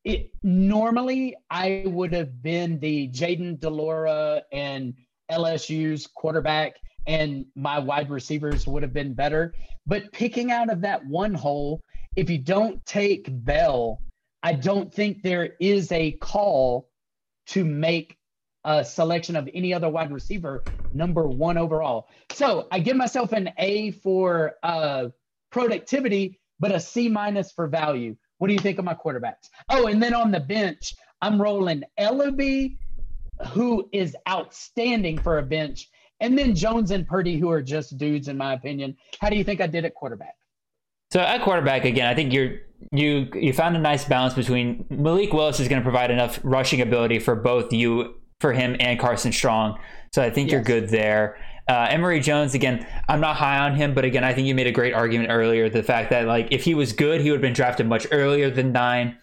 [0.04, 4.94] it normally I would have been the Jayden de Laura and
[5.30, 6.76] LSU's quarterback
[7.08, 9.54] and my wide receivers would have been better.
[9.86, 11.80] But picking out of that one hole,
[12.16, 13.98] if you don't take Bell,
[14.42, 16.88] I don't think there is a call
[17.48, 18.17] to make
[18.68, 20.62] a selection of any other wide receiver
[20.92, 22.08] number one overall.
[22.32, 25.08] So I give myself an A for uh,
[25.50, 28.14] productivity, but a C minus for value.
[28.36, 29.48] What do you think of my quarterbacks?
[29.70, 32.76] Oh, and then on the bench, I'm rolling Eleby
[33.52, 35.88] who is outstanding for a bench,
[36.20, 38.96] and then Jones and Purdy, who are just dudes, in my opinion.
[39.20, 40.34] How do you think I did at quarterback?
[41.10, 42.58] So at quarterback again, I think you're
[42.92, 46.82] you you found a nice balance between Malik Willis is going to provide enough rushing
[46.82, 49.78] ability for both you for him and Carson Strong.
[50.12, 50.52] So I think yes.
[50.52, 51.38] you're good there.
[51.68, 54.66] Uh, Emory Jones again, I'm not high on him, but again, I think you made
[54.66, 55.68] a great argument earlier.
[55.68, 58.50] The fact that like if he was good, he would have been drafted much earlier
[58.50, 59.18] than nine.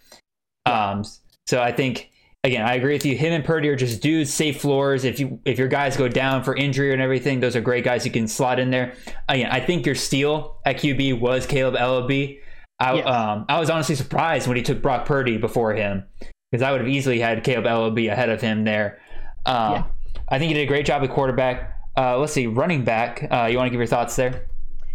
[0.67, 1.03] Um,
[1.47, 2.11] so I think
[2.43, 3.17] again, I agree with you.
[3.17, 5.03] Him and Purdy are just dudes, safe floors.
[5.05, 8.05] If you if your guys go down for injury and everything, those are great guys
[8.05, 8.93] you can slot in there.
[9.27, 12.39] Again, I think your steal at QB was Caleb Eleby.
[12.79, 13.07] I yes.
[13.07, 16.05] um I was honestly surprised when he took Brock Purdy before him
[16.51, 18.99] because I would have easily had Caleb Eleby ahead of him there.
[19.45, 19.84] Um, yeah.
[20.30, 21.77] I think he did a great job at quarterback.
[21.97, 23.27] Uh, let's see, running back.
[23.31, 24.47] Uh, you want to give your thoughts there?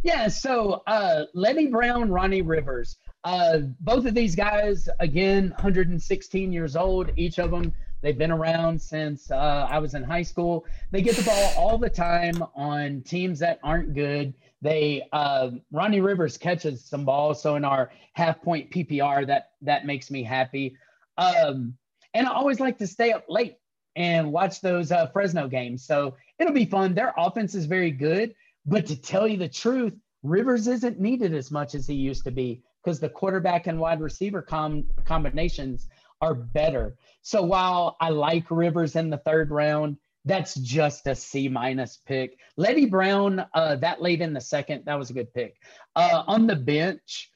[0.02, 0.28] Yeah.
[0.28, 2.97] So uh, Leddie Brown, Ronnie Rivers.
[3.24, 7.72] Uh, both of these guys, again, 116 years old, each of them.
[8.02, 10.64] They've been around since uh, I was in high school.
[10.90, 14.32] They get the ball all the time on teams that aren't good.
[14.62, 19.86] They uh, Ronnie Rivers catches some balls, so in our half point PPR, that that
[19.86, 20.77] makes me happy.
[21.18, 21.74] Um,
[22.14, 23.59] and I always like to stay up late
[23.97, 26.95] and watch those uh, Fresno games, so it'll be fun.
[26.95, 28.35] Their offense is very good,
[28.67, 32.31] but to tell you the truth, Rivers isn't needed as much as he used to
[32.31, 35.89] be because the quarterback and wide receiver com- combinations
[36.21, 36.97] are better.
[37.23, 42.39] So while I like Rivers in the third round, that's just a C minus pick.
[42.57, 45.57] Leddie Brown, uh, that late in the second, that was a good pick.
[45.97, 47.31] Uh, on the bench,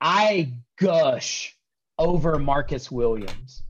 [0.00, 1.56] I gush
[1.98, 3.62] over Marcus Williams.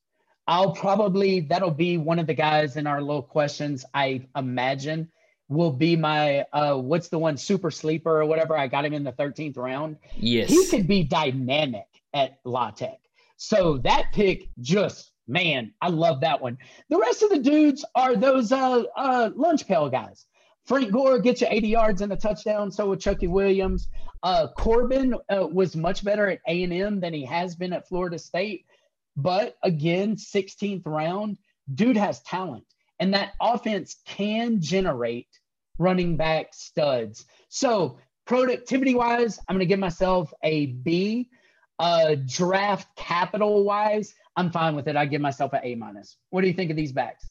[0.47, 5.09] I'll probably, that'll be one of the guys in our little questions, I imagine
[5.53, 8.57] will be my uh what's the one super sleeper or whatever?
[8.57, 9.97] I got him in the 13th round.
[10.17, 10.49] Yes.
[10.49, 12.99] He could be dynamic at la tech.
[13.37, 16.59] So that pick just man i love that one.
[16.89, 20.27] The rest of the dudes are those uh uh lunch pail guys.
[20.67, 23.89] Frank gore gets you 80 yards and a touchdown so with chucky williams.
[24.23, 28.65] Uh corbin uh, was much better at a&m than he has been at florida state
[29.17, 31.39] but again 16th round
[31.75, 32.65] dude has talent
[33.03, 35.27] and that offense can generate
[35.79, 37.27] running back studs.
[37.49, 41.29] So productivity wise, I'm going to give myself a B.
[41.79, 44.95] Uh, draft capital wise, I'm fine with it.
[44.95, 46.17] I give myself an A minus.
[46.31, 47.27] What do you think of these backs?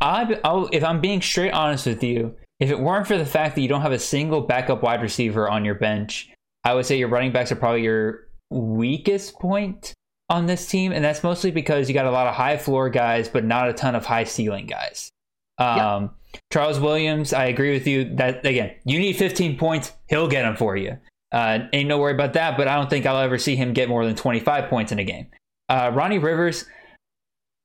[0.00, 3.56] I, I'll, if I'm being straight honest with you, if it weren't for the fact
[3.56, 6.30] that you don't have a single backup wide receiver on your bench,
[6.64, 9.92] I would say your running backs are probably your weakest point
[10.28, 13.28] on this team, and that's mostly because you got a lot of high floor guys,
[13.28, 15.10] but not a ton of high ceiling guys.
[15.58, 16.40] Um, yep.
[16.52, 20.56] Charles Williams, I agree with you that again, you need 15 points, he'll get them
[20.56, 20.98] for you.
[21.32, 23.88] Uh, ain't no worry about that, but I don't think I'll ever see him get
[23.88, 25.26] more than 25 points in a game.
[25.68, 26.64] Uh, Ronnie Rivers,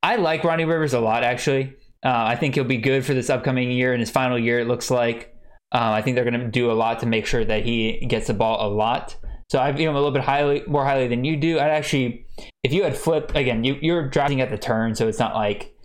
[0.02, 1.74] I like Ronnie Rivers a lot, actually.
[2.04, 4.68] Uh, I think he'll be good for this upcoming year in his final year, it
[4.68, 5.34] looks like.
[5.74, 8.28] Uh, I think they're going to do a lot to make sure that he gets
[8.28, 9.16] the ball a lot.
[9.50, 11.60] So I view him a little bit highly, more highly than you do.
[11.60, 12.26] I'd actually,
[12.64, 15.76] if you had flipped again, you, you're drafting at the turn, so it's not like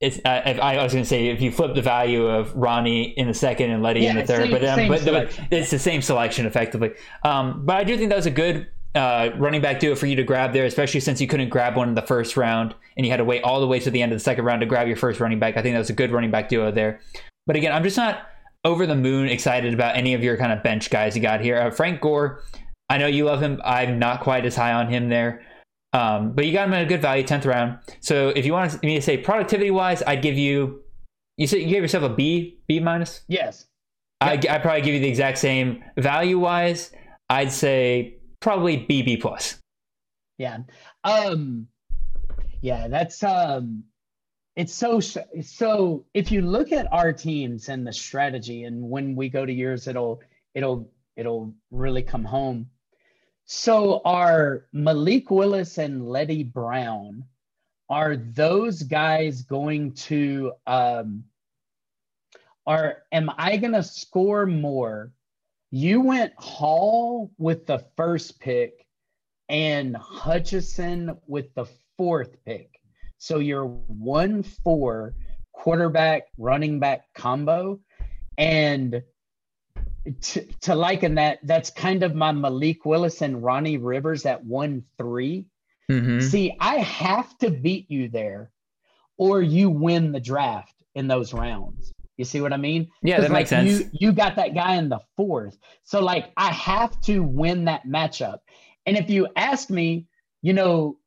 [0.00, 0.18] it's.
[0.24, 3.28] Uh, if, I was going to say if you flip the value of Ronnie in
[3.28, 6.02] the second and Leddie in the third, same- but, um, but, but it's the same
[6.02, 6.92] selection effectively.
[7.24, 10.16] Um, but I do think that was a good uh, running back duo for you
[10.16, 13.12] to grab there, especially since you couldn't grab one in the first round and you
[13.12, 14.88] had to wait all the way to the end of the second round to grab
[14.88, 15.56] your first running back.
[15.56, 17.00] I think that was a good running back duo there.
[17.46, 18.26] But again, I'm just not
[18.64, 21.58] over the moon excited about any of your kind of bench guys you got here.
[21.58, 22.42] Uh, Frank Gore,
[22.88, 23.60] I know you love him.
[23.64, 25.42] I'm not quite as high on him there.
[25.92, 27.78] Um, but you got him at a good value, 10th round.
[28.00, 30.82] So if you want me to say productivity wise, I'd give you,
[31.36, 33.22] you said you gave yourself a B, B minus?
[33.28, 33.66] Yes.
[34.20, 36.92] I, I'd probably give you the exact same value wise.
[37.30, 39.58] I'd say probably B, B plus.
[40.38, 40.58] Yeah.
[41.04, 41.68] Um
[42.60, 43.84] yeah, that's um
[44.56, 49.28] it's so so if you look at our teams and the strategy and when we
[49.28, 50.20] go to yours it'll
[50.54, 52.68] it'll it'll really come home.
[53.50, 57.24] So are Malik Willis and Leddie Brown
[57.88, 61.24] are those guys going to um
[62.66, 65.12] are am I going to score more?
[65.70, 68.86] You went Hall with the first pick
[69.48, 71.64] and Hutchison with the
[71.96, 72.78] fourth pick.
[73.16, 75.14] So you're one four
[75.52, 77.80] quarterback running back combo.
[78.36, 79.02] And
[80.20, 84.84] to, to liken that, that's kind of my Malik Willis and Ronnie Rivers at one
[84.96, 85.46] three.
[85.90, 86.20] Mm-hmm.
[86.20, 88.50] See, I have to beat you there,
[89.16, 91.92] or you win the draft in those rounds.
[92.18, 92.88] You see what I mean?
[93.02, 93.70] Yeah, that makes sense.
[93.70, 97.86] You you got that guy in the fourth, so like I have to win that
[97.86, 98.40] matchup.
[98.84, 100.08] And if you ask me,
[100.42, 100.98] you know,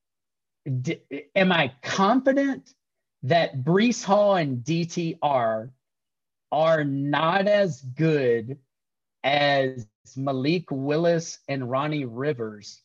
[0.81, 1.01] d-
[1.35, 2.73] am I confident
[3.23, 5.69] that Breece Hall and DTR
[6.51, 8.57] are not as good
[9.23, 12.81] as Malik Willis and Ronnie Rivers?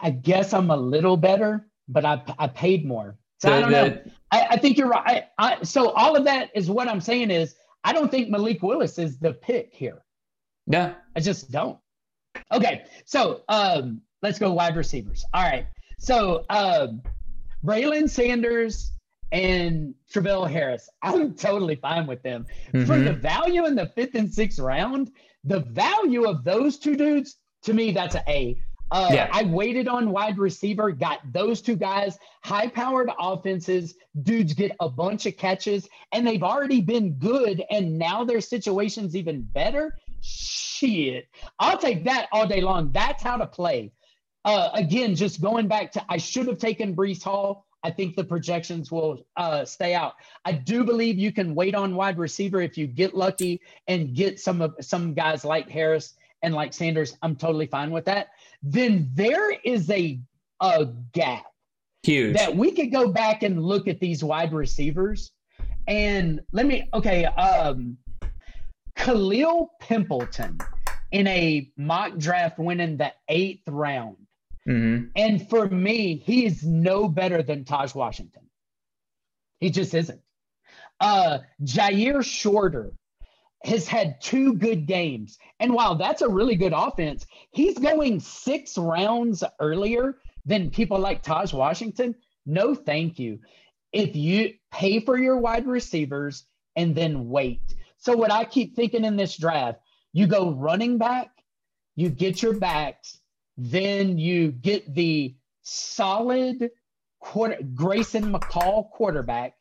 [0.00, 3.16] I guess I'm a little better, but I I paid more.
[3.40, 3.98] So I don't know.
[4.30, 5.24] I, I think you're right.
[5.36, 8.62] I, I, so all of that is what I'm saying is I don't think Malik
[8.62, 10.04] Willis is the pick here.
[10.66, 10.94] yeah.
[11.16, 11.78] I just don't.
[12.52, 15.24] Okay, so um, let's go wide receivers.
[15.34, 15.66] All right,
[15.98, 17.02] so um,
[17.64, 18.92] Braylon Sanders
[19.32, 20.88] and Travell Harris.
[21.02, 23.04] I'm totally fine with them for Mhm.
[23.06, 25.10] the value in the fifth and sixth round.
[25.44, 28.56] The value of those two dudes to me, that's an A.
[28.90, 29.30] Uh, Yeah.
[29.32, 33.94] I waited on wide receiver, got those two guys, high powered offenses.
[34.22, 39.16] Dudes get a bunch of catches, and they've already been good, and now their situation's
[39.16, 39.96] even better.
[40.20, 41.26] Shit.
[41.58, 42.92] I'll take that all day long.
[42.92, 43.92] That's how to play.
[44.44, 47.64] Uh, again, just going back to I should have taken Breece Hall.
[47.84, 50.14] I think the projections will uh, stay out.
[50.44, 54.38] I do believe you can wait on wide receiver if you get lucky and get
[54.38, 57.16] some of some guys like Harris and like Sanders.
[57.22, 58.28] I'm totally fine with that.
[58.62, 60.20] Then there is a
[60.60, 61.44] a gap
[62.04, 62.36] Huge.
[62.36, 65.32] that we could go back and look at these wide receivers.
[65.88, 67.96] And let me, okay, um,
[68.96, 70.60] Khalil Pimpleton
[71.10, 74.16] in a mock draft went in the eighth round.
[74.64, 78.42] Hmm And for me, he is no better than Tahj Washington.
[79.58, 80.20] He just isn't.
[81.00, 82.92] Uh, Jair Shorter
[83.64, 85.38] has had two good games.
[85.60, 91.22] And while that's a really good offense, he's going six rounds earlier than people like
[91.22, 92.14] Tahj Washington.
[92.46, 93.38] No, thank you.
[93.92, 96.44] If you pay for your wide receivers
[96.76, 97.74] and then wait.
[97.98, 99.78] So, what I keep thinking in this draft,
[100.12, 101.30] you go running back,
[101.94, 103.20] you get your backs,
[103.56, 106.70] then you get the solid
[107.20, 109.54] quarter Grayson McCall quarterback,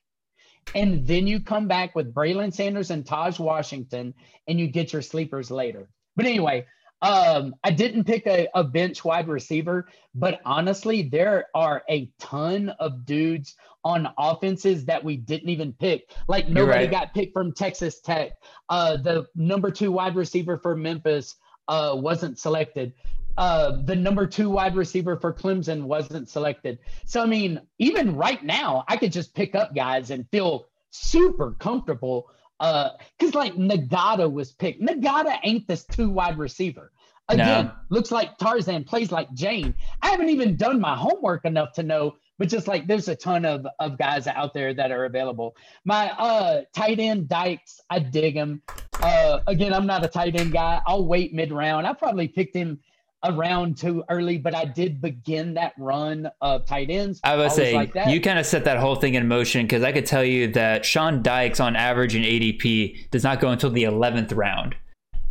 [0.76, 4.14] and then you come back with Braylon Sanders and Tahj Washington,
[4.48, 5.90] and you get your sleepers later.
[6.16, 6.66] But anyway,
[7.02, 12.70] um, I didn't pick a, a bench wide receiver, but honestly, there are a ton
[12.80, 16.12] of dudes on offenses that we didn't even pick.
[16.28, 16.92] Like nobody right.
[16.92, 18.34] got picked from Texas Tech.
[18.70, 21.36] Uh, the number two wide receiver for Memphis
[21.68, 22.94] uh, wasn't selected.
[23.38, 26.80] Uh, the number two wide receiver for Clemson wasn't selected.
[27.06, 31.52] So I mean, even right now, I could just pick up guys and feel super
[31.60, 32.30] comfortable.
[32.60, 34.82] Uh, because like Ngata was picked.
[34.82, 36.92] Ngata ain't this two wide receiver.
[37.30, 37.72] Again, No.
[37.90, 39.74] looks like Tarzan plays like Jane.
[40.02, 43.46] I haven't even done my homework enough to know but just like there's a ton
[43.46, 45.56] of of guys out there that are available.
[45.86, 48.64] My uh tight end Dykes, I dig him.
[49.00, 50.82] Uh, again, I'm not a tight end guy.
[50.88, 51.86] I'll wait mid round.
[51.86, 52.80] I probably picked him
[53.24, 57.20] around too early, but I did begin that run of tight ends.
[57.24, 59.84] I would Always say like you kind of set that whole thing in motion because
[59.84, 63.70] I could tell you that Sean Dykes on average in ADP does not go until
[63.70, 64.76] the 11th round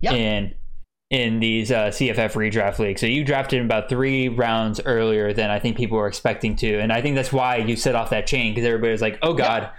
[0.02, 0.14] Yep.
[0.14, 0.54] in
[1.10, 3.00] in these uh, CFF redraft leagues.
[3.00, 6.78] So you drafted him about three rounds earlier than I think people were expecting to,
[6.78, 9.34] and I think that's why you set off that chain because everybody was like, "Oh
[9.34, 9.74] God, Yep,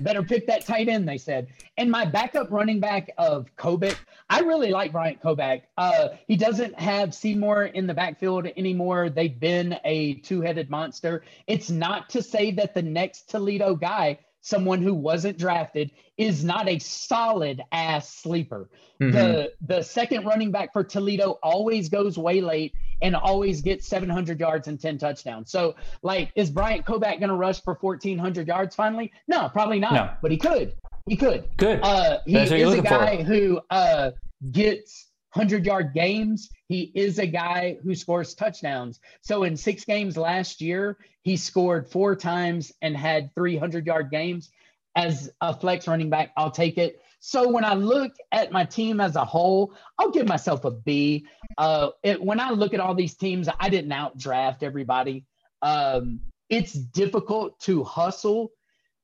[0.00, 1.48] better pick that tight end, they said.
[1.76, 3.96] And my backup running back of Koback,
[4.30, 5.62] I really like Bryant Koback.
[5.76, 9.10] Uh, he doesn't have Seymour in the backfield anymore.
[9.10, 11.24] They've been a two headed monster.
[11.46, 16.68] It's not to say that the next Toledo guy, someone who wasn't drafted, is not
[16.68, 18.68] a solid ass sleeper.
[19.00, 22.72] The the second running back for Toledo always goes way late
[23.02, 25.50] and always gets 700 yards and 10 touchdowns.
[25.50, 29.12] So, like, is Bryant Koback going to rush for 1,400 yards finally?
[29.26, 29.92] No, probably not.
[29.92, 30.10] No.
[30.22, 30.74] But he could.
[31.06, 31.48] He could.
[31.56, 32.98] good." Uh, he That's what you're is a looking for.
[32.98, 34.10] guy who uh,
[34.52, 35.03] gets
[35.34, 36.50] 100 yard games.
[36.68, 39.00] He is a guy who scores touchdowns.
[39.20, 44.50] So, in six games last year, he scored four times and had 300 yard games.
[44.96, 47.00] As a flex running back, I'll take it.
[47.18, 51.26] So when I look at my team as a whole, I'll give myself a B.
[51.56, 55.24] Uh, it, when I look at all these teams, I didn't outdraft everybody.
[55.62, 56.20] Um,
[56.50, 58.52] it's difficult to hustle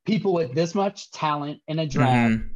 [0.04, 2.50] people with this much talent in a draft, Mhm.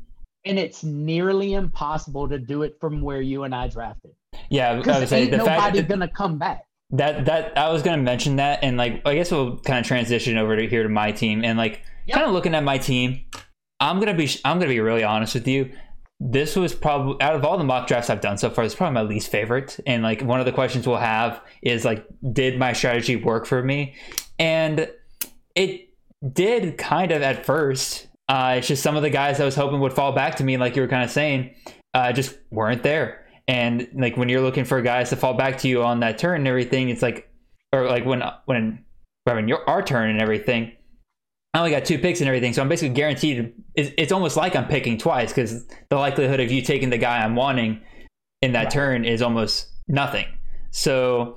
[0.45, 4.13] And it's nearly impossible to do it from where you and I drafted
[4.51, 6.65] Yeah, I because say ain't the fact nobody that, gonna come back.
[6.91, 9.87] that that I was going to mention that, and like I guess we'll kind of
[9.87, 12.17] transition over to here to my team, and like Yep.
[12.17, 13.25] kind of looking at my team,
[13.81, 15.73] I'm gonna be I'm gonna be really honest with you.
[16.21, 18.95] This was probably out of all the mock drafts I've done so far, it's probably
[18.95, 19.81] my least favorite.
[19.87, 23.63] And like one of the questions we'll have is like, did my strategy work for
[23.63, 23.95] me?
[24.39, 24.91] And
[25.55, 25.89] it
[26.33, 28.07] did kind of at first.
[28.29, 30.57] Uh, it's just some of the guys I was hoping would fall back to me,
[30.57, 31.55] like you were kind of saying,
[31.93, 33.27] uh, just weren't there.
[33.47, 36.37] And like when you're looking for guys to fall back to you on that turn
[36.37, 37.29] and everything, it's like,
[37.73, 38.83] or like when when
[39.25, 40.73] when your our turn and everything,
[41.53, 43.53] I only got two picks and everything, so I'm basically guaranteed.
[43.75, 47.23] It's, it's almost like I'm picking twice because the likelihood of you taking the guy
[47.23, 47.81] I'm wanting
[48.41, 48.71] in that Right.
[48.71, 50.27] turn is almost nothing.
[50.71, 51.37] So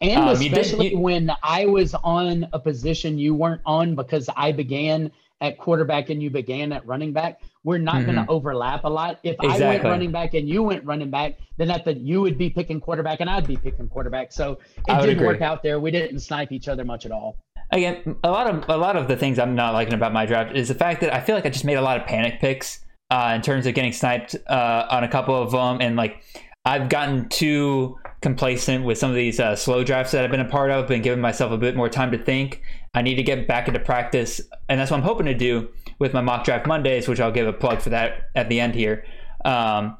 [0.00, 3.94] And Um, you did- especially you- when I was on a position you weren't on
[3.94, 5.10] because I began
[5.44, 9.18] at quarterback and you began at running back, we're not going to overlap a lot.
[9.22, 9.86] If I went Mm-hmm.
[9.86, 13.20] Running back and you went running back, then at the you would be picking quarterback
[13.20, 14.32] and I'd be picking quarterback.
[14.32, 14.58] So
[14.88, 15.26] it didn't agree.
[15.26, 15.78] work out there.
[15.78, 17.36] We didn't snipe each other much at all.
[17.70, 20.56] again, a lot of a lot of the things I'm not liking about my draft
[20.56, 22.84] is the fact that I feel like I just made a lot of panic picks
[23.10, 26.22] uh, in terms of getting sniped uh, on a couple of them, and like
[26.64, 30.48] I've gotten too complacent with some of these uh, slow drafts that I've been a
[30.48, 32.62] part of, been giving myself a bit more time to think.
[32.94, 35.68] I need to get back into practice, and that's what I'm hoping to do
[35.98, 38.74] with my mock draft Mondays, which I'll give a plug for that at the end
[38.74, 39.04] here.
[39.44, 39.96] Um,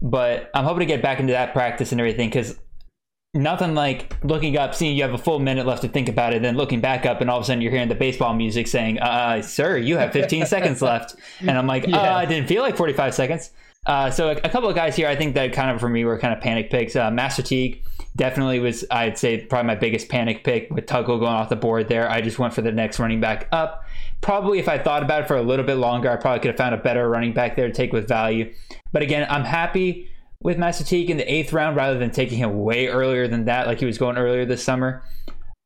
[0.00, 2.58] but I'm hoping to get back into that practice and everything because
[3.34, 6.42] nothing like looking up, seeing you have a full minute left to think about it,
[6.42, 8.98] then looking back up, and all of a sudden you're hearing the baseball music saying,
[9.00, 11.98] uh, "Sir, you have 15 seconds left," and I'm like, Yeah.
[11.98, 13.50] uh, "I didn't feel like 45 seconds."
[13.84, 16.04] Uh, so a, a couple of guys here, I think that kind of for me
[16.04, 16.94] were kind of panic picks.
[16.94, 17.82] Uh, Master Teague
[18.14, 21.88] definitely was, I'd say, probably my biggest panic pick with Tuggle going off the board
[21.88, 22.08] there.
[22.08, 23.84] I just went for the next running back up.
[24.20, 26.56] Probably if I thought about it for a little bit longer, I probably could have
[26.56, 28.52] found a better running back there to take with value.
[28.92, 30.08] But again, I'm happy
[30.40, 33.66] with Master Teague in the eighth round rather than taking him way earlier than that,
[33.66, 35.02] like he was going earlier this summer.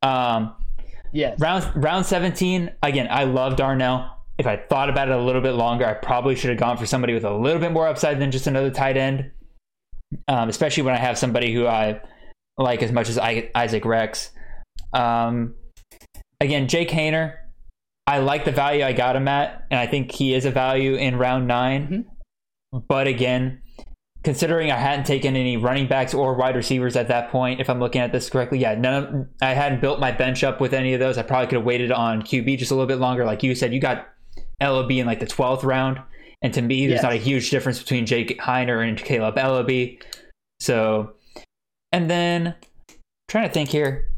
[0.03, 0.55] Um,
[1.13, 1.39] Yes.
[1.41, 5.53] round round 17 again i love darnell if i thought about it a little bit
[5.53, 8.31] longer i probably should have gone for somebody with a little bit more upside than
[8.31, 9.31] just another tight end
[10.29, 12.01] um, especially when i have somebody who i
[12.59, 14.31] like as much as I, isaac rex
[14.93, 15.55] um,
[16.41, 17.35] again Jake Haener
[18.07, 20.95] i like the value i got him at and i think he is a value
[20.95, 22.07] in round 9
[22.89, 23.63] but again
[24.27, 27.79] considering I hadn't taken any running backs or wide receivers at that point, if I'm
[27.79, 30.95] looking at this correctly, yeah, none of, I hadn't built my bench up with any
[30.95, 31.17] of those.
[31.17, 33.25] I probably could have waited on QB just a little bit longer.
[33.25, 34.09] Like you said, you got
[34.63, 36.01] Eleby in like the 12th round.
[36.43, 37.03] And to me, there's Yes.
[37.03, 40.03] not a huge difference between Jake Haener and Kaleb Eleby.
[40.61, 41.13] So,
[41.93, 42.55] and then
[42.89, 42.97] I'm
[43.29, 44.09] trying to think here.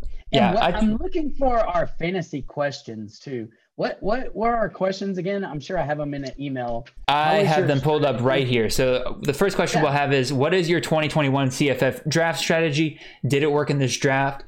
[0.00, 3.48] And Yeah, what, I, I'm looking for our fantasy questions too.
[3.76, 5.44] What what were our questions again?
[5.44, 6.86] I'm sure I have them in an email.
[7.08, 8.68] I have them pulled up right here.
[8.68, 9.84] So the first question Yeah.
[9.84, 13.00] we'll have is what is your 2021 CFF draft strategy?
[13.26, 14.44] Did it work in this draft?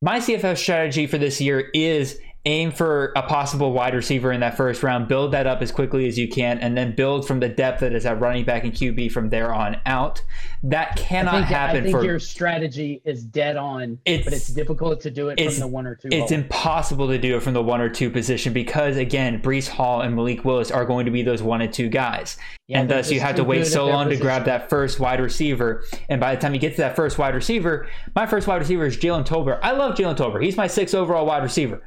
[0.00, 4.56] My CFF strategy for this year is aim for a possible wide receiver in that
[4.56, 7.48] first round, build that up as quickly as you can, and then build from the
[7.48, 10.22] depth that is at running back and QB from there on out.
[10.62, 14.32] That cannot I think, happen I think for your strategy is dead on, It's- but
[14.32, 16.08] it's difficult to do it from the one or two.
[16.10, 16.38] It's hole.
[16.40, 20.16] impossible to do it from the one or two position because again, Breece Hall and
[20.16, 23.20] Malik Willis are going to be those one and two guys, Yeah, and thus you
[23.20, 25.84] have to wait so long to grab that first wide receiver.
[26.08, 28.86] And by the time you get to that first wide receiver, my first wide receiver
[28.86, 29.60] is Jalen Tolbert.
[29.62, 30.42] I love Jalen Tolbert.
[30.42, 31.82] He's my sixth overall wide receiver.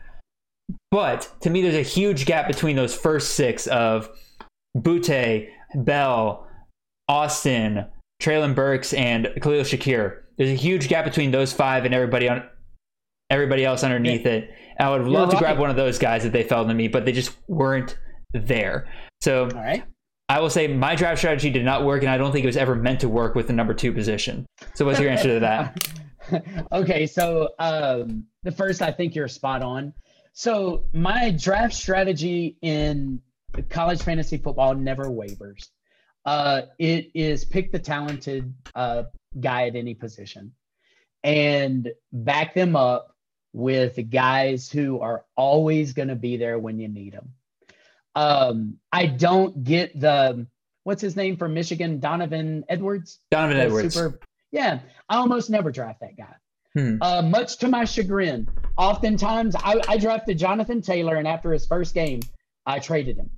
[0.89, 4.09] But to me, there's a huge gap between those first six of
[4.79, 6.47] Butte, Bell,
[7.07, 7.85] Austin,
[8.21, 10.21] Treylon Burks, and Khalil Shakir.
[10.37, 12.43] There's a huge gap between those five and everybody on
[13.29, 14.51] everybody else underneath it.
[14.79, 15.41] I would love to right.
[15.41, 17.97] grab one of those guys if they fell to me, but they just weren't
[18.33, 18.87] there.
[19.21, 19.83] So right.
[20.29, 22.57] I will say my draft strategy did not work, and I don't think it was
[22.57, 24.45] ever meant to work with the number two position.
[24.75, 25.87] So what's your answer to that?
[26.71, 29.93] okay, so um, the first, I think you're spot on.
[30.33, 33.21] So my draft strategy in
[33.69, 35.69] college fantasy football never wavers.
[36.25, 39.03] Uh, it is pick the talented uh,
[39.39, 40.53] guy at any position
[41.23, 43.15] and back them up
[43.53, 47.33] with guys who are always going to be there when you need them.
[48.15, 50.47] Um, I don't get the
[50.83, 53.19] what's his name from Michigan, Donovan Edwards.
[53.29, 53.93] Donovan Edwards.
[53.93, 54.19] Super,
[54.51, 54.79] yeah,
[55.09, 56.35] I almost never draft that guy.
[56.73, 56.97] Hmm.
[57.01, 61.93] Uh, much to my chagrin, oftentimes I, I drafted Jonathan Taylor, and after his first
[61.93, 62.21] game,
[62.65, 63.29] I traded him.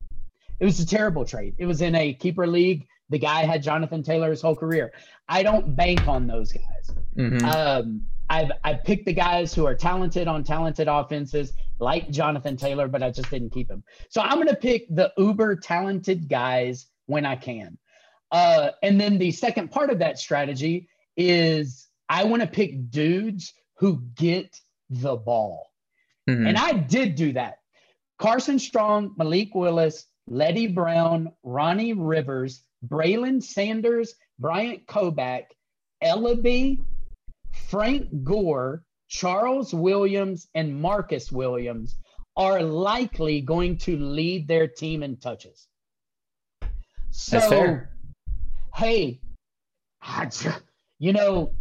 [0.60, 1.56] It was a terrible trade.
[1.58, 2.88] It was in a keeper league.
[3.10, 4.94] The guy had Jonathan Taylor his whole career.
[5.28, 6.96] I don't bank on those guys.
[7.18, 7.44] Mhm.
[7.44, 12.88] Um, I've I picked the guys who are talented on talented offenses, like Jonathan Taylor,
[12.88, 13.84] but I just didn't keep him.
[14.10, 17.78] So I'm going to pick the uber talented guys when I can.
[18.32, 20.88] Uh, and then the second part of that strategy
[21.18, 24.56] is I want to pick dudes who get
[24.92, 25.72] the ball.
[26.30, 26.48] Mhm.
[26.48, 27.58] And I did do that.
[28.20, 35.46] Carson Strong, Malik Willis, Leddie Brown, Ronnie Rivers, Braylon Sanders, Bryant Koback,
[36.04, 36.78] Eleby,
[37.52, 41.98] Frank Gore, Charles Williams, and Marcus Williams
[42.38, 45.68] are likely going to lead their team in touches.
[47.10, 47.82] So,
[48.76, 49.20] hey,
[50.04, 50.30] I
[51.00, 51.54] you know,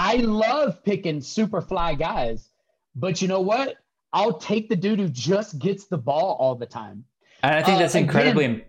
[0.00, 2.48] I love picking super fly guys,
[2.96, 3.74] but you know what?
[4.14, 7.04] I'll take the dude who just gets the ball all the time.
[7.42, 8.64] And I think Uh, that's again- incredibly.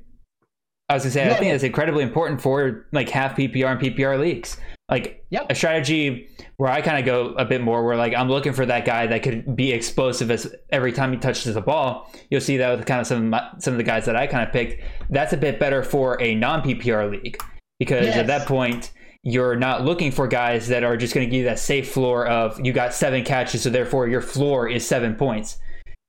[0.90, 3.80] I was gonna say, Go I think that's incredibly important for like half PPR and
[3.80, 4.58] PPR leagues.
[4.90, 5.46] Like Yep.
[5.50, 6.28] a strategy
[6.58, 9.08] where I kind of go a bit more, where like I'm looking for that guy
[9.08, 12.12] that could be explosive as every time he touches the ball.
[12.30, 14.28] You'll see that with kind of some of my, some of the guys that I
[14.28, 14.84] kind of picked.
[15.10, 17.38] That's a bit better for a non PPR league
[17.80, 18.18] because Yes.
[18.18, 18.92] at that point
[19.24, 22.28] you're not looking for guys that are just going to give you that safe floor
[22.28, 25.60] of you got seven catches, so therefore your floor is seven points.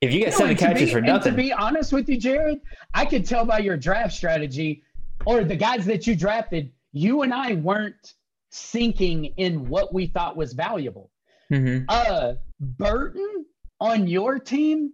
[0.00, 2.60] If you get No, seven catches be- for nothing, to be honest with you, Jared,
[2.94, 4.82] I could tell by your draft strategy
[5.26, 8.14] or the guys that you drafted, you and I weren't
[8.50, 11.10] sinking in what we thought was valuable.
[11.50, 11.84] Mhm.
[11.88, 13.46] Uh, Burton
[13.80, 14.92] on your team.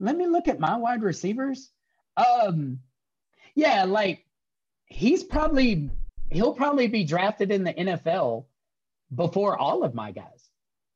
[0.00, 1.70] Let me look at my wide receivers.
[2.16, 2.80] Um,
[3.54, 4.26] yeah, like
[4.86, 5.88] he's probably
[6.30, 8.46] he'll probably be drafted in the NFL
[9.14, 10.48] before all of my guys.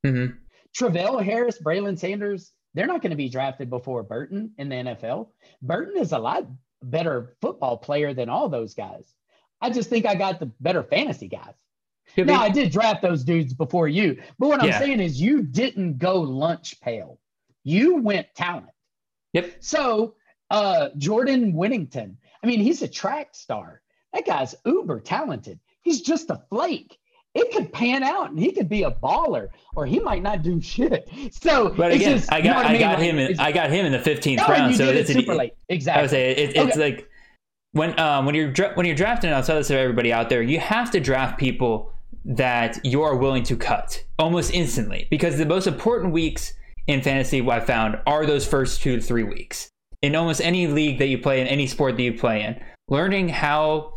[0.04, 0.38] Mhm.
[0.74, 5.30] Travell Harris, Braylon Sanders, they're not going to be drafted before Burton in the NFL.
[5.62, 6.46] Burton is a lot
[6.82, 9.14] better football player than all those guys.
[9.60, 11.54] I just think I got the better fantasy guys.
[12.14, 12.44] Could Now, be.
[12.46, 14.78] I did draft those dudes before you, but what I'm Yeah.
[14.78, 17.18] saying is you didn't go lunch pail.
[17.62, 18.68] You went talent.
[19.32, 19.56] Yep.
[19.60, 20.16] So,
[20.50, 23.80] uh, Jordan Whittington, I mean, he's a track star.
[24.14, 25.58] That guy's uber talented.
[25.82, 26.96] He's just a flake.
[27.34, 30.60] It could pan out and he could be a baller, or he might not do
[30.60, 31.08] shit.
[31.32, 32.80] So, But it's again, just- I you know got I, mean?
[32.80, 34.76] got Like, him in I got him in the fifteenth Oh, round.
[34.76, 35.52] So it's an- super late.
[35.68, 36.78] I would say it, it's Okay.
[36.80, 37.08] like
[37.72, 41.00] when um, when you're when you're drafting outside of everybody out there, you have to
[41.00, 41.92] draft people
[42.24, 46.54] that you are willing to cut almost instantly because the most important weeks
[46.86, 49.68] in fantasy I found are those first two to three weeks
[50.02, 52.60] in almost any league that you play in any sport that you play in.
[52.88, 53.93] Learning how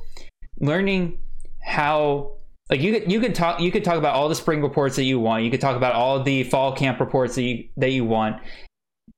[0.60, 1.20] learning
[1.62, 2.34] how
[2.70, 5.04] like you could you could talk you could talk about all the spring reports that
[5.04, 5.44] you want.
[5.44, 8.42] You could talk about all the fall camp reports that you that you want.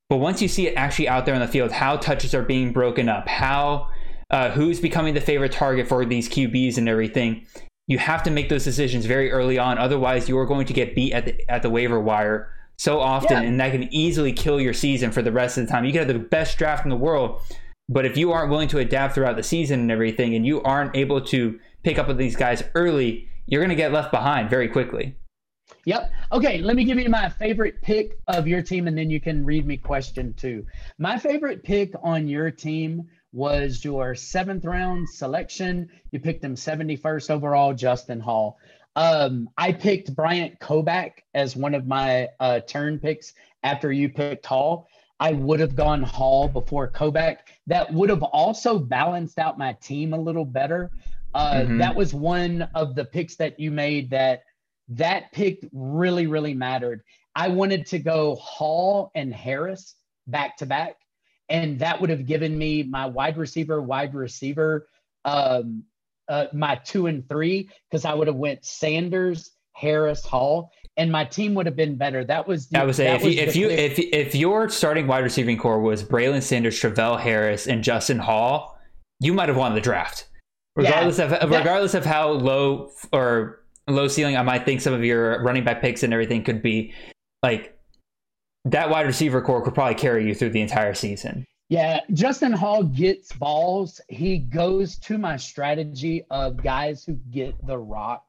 [0.09, 2.73] But once you see it actually out there on the field, how touches are being
[2.73, 3.89] broken up, how
[4.31, 7.45] uh, who's becoming the favorite target for these QBs and everything,
[7.87, 9.77] you have to make those decisions very early on.
[9.77, 13.41] Otherwise, you are going to get beat at the at the waiver wire so often,
[13.41, 13.49] Yeah.
[13.49, 15.85] and that can easily kill your season for the rest of the time.
[15.85, 17.41] You can have the best draft in the world,
[17.89, 20.95] but if you aren't willing to adapt throughout the season and everything, and you aren't
[20.95, 24.69] able to pick up with these guys early, you're going to get left behind very
[24.69, 25.15] quickly.
[25.85, 26.11] Yep.
[26.31, 29.43] Okay, let me give you my favorite pick of your team and then you can
[29.43, 30.65] read me question two.
[30.99, 35.89] My favorite pick on your team was your seventh round selection.
[36.11, 38.59] You picked him 71st overall, Justin Hall.
[38.95, 43.33] Um, I picked Bryant Koback as one of my uh, turn picks
[43.63, 44.87] after you picked Hall.
[45.19, 47.39] I would have gone Hall before Koback.
[47.67, 50.91] That would have also balanced out my team a little better.
[51.33, 51.77] Uh, mm-hmm.
[51.77, 54.43] That was one of the picks that you made that
[54.89, 57.03] that pick really, really mattered.
[57.35, 60.95] I wanted to go Hall and Harris back to back,
[61.47, 64.87] and that would have given me my wide receiver, wide receiver,
[65.25, 65.83] um,
[66.27, 71.23] uh, my two and three, because I would have went Sanders, Harris, Hall, and my
[71.25, 72.23] team would have been better.
[72.23, 75.23] That was the, I would say if you if you if if your starting wide
[75.23, 78.77] receiving core was Braylon Sanders, Travell Harris, and Justin Hall,
[79.19, 80.27] you might have won the draft.
[80.75, 84.93] Regardless yeah, of that, regardless of how low or low ceiling I might think some
[84.93, 86.93] of your running back picks and everything could be,
[87.43, 87.77] like
[88.65, 91.45] that wide receiver core could probably carry you through the entire season.
[91.69, 94.01] Yeah, Justin Hall gets balls.
[94.09, 98.25] He goes to my strategy of guys who get the rock.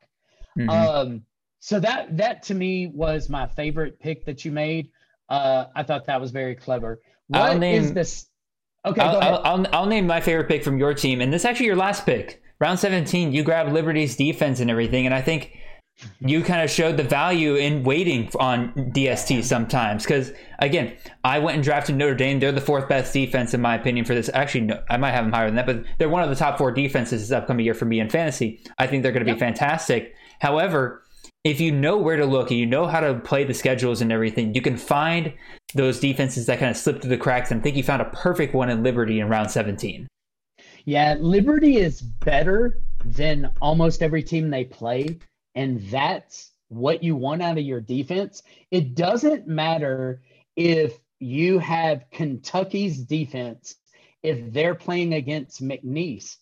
[0.59, 0.71] Mm-hmm.
[0.71, 1.23] Um,
[1.61, 4.91] so that that to me was my favorite pick that you made.
[5.29, 7.01] Uh, I thought that was very clever.
[7.29, 8.27] What name, is this?
[8.85, 11.47] Okay, I'll, I'll, I'll, I'll name my favorite pick from your team, and this is
[11.47, 12.43] actually your last pick.
[12.59, 15.57] Round 17, you grabbed Liberty's defense and everything, and I think
[16.21, 20.05] you kind of showed the value in waiting on DST sometimes.
[20.05, 22.41] Because again, I went and drafted Notre Dame.
[22.41, 24.31] They're the fourth best defense in my opinion for this.
[24.33, 26.59] Actually, no, I might have them higher than that, but they're one of the top
[26.59, 28.63] four defenses this upcoming year for me in fantasy.
[28.79, 30.15] I think they're going to be fantastic.
[30.41, 31.03] However,
[31.45, 34.13] if you know where to look and you know how to play the schedules and
[34.13, 35.33] everything, you can find
[35.75, 37.51] those defenses that kind of slip through the cracks.
[37.51, 40.07] And I think you found a perfect one in Liberty in round 17.
[40.85, 45.19] Yeah, Liberty is better than almost every team they play
[45.55, 50.23] and that's what you want out of your defense, it doesn't matter
[50.57, 53.77] if you have Kentucky's defense,
[54.23, 56.37] if they're playing against McNeese.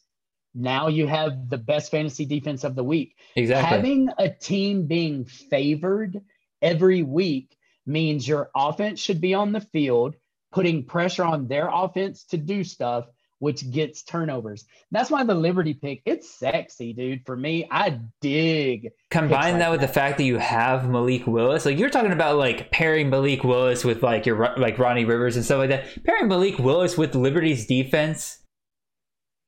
[0.59, 3.17] Now you have the best fantasy defense of the week.
[3.37, 3.77] Exactly.
[3.77, 6.21] Having a team being favored
[6.61, 7.57] every week
[7.87, 10.17] means your offense should be on the field,
[10.53, 13.07] putting pressure on their offense to do stuff
[13.39, 14.65] which gets turnovers.
[14.91, 17.25] That's why the Liberty pick, it's sexy, dude.
[17.25, 18.91] For me, I dig.
[19.11, 19.87] Combine like that with that.
[19.87, 21.65] the fact that you have Malik Willis.
[21.65, 25.45] Like you're talking about like pairing Malik Willis with like your like Ronnie Rivers and
[25.45, 26.05] stuff like that.
[26.05, 28.39] Pairing Malik Willis with Liberty's defense.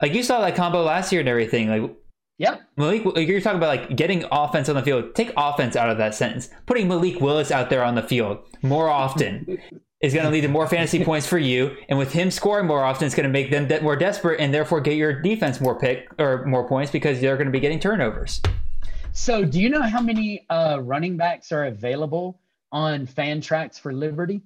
[0.01, 1.68] Like you saw that combo last year and everything.
[1.68, 1.97] Like
[2.40, 2.62] Yep.
[2.78, 5.14] Malik, you're talking about like getting offense on the field.
[5.14, 6.48] Take offense out of that sentence.
[6.64, 9.59] Putting Malik Willis out there on the field more often
[10.01, 11.77] is going to lead to more fantasy points for you.
[11.90, 14.55] And with him scoring more often, it's going to make them de- more desperate and
[14.55, 17.78] therefore get your defense more pick or more points because they're going to be getting
[17.78, 18.40] turnovers.
[19.12, 22.40] So, do you know how many uh, running backs are available
[22.72, 24.40] on Fantrax for Liberty?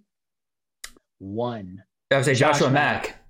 [1.18, 1.84] One.
[2.10, 3.02] I would say Joshua Josh Mack.
[3.04, 3.23] Mack.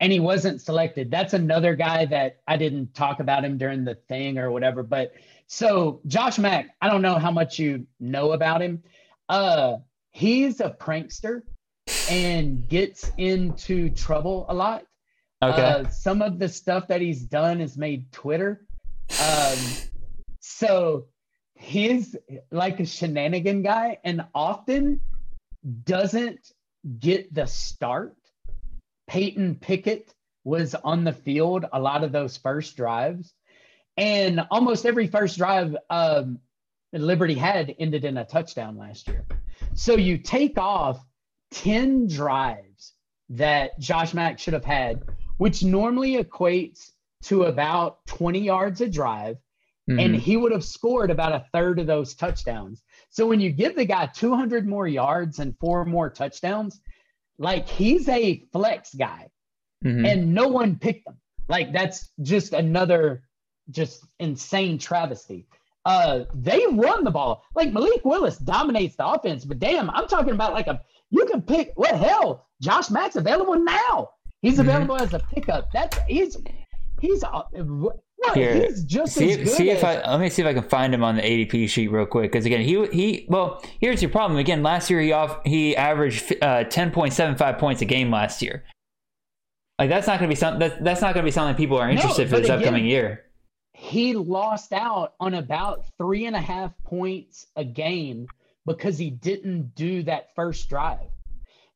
[0.00, 1.10] And he wasn't selected.
[1.10, 4.82] That's another guy that I didn't talk about him during the thing or whatever.
[4.82, 5.14] But
[5.46, 8.82] so Josh Mack, I don't know how much you know about him.
[9.28, 9.76] Uh,
[10.10, 11.42] he's a prankster
[12.10, 14.84] and gets into trouble a lot.
[15.42, 15.62] Okay.
[15.62, 18.66] Uh, some of the stuff that he's done has made Twitter.
[19.22, 19.58] Um,
[20.40, 21.06] so
[21.54, 22.16] he's
[22.50, 25.00] like a shenanigan guy and often
[25.84, 26.52] doesn't
[26.98, 28.16] get the start.
[29.06, 30.14] Peyton Pickett
[30.44, 33.32] was on the field a lot of those first drives.
[33.96, 36.38] And almost every first drive um,
[36.92, 39.24] Liberty had ended in a touchdown last year.
[39.74, 41.04] So you take off
[41.52, 42.92] 10 drives
[43.30, 45.02] that Josh Mack should have had,
[45.38, 46.90] which normally equates
[47.24, 49.36] to about 20 yards a drive.
[49.88, 50.00] Mm-hmm.
[50.00, 52.82] And he would have scored about a third of those touchdowns.
[53.10, 56.80] So when you give the guy 200 more yards and four more touchdowns,
[57.38, 59.28] like he's a flex guy
[59.84, 60.04] mm-hmm.
[60.04, 61.16] and no one picked him.
[61.48, 63.22] Like that's just another
[63.70, 65.46] just insane travesty.
[65.84, 67.44] Uh, they run the ball.
[67.54, 70.80] Like Malik Willis dominates the offense, but damn, I'm talking about like a
[71.10, 72.46] you can pick what hell.
[72.60, 74.10] Josh Mack's available now.
[74.40, 74.68] He's mm-hmm.
[74.68, 75.04] available mm-hmm.
[75.04, 75.70] as a pickup.
[75.72, 76.38] That's he's
[77.00, 77.42] he's uh,
[78.26, 80.62] what, Here, he's just see, if, see if I let me see if I can
[80.62, 82.32] find him on the ADP sheet real quick.
[82.32, 84.38] Because again, he he well, here's your problem.
[84.38, 88.10] Again, last year he off he averaged uh, ten point seven five points a game
[88.10, 88.64] last year.
[89.78, 91.76] Like that's not going to be something that, that's not going to be something people
[91.78, 93.24] are interested no, for this again, upcoming year.
[93.72, 98.28] He lost out on about three and a half points a game
[98.66, 101.08] because he didn't do that first drive.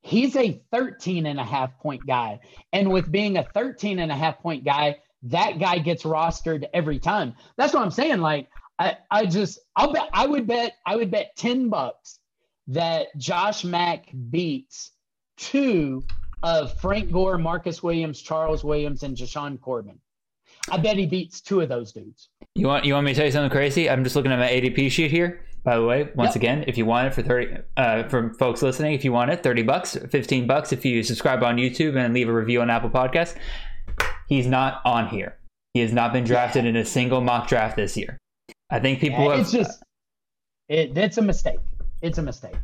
[0.01, 2.41] He's a 13 and a half point guy.
[2.73, 6.99] And with being a 13 and a half point guy, that guy gets rostered every
[6.99, 7.35] time.
[7.57, 8.19] That's what I'm saying.
[8.21, 12.21] Like, I, I just I'll bet I would bet I would bet 10 bucks
[12.69, 14.93] that Josh Mack beats
[15.37, 16.05] two
[16.43, 19.99] of Frank Gore, Marcus Williams, Charles Williams, and Jashaun Corbin.
[20.71, 22.29] I bet he beats two of those dudes.
[22.55, 23.89] You want you want me to tell you something crazy?
[23.91, 25.45] I'm just looking at my ADP sheet here.
[25.65, 26.37] By the way, once Yep.
[26.37, 29.43] again, if you want it for thirty, uh, from folks listening, if you want it,
[29.43, 32.91] thirty bucks, fifteen bucks if you subscribe on YouTube and leave a review on Apple
[32.91, 33.37] Podcasts.
[34.29, 35.37] He's not on here.
[35.75, 38.19] He has not been drafted in a single mock draft this year.
[38.71, 39.41] I think people Yeah, have.
[39.41, 39.83] it's just
[40.69, 41.61] it, it's a mistake.
[42.03, 42.57] It's a mistake.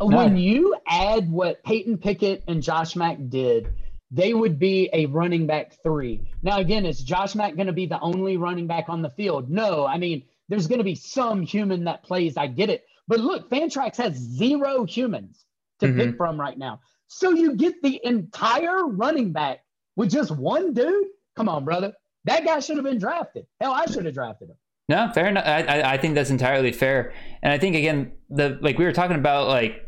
[0.00, 0.06] No.
[0.08, 3.68] When you add what Peyton Pickett and Josh Mack did,
[4.10, 6.20] they would be a running back three.
[6.42, 9.48] Now, again, is Josh Mack going to be the only running back on the field?
[9.50, 9.86] No.
[9.86, 12.36] I mean, there's going to be some human that plays.
[12.36, 12.84] I get it.
[13.08, 15.44] But look, Fantrax has zero humans
[15.80, 15.96] to Mhm.
[15.96, 16.80] pick from right now.
[17.08, 19.60] So you get the entire running back
[19.96, 21.06] with just one dude?
[21.36, 21.92] Come on, brother.
[22.24, 23.46] That guy should have been drafted.
[23.60, 24.56] Hell, I should have drafted him.
[24.88, 25.44] No, fair enough.
[25.46, 27.12] I, I, I think that's entirely fair.
[27.42, 29.82] And I think again, the like we were talking about like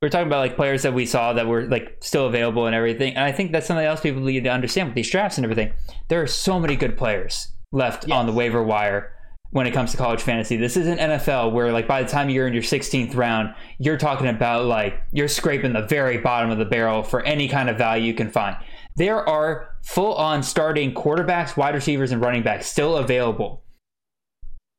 [0.00, 2.74] we were talking about like players that we saw that were like still available and
[2.74, 3.14] everything.
[3.14, 5.72] And I think that's something else people need to understand with these drafts and everything.
[6.08, 9.12] There are so many good players left on the waiver wire
[9.50, 10.56] when it comes to college fantasy.
[10.56, 14.28] This isn't NFL where like by the time you're in your 16th round, you're talking
[14.28, 18.04] about like you're scraping the very bottom of the barrel for any kind of value
[18.04, 18.56] you can find.
[18.96, 23.62] There are full on starting quarterbacks, wide receivers, and running backs still available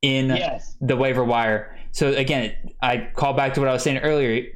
[0.02, 0.76] in Yes.
[0.80, 1.76] the waiver wire.
[1.92, 4.46] So again, I call back to what I was saying earlier.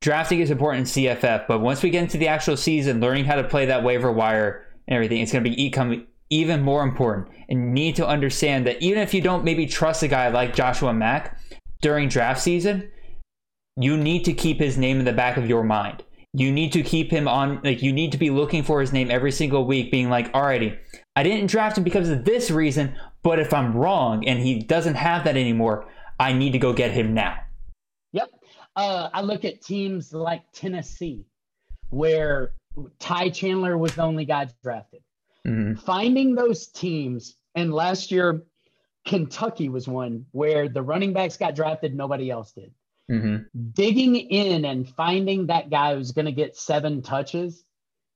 [0.00, 3.36] Drafting is important in CFF, but once we get into the actual season, learning how
[3.36, 7.28] to play that waiver wire and everything, it's going to be become even more important.
[7.48, 10.54] And you need to understand that even if you don't maybe trust a guy like
[10.54, 11.38] Joshua Mack
[11.82, 12.90] during draft season,
[13.76, 16.02] you need to keep his name in the back of your mind.
[16.32, 19.10] You need to keep him on, like, you need to be looking for his name
[19.10, 20.78] every single week, being like, alrighty,
[21.16, 24.94] I didn't draft him because of this reason, but if I'm wrong and he doesn't
[24.94, 25.88] have that anymore,
[26.20, 27.36] I need to go get him now.
[28.12, 28.30] Yep.
[28.76, 31.24] Uh, I look at teams like Tennessee,
[31.88, 32.52] where
[33.00, 35.02] Ty Chandler was the only guy drafted.
[35.46, 35.80] Mhm.
[35.82, 38.44] Finding those teams, and last year,
[39.04, 42.70] Kentucky was one where the running backs got drafted, nobody else did.
[43.10, 43.46] Mhm.
[43.74, 47.64] Digging in and finding that guy who's going to get seven touches,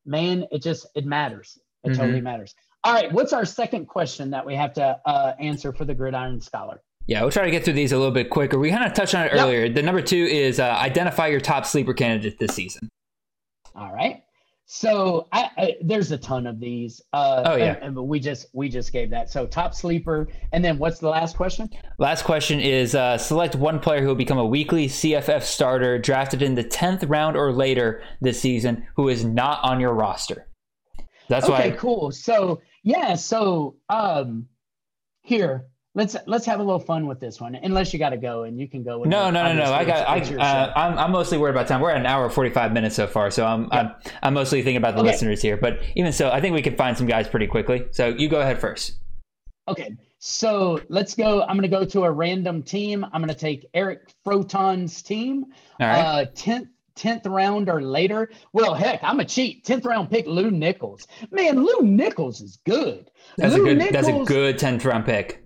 [0.06, 1.58] man, it just it matters.
[1.82, 1.96] It Mhm.
[1.96, 2.54] totally matters.
[2.84, 6.40] All right, what's our second question that we have to uh, answer for the Gridiron
[6.40, 6.80] Scholar?
[7.06, 8.58] Yeah, we'll try to get through these a little bit quicker.
[8.58, 9.42] We kind of touched on it Yep.
[9.44, 9.68] earlier.
[9.68, 12.88] The number two is uh, identify your top sleeper candidate this season.
[13.74, 14.23] All right.
[14.66, 17.00] So I, I there's a ton of these.
[17.12, 17.74] Uh, Oh, yeah.
[17.82, 19.30] and- and we just we just gave that.
[19.30, 21.68] So top sleeper, and then what's the last question?
[21.98, 26.40] Last question is uh, select one player who will become a weekly CFF starter drafted
[26.42, 30.48] in the 10th round or later this season who is not on your roster.
[31.28, 31.76] That's okay, why.
[31.76, 32.10] cool.
[32.10, 34.46] So yeah, so um,
[35.22, 37.54] here let's let's have a little fun with this one.
[37.54, 38.98] Unless you got to go, and you can go.
[38.98, 39.72] With No, no, no, no.
[39.72, 40.08] I got.
[40.08, 40.72] I, it's- it's your uh.
[40.76, 41.80] I'm, I'm mostly worried about time.
[41.80, 43.92] We're at an hour forty five minutes so far, so I'm, I'm,
[44.22, 45.10] I'm mostly thinking about the Okay.
[45.10, 45.56] listeners here.
[45.56, 47.86] But even so, I think we can find some guys pretty quickly.
[47.92, 48.98] So you go ahead first.
[49.66, 51.40] Okay, so let's go.
[51.42, 53.04] I'm going to go to a random team.
[53.12, 55.46] I'm going to take Eric Froton's team.
[55.80, 55.98] All right.
[56.00, 58.30] Uh, 10th, 10th round or later.
[58.52, 59.64] Well, heck, I'm a cheat.
[59.64, 61.06] 10th round pick Lew Nichols.
[61.30, 63.10] Man, Lew Nichols is good.
[63.38, 63.94] that's a Lou good.
[63.94, 65.43] that's a good tenth round pick.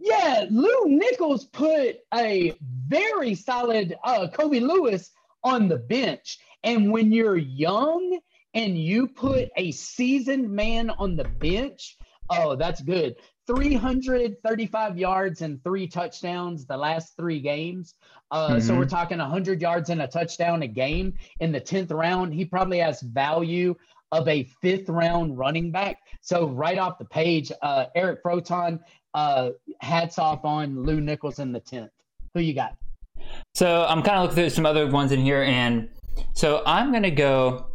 [0.00, 2.54] Yeah, Lew Nichols put a
[2.88, 5.10] very solid uh, Kobe Lewis
[5.44, 6.38] on the bench.
[6.64, 8.18] And when you're young
[8.54, 11.98] and you put a seasoned man on the bench,
[12.30, 13.16] oh, that's good.
[13.46, 17.94] 335 yards and three touchdowns the last three games.
[18.30, 18.78] Uh, So Mhm.
[18.78, 22.32] we're talking 100 yards and a touchdown a game in the 10th round.
[22.32, 23.74] He probably has value
[24.12, 25.98] of a fifth round running back.
[26.20, 28.80] So right off the page, uh, Eric Froton,
[29.14, 29.50] uh,
[29.80, 31.90] hats off on Lew Nichols in the 10th.
[32.34, 32.76] Who you got?
[33.54, 35.88] So I'm kind of looking through some other ones in here, and
[36.34, 37.66] so I'm gonna go.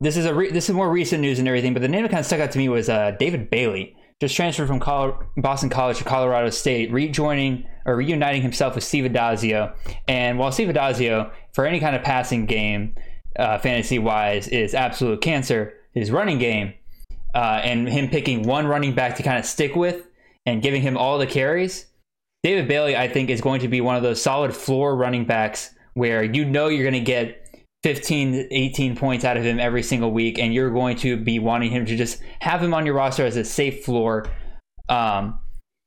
[0.00, 2.10] This is a re- this is more recent news and everything, but the name that
[2.10, 5.70] kind of stuck out to me was uh, David Bailey, just transferred from Col- Boston
[5.70, 9.74] College to Colorado State, rejoining or reuniting himself with Steve Addazio.
[10.08, 12.94] And while Steve Addazio, for any kind of passing game,
[13.38, 16.74] uh, fantasy wise, is absolute cancer, his running game,
[17.34, 20.06] uh, and him picking one running back to kind of stick with
[20.46, 21.86] and giving him all the carries.
[22.42, 25.70] David Bailey, I think, is going to be one of those solid floor running backs
[25.94, 27.46] where you know you're going to get
[27.82, 31.70] 15, 18 points out of him every single week, and you're going to be wanting
[31.70, 34.26] him to just have him on your roster as a safe floor.
[34.88, 35.40] Um,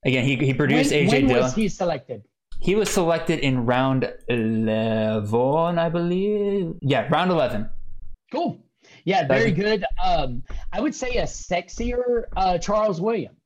[0.06, 1.44] again, he, he produced when AJ when Dillon.
[1.44, 2.24] was he selected?
[2.62, 6.76] He was selected in round 11, I believe.
[6.82, 7.70] Yeah, round 11.
[8.32, 8.60] Cool.
[9.06, 9.86] Yeah, very good.
[10.04, 13.39] Um, I would say a sexier uh, Charles Williams.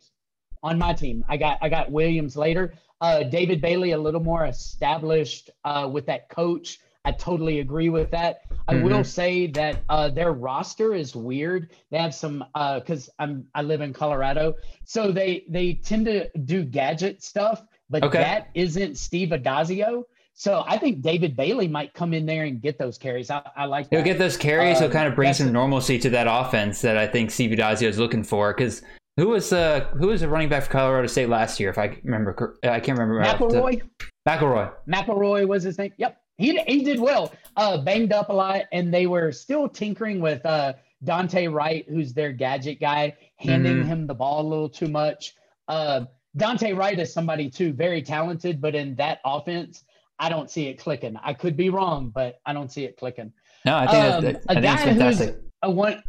[0.64, 1.26] On my team.
[1.28, 2.74] I got I got Williams later.
[3.02, 6.80] Uh, David Bailey a little more established uh, with that coach.
[7.04, 8.44] I totally agree with that.
[8.70, 8.84] I Mhm.
[8.84, 11.72] will say that uh, their roster is weird.
[11.92, 12.46] They have some
[12.76, 18.04] because I'm I live in Colorado, so they they tend to do gadget stuff, but
[18.04, 18.20] Okay.
[18.20, 20.04] that isn't Steve Addazio.
[20.34, 23.30] So I think David Bailey might come in there and get those carries.
[23.30, 23.98] I, I like that.
[23.98, 24.80] He'll get those carries.
[24.80, 27.88] He'll Uh, kind of bring some normalcy to that offense that I think Steve Addazio
[27.90, 28.54] is looking for.
[28.54, 28.82] Because
[29.18, 31.70] who was uh who was the running back for Colorado State last year?
[31.70, 33.24] If I remember, I can't remember.
[33.24, 33.82] the- McElroy.
[34.28, 34.72] McElroy.
[34.88, 35.92] McElroy was his name.
[35.98, 36.18] Yep.
[36.38, 37.32] He he did well.
[37.56, 40.74] Uh banged up a lot and they were still tinkering with uh
[41.04, 43.86] Dante Wright, who's their gadget guy, handing Mhm.
[43.86, 45.34] him the ball a little too much.
[45.68, 49.84] Uh Dante Wright is somebody too, very talented, but in that offense,
[50.18, 51.16] I don't see it clicking.
[51.22, 53.32] I could be wrong, but I don't see it clicking.
[53.66, 55.36] No, I think Um, that's, a I it's guy who's fantastic.
[55.62, 56.02] a one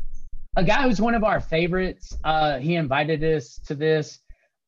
[0.57, 2.17] a guy who's one of our favorites.
[2.25, 4.21] Uh, he invited us to this.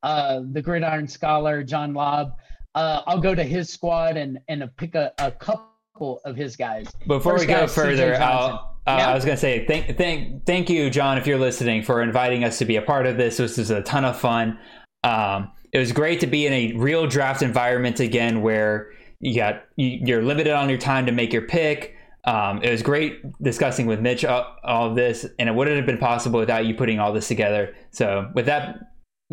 [0.02, 2.32] Uh, the Gridiron Scholar, John Laub.
[2.74, 6.86] Uh, I'll go to his squad and and pick a, a couple of his guys.
[7.06, 9.10] Before First we go further, uh, Yeah.
[9.10, 12.44] I was going to say thank thank thank you, John, if you're listening, for inviting
[12.44, 13.38] us to be a part of this.
[13.38, 14.58] This was a ton of fun.
[15.02, 19.64] Um, it was great to be in a real draft environment again, where you got
[19.76, 21.95] you, you're limited on your time to make your pick.
[22.26, 25.86] Um, it was great discussing with Mitch all, all of this, and it wouldn't have
[25.86, 27.74] been possible without you putting all this together.
[27.92, 28.80] So, with that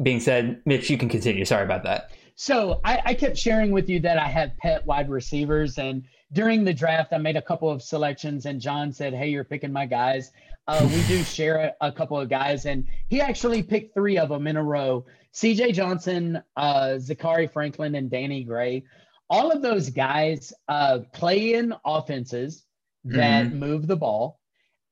[0.02, 1.44] being said, Mitch, you can continue.
[1.44, 2.12] Sorry about that.
[2.36, 6.64] So I, I kept sharing with you that I have pet wide receivers, and during
[6.64, 9.86] the draft, I made a couple of selections, and John said, "Hey, you're picking my
[9.86, 10.32] guys."
[10.68, 14.30] Uh, we do share a, a couple of guys, and he actually picked three of
[14.30, 15.74] them in a row: C.J.
[15.74, 18.84] Johnson, uh, Zakhari Franklin, and Danny Gray.
[19.30, 22.66] All of those guys uh, play in offenses
[23.06, 24.40] that move the ball,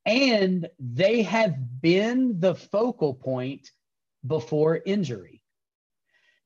[0.06, 3.70] and they have been the focal point
[4.26, 5.42] before injury.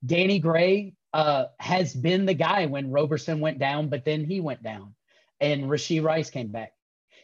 [0.05, 4.61] Danny Gray uh, has been the guy when Roberson went down, but then he went
[4.61, 4.93] down
[5.39, 6.73] and Rashee Rice came back.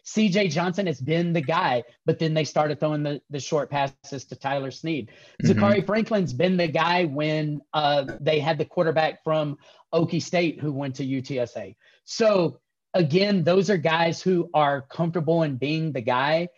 [0.06, 4.26] CJ Johnson has been the guy, but then they started throwing the, the short passes
[4.26, 5.12] to Tyler Snead.
[5.44, 5.54] Mhm.
[5.54, 9.58] Zakhari Franklin's been the guy when uh, they had the quarterback from
[9.94, 11.76] Okie State who went to UTSA.
[12.06, 12.60] So,
[12.94, 16.50] again, those are guys who are comfortable in being the guy.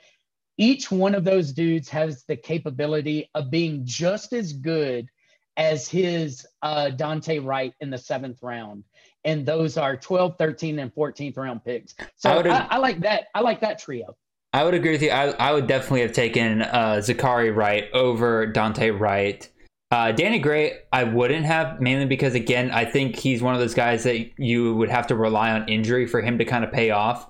[0.57, 5.09] Each one of those dudes has the capability of being just as good
[5.57, 8.83] as his uh, Dante Wright in the seventh round.
[9.23, 11.95] And those are 12, 13, and 14th round picks.
[12.17, 13.25] So I I, I, like that.
[13.33, 14.15] I like that trio.
[14.51, 15.09] I would agree with you.
[15.09, 19.49] I, I would definitely have taken uh, Zachary Wright over Dante Wright.
[19.93, 23.75] Uh, Danny Gray, I wouldn't have, mainly because, again, I think he's one of those
[23.75, 26.89] guys that you would have to rely on injury for him to kind of pay
[26.89, 27.27] off,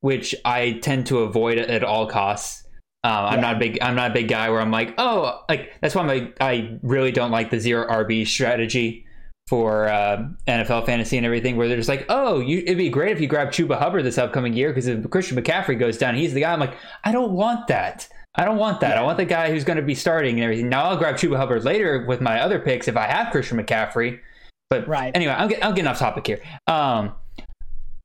[0.00, 2.66] which I tend to avoid at all costs.
[3.04, 3.78] Uh, I'm not a big.
[3.82, 7.12] I'm not a big guy where I'm like, oh, like that's why like, I really
[7.12, 9.04] don't like the zero RB strategy
[9.46, 13.12] for uh, NFL fantasy and everything, where they're just like, oh, you, it'd be great
[13.12, 16.32] if you grab Chuba Hubbard this upcoming year because if Christian McCaffrey goes down, he's
[16.32, 16.54] the guy.
[16.54, 18.08] I'm like, I don't want that.
[18.36, 18.98] I don't want that.
[18.98, 20.68] I want the guy who's going to be starting and everything.
[20.68, 24.20] Now I'll grab Chuba Hubbard later with my other picks if I have Christian McCaffrey.
[24.68, 25.10] But Right.
[25.14, 26.40] anyway, I'm, get, I'm getting off topic here.
[26.66, 27.12] Um,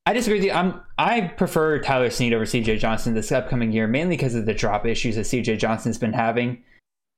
[0.05, 0.51] I disagree with you.
[0.51, 4.53] I'm I prefer Tyler Snead over CJ Johnson this upcoming year, mainly because of the
[4.53, 6.63] drop issues that CJ Johnson's been having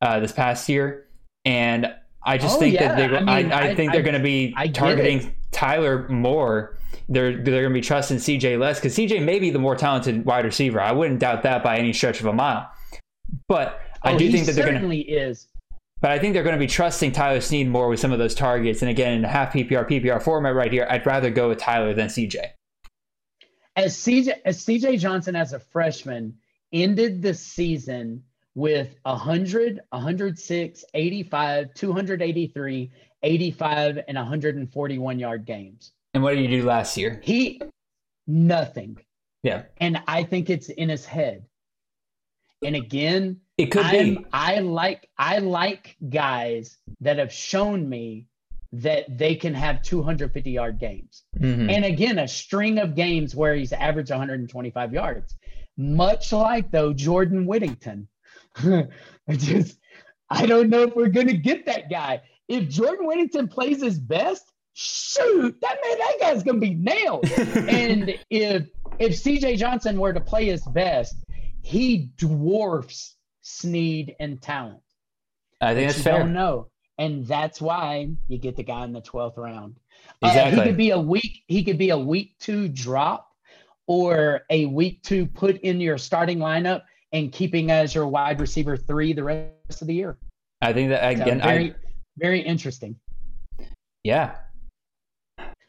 [0.01, 1.05] uh, this past year,
[1.45, 2.89] and I just Oh, think yeah.
[2.89, 6.77] that they're, I mean, I, I, I- think they're going to be targeting Tyler more.
[7.09, 10.25] They're they're going to be trusting CJ less because CJ may be the more talented
[10.25, 10.79] wide receiver.
[10.81, 12.69] I wouldn't doubt that by any stretch of a mile.
[13.47, 15.47] But I Oh, do think that they're going to certainly is.
[16.01, 18.35] but I think they're going to be trusting Tyler Snead more with some of those
[18.35, 18.81] targets.
[18.81, 21.93] And again, in a half PPR, PPR format right here, I'd rather go with Tyler
[21.93, 22.37] than CJ.
[23.75, 26.35] as CJ as CJ Johnson as a freshman
[26.71, 28.23] ended the season
[28.55, 32.91] with 100, 106, 85, 283,
[33.23, 35.91] 85 and 141 yard games.
[36.13, 37.19] And what did you do last year?
[37.23, 37.61] He
[38.27, 38.97] nothing.
[39.43, 41.45] Yeah, And I think it's in his head.
[42.65, 44.25] And again, it could I'm, be.
[44.31, 48.27] I like I like guys that have shown me
[48.73, 51.23] that they can have 250 yard games.
[51.39, 51.71] Mhm.
[51.71, 55.35] And again, a string of games where he's averaged 125 yards.
[55.77, 58.07] Much like though Jordan Whittington.
[58.57, 58.87] I
[59.31, 59.77] just
[60.29, 62.21] I don't know if we're gonna get that guy.
[62.47, 67.25] If Jordan Whittington plays his best, shoot, that man, that guy's gonna be nailed.
[67.55, 68.67] and if
[68.99, 71.15] if CJ Johnson were to play his best,
[71.63, 74.79] he dwarfs Snead in talent.
[75.59, 76.19] I think that's fair.
[76.19, 76.67] don't know.
[76.97, 79.77] And that's why you get the guy in the 12th round.
[80.21, 83.29] Uh, he could be a week, he could be a week two drop
[83.87, 88.77] or a week two put in your starting lineup and keeping as your wide receiver
[88.77, 90.17] three the rest of the year.
[90.61, 91.75] I think that So again, very, I
[92.17, 92.95] very interesting.
[94.03, 94.35] Yeah.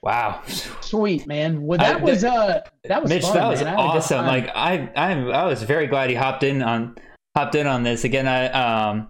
[0.04, 0.42] Wow.
[0.82, 1.62] Sweet man.
[1.62, 3.68] Well, I- that was uh that was Mitch, fun, that was man.
[3.68, 4.18] I had a good awesome.
[4.18, 4.26] time.
[4.26, 6.96] Like I, I, I was very glad he hopped in on
[7.34, 8.28] hopped in on this again.
[8.28, 8.48] I
[8.90, 9.08] um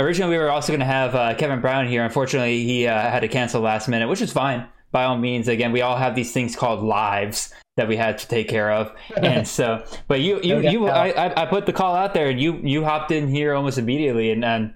[0.00, 2.02] originally we were also going to have uh, Kevin Brown here.
[2.02, 5.48] Unfortunately, he uh, had to cancel last minute, which is fine by all means.
[5.48, 8.90] Again, we all have these things called lives that we had to take care of,
[9.18, 9.84] and so.
[10.08, 10.88] But you, you, you.
[10.88, 13.76] I, I, I put the call out there, and you, you hopped in here almost
[13.78, 14.44] immediately, and.
[14.44, 14.74] and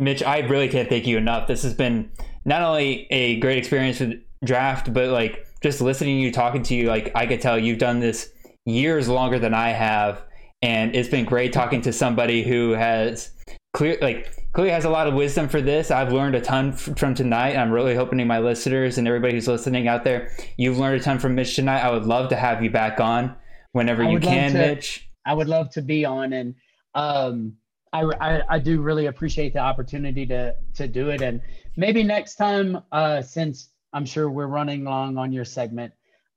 [0.00, 1.48] Mitch, I really can't thank you enough.
[1.48, 2.12] This has been
[2.44, 6.74] not only a great experience with draft, but like just listening to you, talking to
[6.74, 6.88] you.
[6.88, 8.30] Like I could tell you've done this
[8.64, 10.22] years longer than I have,
[10.62, 13.30] and it's been great talking to somebody who has
[13.72, 15.90] clear, like clearly has a lot of wisdom for this.
[15.90, 17.56] I've learned a ton from tonight.
[17.56, 21.18] I'm really hoping my listeners and everybody who's listening out there, you've learned a ton
[21.18, 21.80] from Mitch tonight.
[21.80, 23.34] I would love to have you back on
[23.72, 24.58] whenever you can, to.
[24.58, 25.08] Mitch.
[25.24, 26.54] I would love to be on, and
[26.94, 27.54] um,
[27.92, 31.40] I, I I do really appreciate the opportunity to to do it, and
[31.76, 35.92] maybe next time, uh, since I'm sure we're running long on your segment,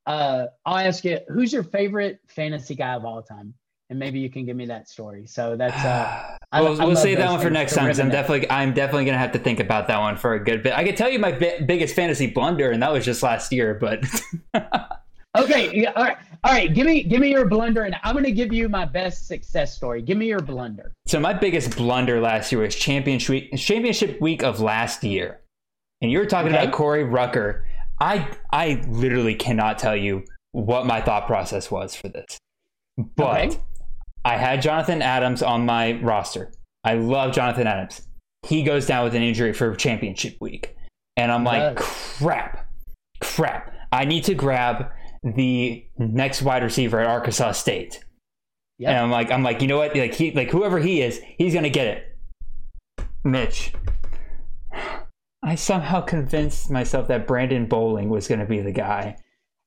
[0.05, 3.53] uh, I'll ask you who's your favorite fantasy guy of all time,
[3.89, 5.27] and maybe you can give me that story.
[5.27, 8.09] So that's uh, I- we'll I we'll save that one for next time because I'm
[8.09, 10.73] definitely I'm definitely gonna have to think about that one for a good bit.
[10.77, 13.73] I can tell you my bi- biggest fantasy blunder, and that was just last year.
[13.75, 14.03] But
[15.37, 15.71] okay.
[15.73, 16.73] Yeah, all right, all right.
[16.73, 20.01] Give me give me your blunder, and I'm gonna give you my best success story.
[20.01, 20.91] Give me your blunder.
[21.05, 25.40] so my biggest blunder last year was championship championship week of last year,
[26.01, 26.63] and you're talking Okay.
[26.63, 27.65] about Corey Rucker.
[27.99, 32.37] I I literally cannot tell you what my thought process was for this,
[33.15, 33.57] but Okay.
[34.25, 36.51] I had Jonathan Adams on my roster.
[36.83, 38.07] I love Jonathan Adams.
[38.47, 40.75] He goes down with an injury for championship week.
[41.17, 41.85] And I'm like, Does.
[41.85, 42.67] crap,
[43.19, 43.73] crap.
[43.91, 44.89] I need to grab
[45.23, 48.03] the next wide receiver at Arkansas State.
[48.79, 48.89] Yep.
[48.89, 49.95] And I'm like, I'm like, you know what?
[49.95, 52.17] Like he like whoever he is, he's gonna get it.
[53.23, 53.73] Mitch.
[55.43, 59.18] I somehow convinced myself that Brandon Bowling was gonna be the guy.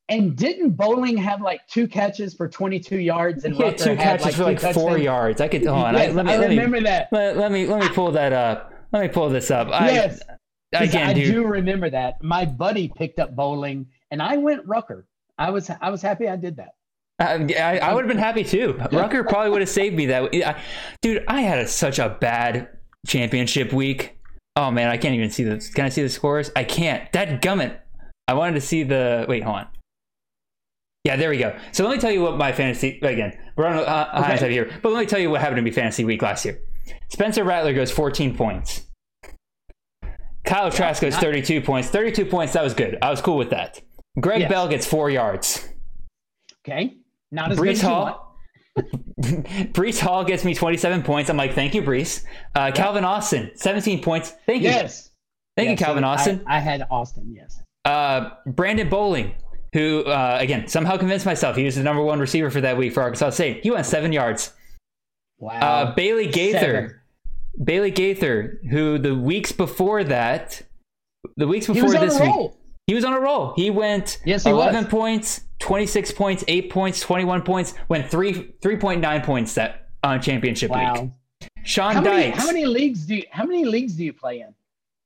[0.09, 3.45] And didn't Bowling have like two catches for 22 yards?
[3.45, 5.41] And He had Rucker two had, catches for two like four yards.
[5.41, 5.95] I could hold on.
[5.95, 7.09] Yes, I, let me, I let me- remember that.
[7.11, 8.73] Let, let me let me pull that up.
[8.93, 9.69] Let me pull this up.
[9.73, 10.21] I, yes,
[10.73, 11.33] again, I dude.
[11.33, 12.23] do remember that.
[12.23, 15.07] My buddy picked up Bowling, and I went Rucker.
[15.39, 16.75] I was I was happy I did that.
[17.19, 18.75] I, I, I would have been happy too.
[18.93, 20.35] Rucker probably would have saved me that.
[20.35, 20.61] I,
[21.01, 22.69] dude, I had a, such a bad
[23.07, 24.19] championship week.
[24.57, 25.59] Oh man, I can't even see the.
[25.75, 26.51] Can I see the scores?
[26.55, 27.11] I can't.
[27.13, 27.79] That gummit.
[28.29, 29.27] I wanted to see the.
[29.29, 29.67] Wait, hold on.
[31.05, 31.57] Yeah, there we go.
[31.73, 33.37] So let me tell you what my fantasy again.
[33.57, 34.39] We're on a uh, high Okay.
[34.41, 36.59] time here, but let me tell you what happened to me fantasy week last year.
[37.11, 38.83] Spencer Rattler goes 14 points.
[40.45, 41.89] Kyle Trask goes not- 32 points.
[41.89, 42.53] 32 points.
[42.53, 42.99] That was good.
[43.03, 43.81] I was cool with that.
[44.21, 44.51] Greg Yes.
[44.51, 45.69] Bell gets four yards.
[46.67, 46.95] Okay,
[47.33, 48.09] not as good Breece want.
[48.15, 48.24] Hall.
[49.21, 51.31] Breece Hall gets me 27 points.
[51.31, 52.25] I'm like, thank you, Breece.
[52.55, 54.33] Uh, Calvin Austin, 17 points.
[54.47, 54.69] Thank you.
[54.71, 55.11] Yes,
[55.57, 56.43] Thank you, Calvin I- Austin.
[56.47, 57.33] I, had Austin.
[57.35, 57.63] Yes.
[57.85, 59.35] Uh, Brandon Bowling,
[59.73, 62.93] who, uh, again, somehow convinced myself he was the number one receiver for that week
[62.93, 63.63] for Arkansas State.
[63.63, 64.53] He went seven yards.
[65.39, 65.61] Wow.
[65.61, 66.59] Uh, Bailey Gaither.
[66.61, 67.01] Seven.
[67.63, 70.63] Bailey Gaither, who the weeks before that,
[71.37, 72.51] the weeks before this week.
[72.87, 73.55] He was on a roll.
[73.57, 74.91] He went Yes, he 11 was.
[74.91, 78.33] points, 26 points, 8 points, 21 points, went 3
[78.63, 80.81] 3.9 points that on championship week.
[80.83, 81.13] Wow.
[81.65, 82.39] Sean How many, Dykes.
[82.39, 84.55] how many leagues do you, how many leagues do you play in?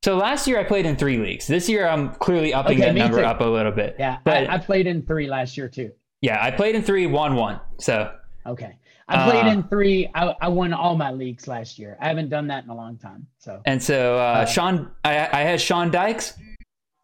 [0.05, 1.47] So last year I played in 3 leagues.
[1.47, 3.25] This year I'm clearly upping Okay, that number too.
[3.27, 3.97] up a little bit.
[3.99, 5.93] Yeah, But I, I played in three last year too.
[6.21, 7.61] yeah, I played in 3 won 1.
[7.81, 8.13] So
[8.47, 8.77] Okay.
[9.11, 10.09] I played Uh, in three.
[10.15, 11.97] I, I won all my leagues last year.
[12.01, 13.27] I haven't done that in a long time.
[13.39, 16.35] So and so uh, Uh, Sean I I had Sean Dykes.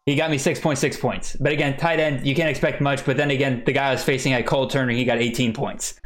[0.05, 1.35] He got me 6.6 points.
[1.35, 4.03] But again, tight end, you can't expect much, but then again, the guy I was
[4.03, 5.99] facing at Cole Turner, he got 18 points.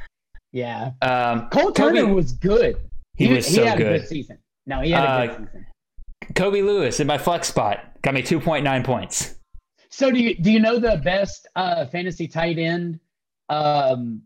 [0.51, 2.77] yeah, Um, Cole Kobe- Turner was good.
[3.17, 3.99] He was so had a good.
[4.01, 4.38] good season.
[4.65, 5.65] No, he had a Uh, good season.
[6.35, 9.35] Kobe Lewis in my flex spot got me 2.9 points.
[9.89, 12.99] So do you do you know the best uh, fantasy tight end
[13.49, 14.21] um,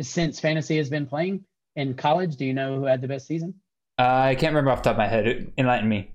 [0.00, 1.44] since fantasy has been playing
[1.76, 2.36] in college?
[2.36, 3.54] Do you know who had the best season?
[3.98, 5.52] Uh, I can't remember off the top of my head.
[5.56, 6.10] Enlighten me.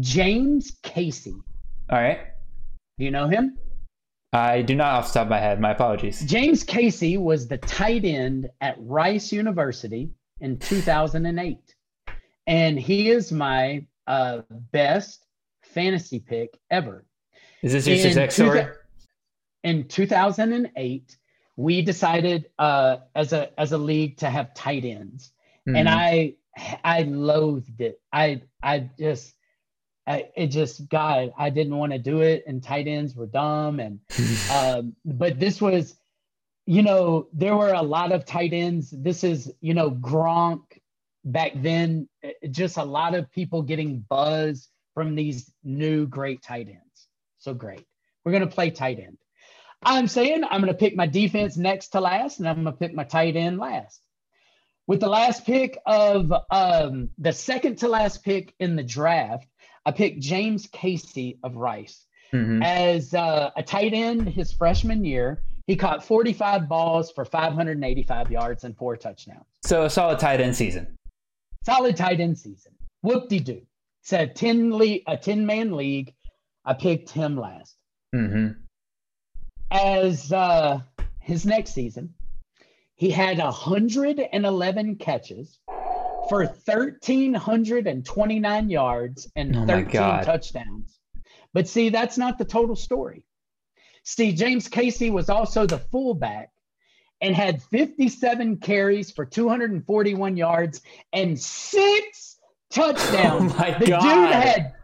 [0.00, 1.34] James Casey.
[1.90, 2.18] All right.
[2.98, 3.56] Do you know him?
[4.32, 5.60] I do not off the top of my head.
[5.60, 6.20] My apologies.
[6.26, 10.10] James Casey was the tight end at Rice University
[10.40, 11.58] in 2008.
[12.46, 15.24] And he is my uh, best
[15.62, 17.06] fantasy pick ever.
[17.62, 18.66] Is this your In success two story?
[19.64, 21.16] In 2008,
[21.56, 25.32] we decided uh, as a as a league to have tight ends,
[25.66, 25.88] and Mhm.
[25.88, 26.34] I
[26.84, 28.00] I loathed it.
[28.12, 29.34] I I just
[30.08, 33.78] I, it just God I didn't want to do it, and tight ends were dumb,
[33.80, 34.00] and
[34.52, 35.94] um, but this was,
[36.66, 38.90] you know, there were a lot of tight ends.
[38.90, 40.62] This is, you know, Gronk
[41.24, 42.08] back then.
[42.22, 47.06] eh, Just a lot of people getting buzz from these new great tight ends.
[47.38, 47.84] So great.
[48.24, 49.18] We're going to play tight end.
[49.82, 52.72] I'm saying I'm going to pick my defense next to last, and I'm going to
[52.72, 54.00] pick my tight end last.
[54.86, 59.46] With the last pick of um, the second to last pick in the draft,
[59.88, 62.04] I picked James Casey of Rice
[62.34, 62.62] Mhm.
[62.62, 65.42] as uh, a tight end his freshman year.
[65.66, 69.46] He caught 45 balls for 585 yards and four touchdowns.
[69.64, 70.94] So a solid tight end season.
[71.64, 72.72] Solid tight end season.
[73.02, 73.62] Whoop de doo.
[74.02, 76.12] It's a 10 le- a 10 man league.
[76.66, 77.74] I picked him last.
[78.14, 78.48] hmm
[79.70, 80.80] As uh,
[81.20, 82.12] his next season,
[82.96, 85.58] he had 111 catches
[86.28, 90.24] for 1,329 yards and Oh 13 God.
[90.24, 90.98] touchdowns.
[91.54, 93.24] But see, that's not the total story.
[94.04, 96.50] See, James Casey was also the fullback
[97.20, 100.82] and had 57 carries for 241 yards
[101.12, 102.36] and six
[102.70, 103.52] touchdowns.
[103.54, 104.00] Oh my the God.
[104.02, 104.74] dude had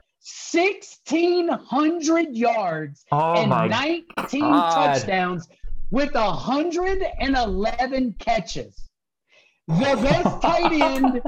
[0.52, 4.94] 1,600 yards Oh and 19 God.
[4.94, 5.48] touchdowns
[5.90, 8.88] with 111 catches.
[9.68, 11.22] The best tight end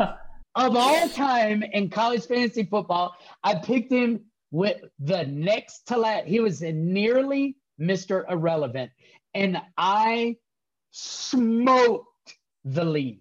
[0.54, 3.14] of all time in college fantasy football.
[3.44, 6.26] I picked him with the next to last.
[6.26, 8.24] He was nearly Mr.
[8.30, 8.90] Irrelevant.
[9.34, 10.36] And I
[10.92, 13.20] smoked the league.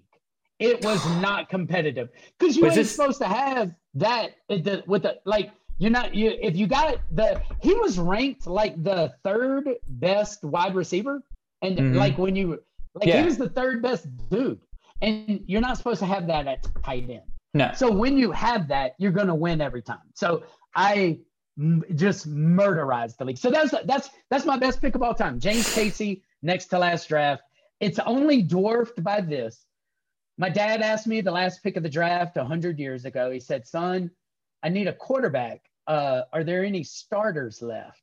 [0.60, 2.10] It was not competitive
[2.40, 5.52] because you Was ain't this- supposed to have that the, with the like.
[5.78, 10.74] You're not you if you got the he was ranked like the third best wide
[10.74, 11.22] receiver,
[11.62, 11.96] and Mhm.
[11.96, 12.64] like when you
[12.94, 13.20] like Yeah.
[13.20, 14.62] he was the third best dude,
[15.02, 17.22] and you're not supposed to have that at tight end.
[17.54, 17.72] No.
[17.76, 20.00] So when you have that, you're going to win every time.
[20.14, 20.44] So
[20.76, 21.20] I
[21.58, 23.38] m- just murderized the league.
[23.38, 25.40] So that's that's that's my best pick of all time.
[25.40, 27.44] James Casey next to last draft.
[27.80, 29.66] It's only dwarfed by this.
[30.38, 33.32] My dad asked me the last pick of the draft 100 years ago.
[33.32, 34.12] He said, "Son,
[34.64, 35.62] I need a quarterback.
[35.88, 38.02] Uh, are there any starters left?"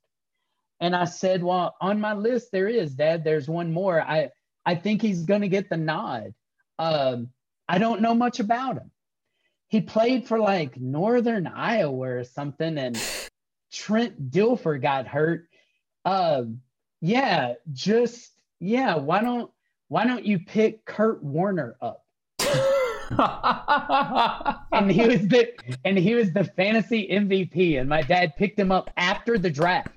[0.80, 3.22] And I said, "Well, on my list there is, Dad.
[3.22, 4.00] There's one more.
[4.00, 4.30] I
[4.64, 6.32] I think he's going to get the nod.
[6.82, 7.28] Um,
[7.68, 8.90] I don't know much about him.
[9.68, 13.00] He played for like Northern Iowa or something, and
[13.72, 15.48] Trent Dilfer got hurt.
[16.04, 16.60] Um,
[17.00, 18.96] yeah, just yeah.
[18.96, 19.50] Why don't
[19.88, 22.04] why don't you pick Kurt Warner up?
[24.72, 25.52] And he was the
[25.84, 29.90] and he was the fantasy MVP, and my dad picked him up after the draft.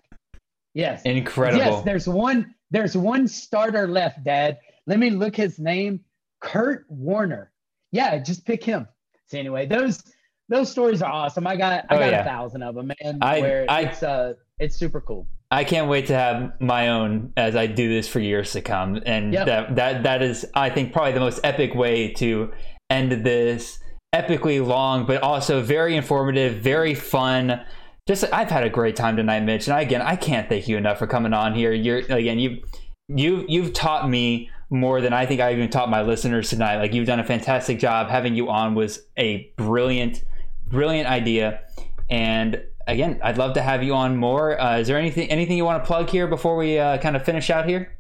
[0.74, 1.64] Yes, Incredible.
[1.64, 2.54] Yes, there's one.
[2.72, 4.60] There's one starter left, Dad.
[4.86, 6.02] Let me look his name.
[6.46, 7.52] Kurt Warner.
[7.92, 8.88] Yeah, just pick him.
[9.28, 10.02] So anyway, those
[10.48, 11.48] those stories are awesome.
[11.48, 12.22] I got I Oh, got yeah.
[12.22, 13.18] a thousand of them, man.
[13.22, 15.28] I- where I- it's uh it's super cool.
[15.52, 19.02] I can't wait to have my own as I do this for years to come.
[19.06, 19.46] And Yep.
[19.48, 22.52] that that that is I think probably the most epic way to
[22.90, 23.80] end this
[24.14, 27.62] epically long but also very informative, very fun.
[28.08, 29.68] Just I've had a great time tonight, Mitch.
[29.68, 31.74] And again, I can't thank you enough for coming on here.
[31.74, 32.62] You're again, you
[33.08, 36.78] you you've taught me more than I think I even taught my listeners tonight.
[36.78, 38.10] Like you've done a fantastic job.
[38.10, 40.24] Having you on was a brilliant,
[40.68, 41.62] brilliant idea.
[42.10, 44.60] And again, I'd love to have you on more.
[44.60, 47.24] Uh, is there anything anything you want to plug here before we uh, kind of
[47.24, 47.98] finish out here?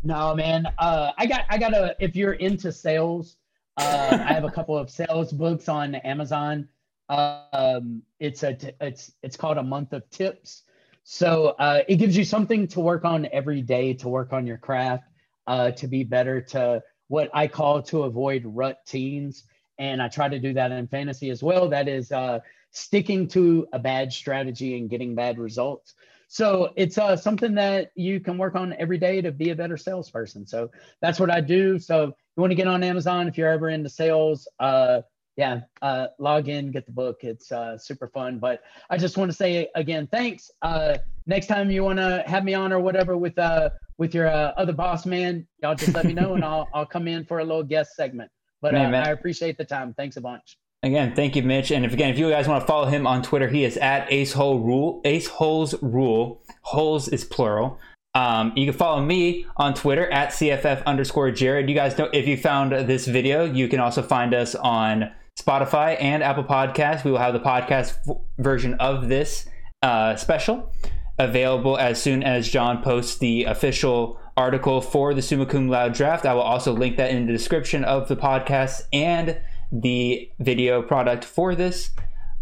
[0.04, 0.68] No, man.
[0.78, 1.96] Uh, I got I got a.
[2.00, 3.36] If you're into sales,
[3.76, 6.70] uh, I have a couple of sales books on Amazon.
[7.10, 10.64] Um, it's a t- it's it's called a month of tips.
[11.10, 14.58] So uh, it gives you something to work on every day to work on your
[14.58, 15.06] craft,
[15.48, 19.46] uh, to be better, to what I call to avoid rut teens.
[19.80, 21.70] And I try to do that in fantasy as well.
[21.70, 22.40] That is uh,
[22.72, 25.94] sticking to a bad strategy and getting bad results.
[26.28, 29.78] So it's uh, something that you can work on every day to be a better
[29.78, 30.46] salesperson.
[30.46, 31.80] So that's what I do.
[31.80, 35.04] So you want to get on Amazon, if you're ever into sales, uh,
[35.38, 37.20] yeah, uh, log in, get the book.
[37.22, 38.40] It's uh, super fun.
[38.40, 40.50] But I just want to say again, thanks.
[40.64, 40.98] Uh,
[41.28, 43.70] next time you want to have me on or whatever with uh,
[44.00, 47.08] with your uh, other boss man, y'all just let me know and I'll I'll come
[47.08, 48.32] in for a little guest segment.
[48.62, 49.08] But uh, Man, man.
[49.08, 49.94] I appreciate the time.
[49.94, 50.58] Thanks a bunch.
[50.82, 51.72] Again, thank you, Mitch.
[51.72, 54.12] And if again, if you guys want to follow him on Twitter, he is at
[54.12, 55.02] Ace Hole Rule.
[55.06, 56.42] Ace Holes Rule.
[56.62, 57.80] Holes is plural.
[58.16, 61.70] Um, you can follow me on Twitter at CFF underscore Jared.
[61.70, 65.96] You guys know if you found this video, you can also find us on Spotify
[66.02, 67.04] and Apple Podcasts.
[67.04, 67.96] We will have the podcast
[68.38, 69.48] version of this
[69.84, 70.74] uh, special
[71.20, 76.26] available as soon as John posts the official article for the Summa Cum Laude draft.
[76.26, 79.40] I will also link that in the description of the podcast and
[79.72, 81.92] the video product for this.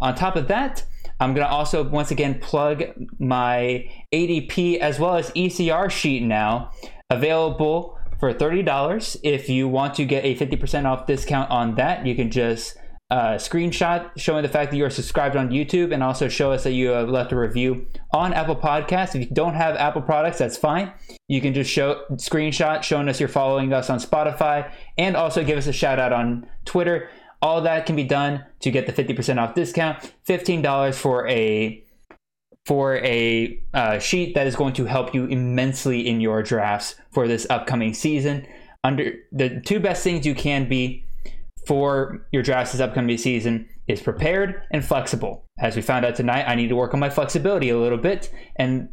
[0.02, 0.84] On top of that,
[1.20, 2.84] I'm going to also once again plug
[3.20, 6.72] my ADP as well as ECR sheet now
[7.10, 9.18] available for $30.
[9.24, 12.76] If you want to get a 50% off discount on that, you can just
[13.12, 16.64] uh, screenshot showing the fact that you are subscribed on YouTube and also show us
[16.64, 19.14] that you have left a review on Apple Podcasts.
[19.14, 20.92] If you don't have Apple products, that's fine.
[21.28, 25.58] You can just show screenshot showing us you're following us on Spotify and also give
[25.58, 27.10] us a shout out on Twitter.
[27.42, 30.14] All that can be done to get the 50% off discount.
[30.28, 31.84] $15 for a
[32.66, 37.28] for a uh, sheet that is going to help you immensely in your drafts for
[37.28, 38.48] this upcoming season.
[38.84, 41.05] Under the two best things you can be
[41.66, 45.46] for your drafts this upcoming season is prepared and flexible.
[45.60, 48.32] As we found out tonight, I need to work on my flexibility a little bit.
[48.56, 48.90] And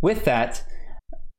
[0.00, 0.64] with that,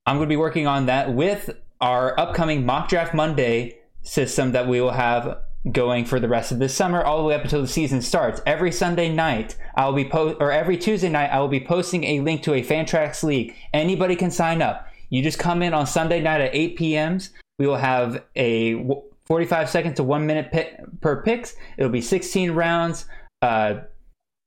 [0.05, 1.49] I'm going to be working on that with
[1.79, 5.41] our upcoming Mock Draft Monday system that we will have
[5.71, 8.41] going for the rest of this summer all the way up until the season starts.
[8.47, 12.03] Every Sunday night, I will be po- or every Tuesday night, I will be posting
[12.03, 13.53] a link to a Fantrax league.
[13.73, 14.87] Anybody can sign up.
[15.09, 17.19] You just come in on Sunday night at 8 p.m.
[17.59, 19.01] We will have a
[19.31, 21.55] 45 seconds to one minute pick, per picks.
[21.77, 23.05] It'll be 16 rounds,
[23.41, 23.75] uh,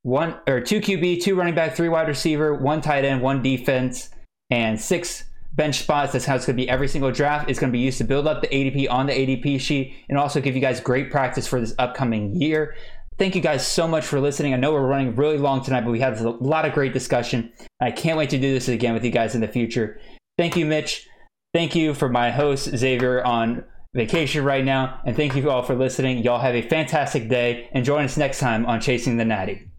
[0.03, 4.11] one or two QB, two running back, three wide receiver, one tight end, one defense,
[4.51, 6.13] and six bench spots.
[6.13, 7.49] That's how it's going to be every single draft.
[7.49, 10.19] It's going to be used to build up the ADP on the ADP sheet and
[10.19, 12.75] also give you guys great practice for this upcoming year.
[13.17, 14.53] Thank you guys so much for listening.
[14.53, 17.51] I know we're running really long tonight, but we had a lot of great discussion.
[17.81, 19.99] I can't wait to do this again with you guys in the future.
[20.37, 21.07] Thank you, Mitch.
[21.55, 23.63] Thank you for my host, Xavier, on
[23.95, 24.99] vacation right now.
[25.05, 26.19] And thank you all for listening.
[26.19, 29.69] Y'all have a fantastic day and join us next time on Chasing the Natty.